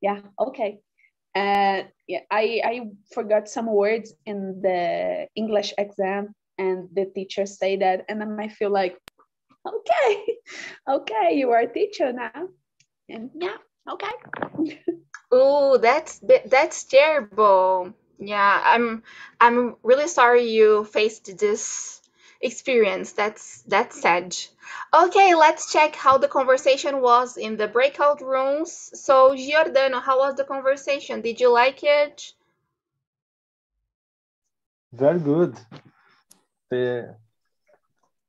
yeah, 0.00 0.20
okay, 0.38 0.80
and 1.34 1.88
yeah, 2.06 2.20
I 2.30 2.60
I 2.64 2.80
forgot 3.12 3.48
some 3.48 3.66
words 3.66 4.14
in 4.26 4.60
the 4.62 5.26
English 5.34 5.74
exam, 5.78 6.34
and 6.58 6.88
the 6.94 7.06
teacher 7.06 7.46
say 7.46 7.76
that, 7.76 8.04
and 8.08 8.20
then 8.20 8.36
I 8.40 8.48
feel 8.48 8.70
like, 8.70 8.96
okay, 9.66 10.38
okay, 10.88 11.34
you 11.34 11.50
are 11.50 11.60
a 11.60 11.72
teacher 11.72 12.12
now, 12.12 12.48
and 13.08 13.30
yeah, 13.34 13.56
okay. 13.90 14.78
Oh, 15.30 15.76
that's 15.76 16.20
that's 16.46 16.84
terrible. 16.84 17.92
Yeah, 18.18 18.62
I'm 18.64 19.02
I'm 19.40 19.76
really 19.82 20.08
sorry 20.08 20.44
you 20.50 20.84
faced 20.84 21.38
this 21.38 22.00
experience. 22.40 23.12
That's 23.12 23.62
that's 23.62 24.00
sad. 24.00 24.36
Okay, 24.94 25.34
let's 25.34 25.72
check 25.72 25.94
how 25.96 26.18
the 26.18 26.28
conversation 26.28 27.00
was 27.00 27.36
in 27.36 27.56
the 27.56 27.68
breakout 27.68 28.20
rooms. 28.20 28.72
So, 29.00 29.34
Giordano, 29.36 30.00
how 30.00 30.18
was 30.18 30.34
the 30.36 30.44
conversation? 30.44 31.20
Did 31.22 31.40
you 31.40 31.52
like 31.52 31.82
it? 31.82 32.32
Very 34.92 35.18
good. 35.20 35.58
The 36.70 37.16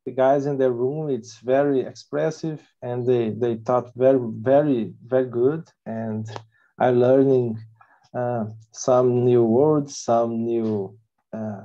the 0.06 0.12
guys 0.12 0.46
in 0.46 0.58
the 0.58 0.72
room, 0.72 1.10
it's 1.10 1.40
very 1.40 1.82
expressive 1.82 2.62
and 2.82 3.06
they, 3.06 3.30
they 3.32 3.56
taught 3.58 3.94
very, 3.96 4.20
very, 4.20 4.94
very 5.06 5.26
good. 5.28 5.68
And 5.86 6.28
I 6.80 6.90
learning 6.92 7.60
uh, 8.14 8.46
some 8.72 9.26
new 9.26 9.44
words, 9.44 9.98
some 9.98 10.46
new 10.46 10.98
uh, 11.34 11.62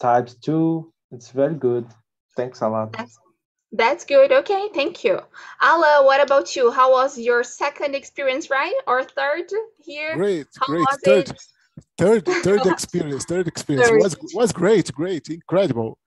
types 0.00 0.34
too. 0.34 0.92
It's 1.10 1.30
very 1.30 1.54
good. 1.54 1.86
Thanks 2.36 2.60
a 2.62 2.68
lot. 2.68 2.92
That's, 2.92 3.18
that's 3.72 4.04
good. 4.04 4.32
Okay, 4.32 4.68
thank 4.74 5.04
you. 5.04 5.20
Ala, 5.62 6.02
what 6.04 6.20
about 6.22 6.54
you? 6.56 6.70
How 6.70 6.92
was 6.92 7.18
your 7.18 7.42
second 7.44 7.94
experience, 7.94 8.50
right? 8.50 8.74
Or 8.86 9.02
third 9.04 9.50
here? 9.84 10.14
Great, 10.16 10.46
How 10.60 10.66
great. 10.66 10.80
was 10.80 10.98
Third, 11.04 11.30
it? 11.30 11.42
third, 11.98 12.24
third 12.26 12.66
experience. 12.74 13.24
Third 13.24 13.48
experience 13.48 13.88
Third. 13.88 14.00
was 14.02 14.16
was 14.34 14.52
great, 14.52 14.92
great, 14.92 15.28
incredible. 15.28 15.98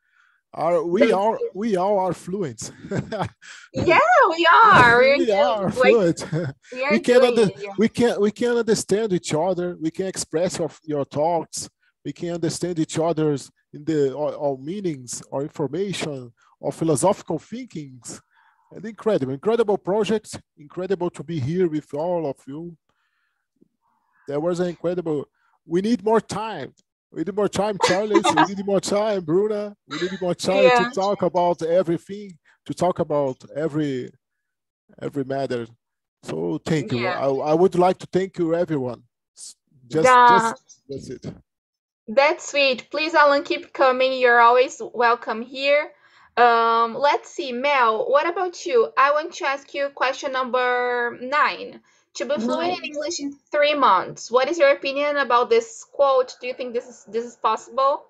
Are 0.58 0.86
we 0.86 1.12
are 1.12 1.38
we 1.54 1.76
all 1.76 2.00
are 2.00 2.14
fluent. 2.14 2.72
Yeah, 3.74 4.00
we 4.30 4.48
are. 4.64 4.98
We're 5.00 5.18
we 5.18 5.26
good. 5.26 5.36
are 5.36 5.64
Like, 5.66 5.74
fluent. 5.74 6.32
we 6.72 6.88
we 6.92 7.00
can 7.02 7.20
doing 7.20 7.28
under, 7.28 7.42
it. 7.44 7.54
Yeah. 7.62 7.74
we 7.78 7.90
can 7.90 8.22
we 8.22 8.32
can 8.32 8.58
understand 8.58 9.12
each 9.12 9.34
other. 9.34 9.76
We 9.82 9.92
can 9.92 10.08
express 10.08 10.58
your, 10.58 10.72
your 10.84 11.04
thoughts. 11.04 11.70
We 12.06 12.14
can 12.14 12.30
understand 12.32 12.80
each 12.80 12.98
other's 12.98 13.52
in 13.74 13.84
the 13.84 14.14
or 14.14 14.58
meanings 14.58 15.22
or 15.30 15.42
information 15.42 16.32
or 16.62 16.72
philosophical 16.72 17.38
thinkings. 17.38 18.22
And 18.72 18.86
incredible, 18.86 19.34
incredible 19.34 19.78
project. 19.78 20.40
Incredible 20.58 21.10
to 21.12 21.24
be 21.24 21.38
here 21.40 21.68
with 21.68 21.94
all 21.94 22.30
of 22.30 22.38
you. 22.48 22.78
There 24.28 24.40
was 24.40 24.62
an 24.62 24.68
incredible. 24.70 25.26
We 25.66 25.82
need 25.82 26.02
more 26.04 26.22
time. 26.22 26.74
We 27.16 27.24
need 27.24 27.36
more 27.36 27.48
time, 27.48 27.78
Charlie. 27.86 28.20
we 28.20 28.56
need 28.56 28.66
more 28.66 28.82
time, 28.82 29.24
Bruna. 29.24 29.74
We 29.88 30.02
need 30.02 30.22
more 30.22 30.36
time 30.36 30.64
Yeah. 30.66 30.90
to 30.90 30.92
talk 30.94 31.22
about 31.22 31.62
everything, 31.62 32.38
to 32.66 32.74
talk 32.74 33.00
about 33.00 33.38
every 33.56 34.12
every 35.02 35.24
matter. 35.24 35.66
So 36.24 36.60
thank 36.66 36.92
you. 36.92 37.04
Yeah. 37.04 37.18
I, 37.26 37.28
I 37.52 37.54
would 37.54 37.76
like 37.76 37.98
to 38.00 38.08
thank 38.12 38.38
you, 38.38 38.54
everyone. 38.54 39.04
Just, 39.88 40.06
Yeah. 40.06 40.28
just 40.30 40.82
that's 40.90 41.10
it. 41.10 41.26
That's 42.08 42.50
sweet. 42.52 42.90
Please, 42.92 43.14
Alan, 43.16 43.44
keep 43.44 43.72
coming. 43.72 44.12
You're 44.14 44.42
always 44.42 44.82
welcome 44.94 45.42
here. 45.42 45.92
Um, 46.38 46.96
let's 46.96 47.30
see, 47.30 47.54
Mel, 47.54 48.10
what 48.10 48.28
about 48.28 48.66
you? 48.66 48.92
I 48.98 49.12
want 49.14 49.34
to 49.36 49.46
ask 49.48 49.74
you 49.74 49.88
question 49.90 50.34
number 50.34 51.18
nine. 51.22 51.80
To 52.16 52.26
be 52.26 52.36
fluent 52.36 52.78
in 52.78 52.84
English 52.86 53.20
in 53.20 53.34
three 53.52 53.74
months. 53.74 54.32
What 54.32 54.50
is 54.50 54.58
your 54.58 54.72
opinion 54.72 55.18
about 55.18 55.50
this 55.50 55.86
quote? 55.92 56.36
Do 56.40 56.48
you 56.48 56.54
think 56.54 56.74
this 56.74 56.88
is 56.88 57.06
this 57.08 57.26
is 57.26 57.36
possible? 57.36 58.06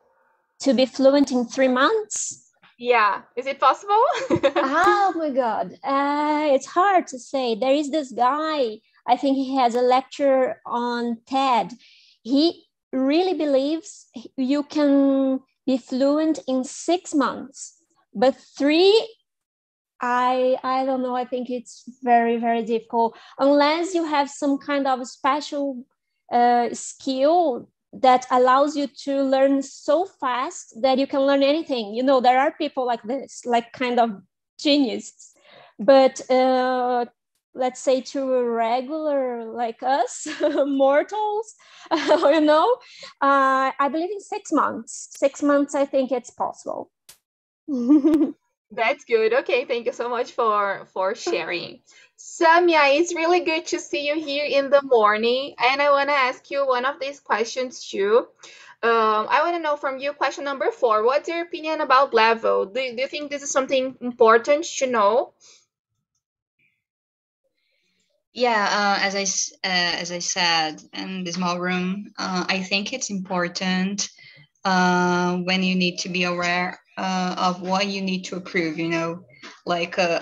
To 0.60 0.74
be 0.74 0.86
fluent 0.86 1.32
in 1.32 1.46
three 1.46 1.68
months? 1.68 2.52
Yeah. 2.78 3.22
Is 3.36 3.48
it 3.48 3.60
possible? 3.60 4.04
oh 4.56 5.14
my 5.16 5.30
god 5.30 5.74
uh, 5.84 6.48
it's 6.54 6.66
hard 6.66 7.08
to 7.08 7.20
say 7.20 7.56
there 7.56 7.74
is 7.74 7.90
this 7.92 8.12
guy 8.12 8.78
i 9.08 9.16
think 9.16 9.36
he 9.36 9.56
has 9.56 9.76
a 9.76 9.82
lecture 9.82 10.62
on 10.66 11.18
ted 11.26 11.72
he 12.24 12.64
really 12.92 13.34
believes 13.34 14.08
you 14.38 14.64
can 14.64 15.40
be 15.66 15.78
fluent 15.78 16.40
in 16.48 16.64
six 16.64 17.14
months 17.14 17.82
but 18.14 18.36
three 18.58 18.96
i 20.02 20.58
i 20.64 20.86
don't 20.86 21.02
know. 21.02 21.16
I 21.16 21.26
think 21.26 21.50
it's 21.50 21.84
very 22.04 22.38
very 22.38 22.64
difficult. 22.64 23.18
Unless 23.40 23.94
you 23.94 24.04
have 24.06 24.30
some 24.30 24.58
kind 24.58 24.88
of 24.88 25.08
special 25.08 25.86
uh, 26.32 26.70
skill 26.74 27.70
that 27.94 28.26
allows 28.30 28.76
you 28.76 28.88
to 28.88 29.22
learn 29.24 29.62
so 29.62 30.06
fast 30.06 30.74
that 30.82 30.98
you 30.98 31.08
can 31.08 31.22
learn 31.22 31.44
anything. 31.44 31.94
You 31.94 32.04
know 32.04 32.20
there 32.20 32.40
are 32.40 32.52
people 32.52 32.86
like 32.86 33.04
this 33.04 33.46
like 33.46 33.72
kind 33.74 34.00
of 34.00 34.22
genius 34.60 35.34
but 35.80 36.30
uh, 36.30 37.06
let's 37.54 37.80
say 37.80 38.02
to 38.02 38.34
a 38.34 38.44
regular 38.44 39.46
like 39.46 39.82
us 39.84 40.28
mortals 40.66 41.56
you 41.92 42.42
know 42.42 42.76
uh, 43.22 43.72
i 43.80 43.90
believe 43.92 44.12
in 44.12 44.20
six 44.20 44.52
months. 44.52 45.10
Six 45.18 45.42
months 45.42 45.76
i 45.76 45.86
think 45.86 46.12
it's 46.12 46.30
possible 46.30 46.92
That's 48.76 49.06
good. 49.06 49.34
Okay, 49.34 49.66
thank 49.66 49.86
you 49.86 49.94
so 49.94 50.10
much 50.10 50.32
for 50.34 50.86
for 50.94 51.16
sharing. 51.16 51.80
Samia, 52.18 53.00
it's 53.00 53.16
really 53.16 53.42
good 53.42 53.66
to 53.68 53.80
see 53.80 54.08
you 54.08 54.16
here 54.16 54.46
in 54.46 54.70
the 54.70 54.82
morning, 54.82 55.56
and 55.58 55.82
I 55.82 55.92
want 55.92 56.10
to 56.10 56.16
ask 56.16 56.52
you 56.52 56.68
one 56.68 56.86
of 56.86 57.00
these 57.00 57.20
questions 57.20 57.88
too. 57.90 58.28
Um, 58.84 59.28
I 59.30 59.42
want 59.44 59.56
to 59.56 59.62
know 59.62 59.78
from 59.78 59.98
you 60.00 60.14
question 60.14 60.44
number 60.44 60.72
four. 60.72 61.04
What's 61.04 61.30
your 61.30 61.42
opinion 61.44 61.82
about 61.82 62.14
level? 62.14 62.66
Do, 62.66 62.74
do 62.74 63.02
you 63.02 63.08
think 63.08 63.32
this 63.32 63.44
is 63.44 63.52
something 63.52 63.96
important 64.02 64.66
to 64.80 64.88
know? 64.88 65.34
Yeah, 68.34 68.68
uh, 68.80 69.06
as 69.06 69.16
I 69.16 69.24
uh, 69.68 69.96
as 70.04 70.12
I 70.12 70.20
said 70.20 70.82
in 70.94 71.24
the 71.24 71.32
small 71.32 71.60
room, 71.60 72.12
uh, 72.18 72.46
I 72.50 72.62
think 72.62 72.92
it's 72.92 73.10
important 73.10 74.10
uh, 74.66 75.38
when 75.38 75.64
you 75.64 75.76
need 75.76 76.00
to 76.00 76.10
be 76.10 76.24
aware 76.26 76.80
uh, 76.98 77.36
of 77.38 77.62
what 77.62 77.88
you 77.88 78.02
need 78.02 78.24
to 78.26 78.38
approve. 78.38 78.78
You 78.78 78.90
know, 78.90 79.26
like 79.66 79.98
a, 79.98 80.20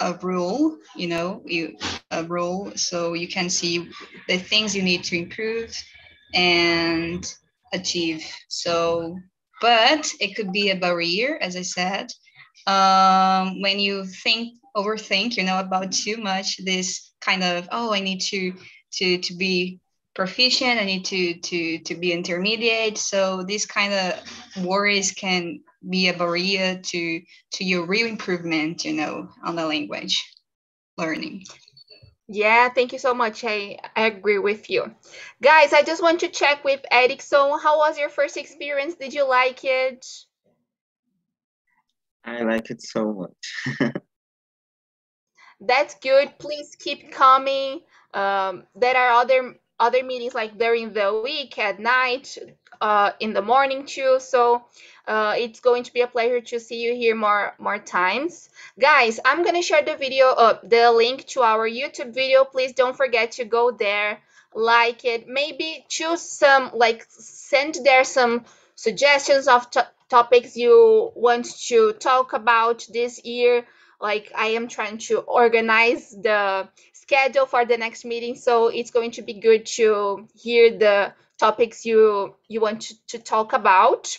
a, 0.00 0.10
a 0.10 0.18
rule. 0.22 0.78
You 0.96 1.08
know, 1.08 1.42
you 1.44 1.76
a 2.10 2.24
rule, 2.24 2.72
so 2.76 3.14
you 3.14 3.28
can 3.28 3.50
see 3.50 3.88
the 4.28 4.38
things 4.38 4.74
you 4.74 4.82
need 4.82 5.04
to 5.04 5.18
improve 5.18 5.74
and 6.34 7.24
achieve. 7.72 8.24
So, 8.48 9.18
but 9.60 10.10
it 10.20 10.36
could 10.36 10.52
be 10.52 10.70
a 10.70 10.76
barrier, 10.76 11.38
as 11.40 11.56
I 11.56 11.62
said, 11.62 12.12
um, 12.66 13.60
when 13.60 13.78
you 13.78 14.04
think 14.04 14.58
overthink 14.76 15.36
you 15.36 15.42
know 15.42 15.58
about 15.58 15.90
too 15.90 16.16
much 16.16 16.58
this 16.64 17.12
kind 17.20 17.42
of 17.42 17.68
oh 17.72 17.92
i 17.92 18.00
need 18.00 18.20
to 18.20 18.52
to 18.92 19.18
to 19.18 19.34
be 19.34 19.80
proficient 20.18 20.80
i 20.80 20.84
need 20.84 21.04
to 21.04 21.34
to 21.48 21.78
to 21.78 21.94
be 21.94 22.12
intermediate 22.12 22.98
so 22.98 23.44
these 23.44 23.64
kind 23.64 23.94
of 23.94 24.64
worries 24.64 25.12
can 25.12 25.60
be 25.88 26.08
a 26.08 26.12
barrier 26.12 26.76
to 26.82 27.22
to 27.52 27.62
your 27.62 27.86
real 27.86 28.08
improvement 28.08 28.84
you 28.84 28.94
know 28.94 29.28
on 29.44 29.54
the 29.54 29.64
language 29.64 30.16
learning 30.98 31.44
Yeah, 32.30 32.68
thank 32.68 32.92
you 32.92 32.98
so 32.98 33.14
much. 33.14 33.42
I, 33.42 33.78
I 33.96 34.02
agree 34.12 34.38
with 34.38 34.68
you. 34.68 34.82
Guys, 35.40 35.72
I 35.72 35.82
just 35.82 36.02
want 36.02 36.20
to 36.20 36.28
check 36.28 36.62
with 36.62 36.82
Erickson. 36.90 37.56
How 37.64 37.78
was 37.78 37.96
your 37.96 38.10
first 38.10 38.36
experience? 38.36 38.96
Did 39.00 39.14
you 39.14 39.24
like 39.24 39.60
it? 39.64 40.04
I 42.22 42.42
like 42.42 42.68
it 42.68 42.82
so 42.82 43.02
much. 43.20 43.40
That's 45.70 45.94
good. 46.04 46.36
Please 46.36 46.76
keep 46.76 47.00
coming. 47.12 47.80
Um, 48.12 48.68
there 48.76 48.96
are 48.96 49.22
other 49.22 49.56
other 49.78 50.02
meetings 50.02 50.34
like 50.34 50.58
during 50.58 50.92
the 50.92 51.20
week, 51.22 51.58
at 51.58 51.78
night, 51.78 52.36
uh, 52.80 53.12
in 53.20 53.32
the 53.32 53.42
morning 53.42 53.86
too. 53.86 54.18
So 54.20 54.64
uh, 55.06 55.34
it's 55.36 55.60
going 55.60 55.84
to 55.84 55.92
be 55.92 56.00
a 56.02 56.06
pleasure 56.06 56.40
to 56.40 56.60
see 56.60 56.80
you 56.80 56.94
here 56.94 57.14
more 57.14 57.54
more 57.58 57.78
times, 57.78 58.50
guys. 58.78 59.20
I'm 59.24 59.44
gonna 59.44 59.62
share 59.62 59.82
the 59.82 59.96
video, 59.96 60.26
uh, 60.26 60.58
the 60.62 60.90
link 60.92 61.26
to 61.28 61.42
our 61.42 61.68
YouTube 61.68 62.14
video. 62.14 62.44
Please 62.44 62.72
don't 62.72 62.96
forget 62.96 63.32
to 63.32 63.44
go 63.44 63.70
there, 63.70 64.18
like 64.54 65.04
it. 65.04 65.28
Maybe 65.28 65.84
choose 65.88 66.22
some, 66.22 66.70
like, 66.74 67.06
send 67.08 67.78
there 67.84 68.04
some 68.04 68.44
suggestions 68.74 69.48
of 69.48 69.70
to 69.70 69.88
topics 70.08 70.56
you 70.56 71.12
want 71.14 71.44
to 71.68 71.92
talk 71.92 72.32
about 72.32 72.86
this 72.92 73.24
year. 73.24 73.66
Like, 74.00 74.32
I 74.34 74.48
am 74.48 74.68
trying 74.68 74.98
to 75.08 75.18
organize 75.18 76.10
the 76.10 76.68
schedule 77.08 77.46
for 77.46 77.64
the 77.64 77.78
next 77.78 78.04
meeting, 78.04 78.34
so 78.34 78.68
it's 78.68 78.90
going 78.90 79.12
to 79.12 79.22
be 79.22 79.32
good 79.32 79.64
to 79.64 80.28
hear 80.34 80.78
the 80.78 81.14
topics 81.38 81.86
you 81.86 82.34
you 82.48 82.60
want 82.60 82.82
to, 82.82 82.94
to 83.06 83.18
talk 83.18 83.54
about. 83.54 84.18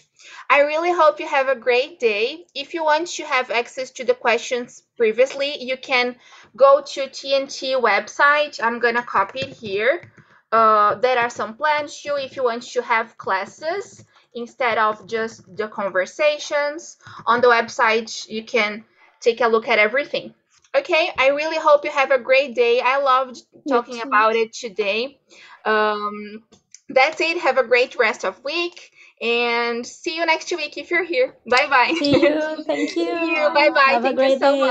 I 0.50 0.62
really 0.62 0.92
hope 0.92 1.20
you 1.20 1.28
have 1.28 1.50
a 1.50 1.56
great 1.68 2.00
day. 2.00 2.46
If 2.56 2.74
you 2.74 2.84
want 2.84 3.08
to 3.18 3.24
have 3.26 3.52
access 3.52 3.92
to 3.92 4.04
the 4.04 4.16
questions 4.16 4.82
previously, 4.98 5.64
you 5.64 5.78
can 5.78 6.16
go 6.56 6.82
to 6.94 7.02
TNT 7.02 7.80
website. 7.80 8.60
I'm 8.66 8.80
gonna 8.80 9.04
copy 9.04 9.42
it 9.42 9.54
here. 9.66 10.12
Uh, 10.52 10.96
there 10.96 11.20
are 11.20 11.30
some 11.30 11.54
plans 11.58 12.02
too 12.02 12.16
if 12.18 12.36
you 12.36 12.44
want 12.44 12.64
to 12.74 12.82
have 12.82 13.18
classes 13.20 14.04
instead 14.34 14.80
of 14.80 15.06
just 15.06 15.36
the 15.56 15.68
conversations. 15.68 16.98
On 17.28 17.40
the 17.40 17.50
website, 17.50 18.28
you 18.28 18.44
can 18.44 18.84
take 19.20 19.42
a 19.42 19.48
look 19.48 19.68
at 19.68 19.78
everything. 19.78 20.34
Okay, 20.78 21.10
I 21.18 21.30
really 21.30 21.58
hope 21.58 21.86
you 21.86 21.92
have 21.92 22.12
a 22.12 22.20
great 22.20 22.56
day. 22.56 22.82
I 22.82 23.00
loved 23.00 23.42
talking 23.68 24.02
about 24.02 24.36
it 24.36 24.54
today. 24.54 25.20
Um, 25.66 26.44
that's 26.90 27.20
it. 27.22 27.38
Have 27.40 27.58
a 27.58 27.64
great 27.68 27.96
rest 27.98 28.26
of 28.26 28.44
week 28.44 28.92
and 29.22 29.86
see 29.86 30.16
you 30.16 30.26
next 30.26 30.52
week 30.52 30.78
if 30.78 30.92
you're 30.92 31.04
here. 31.06 31.36
Bye 31.50 31.68
bye. 31.70 31.94
See 31.96 32.22
you. 32.22 32.64
Thank 32.68 32.96
you. 32.96 33.14
You. 33.20 33.50
Bye 33.54 33.70
bye. 33.70 33.92
Have 33.92 34.04
Thank 34.04 34.06
a 34.06 34.14
you 34.22 34.30
great 34.30 34.32
so 34.32 34.40
day. 34.40 34.60
much. 34.60 34.68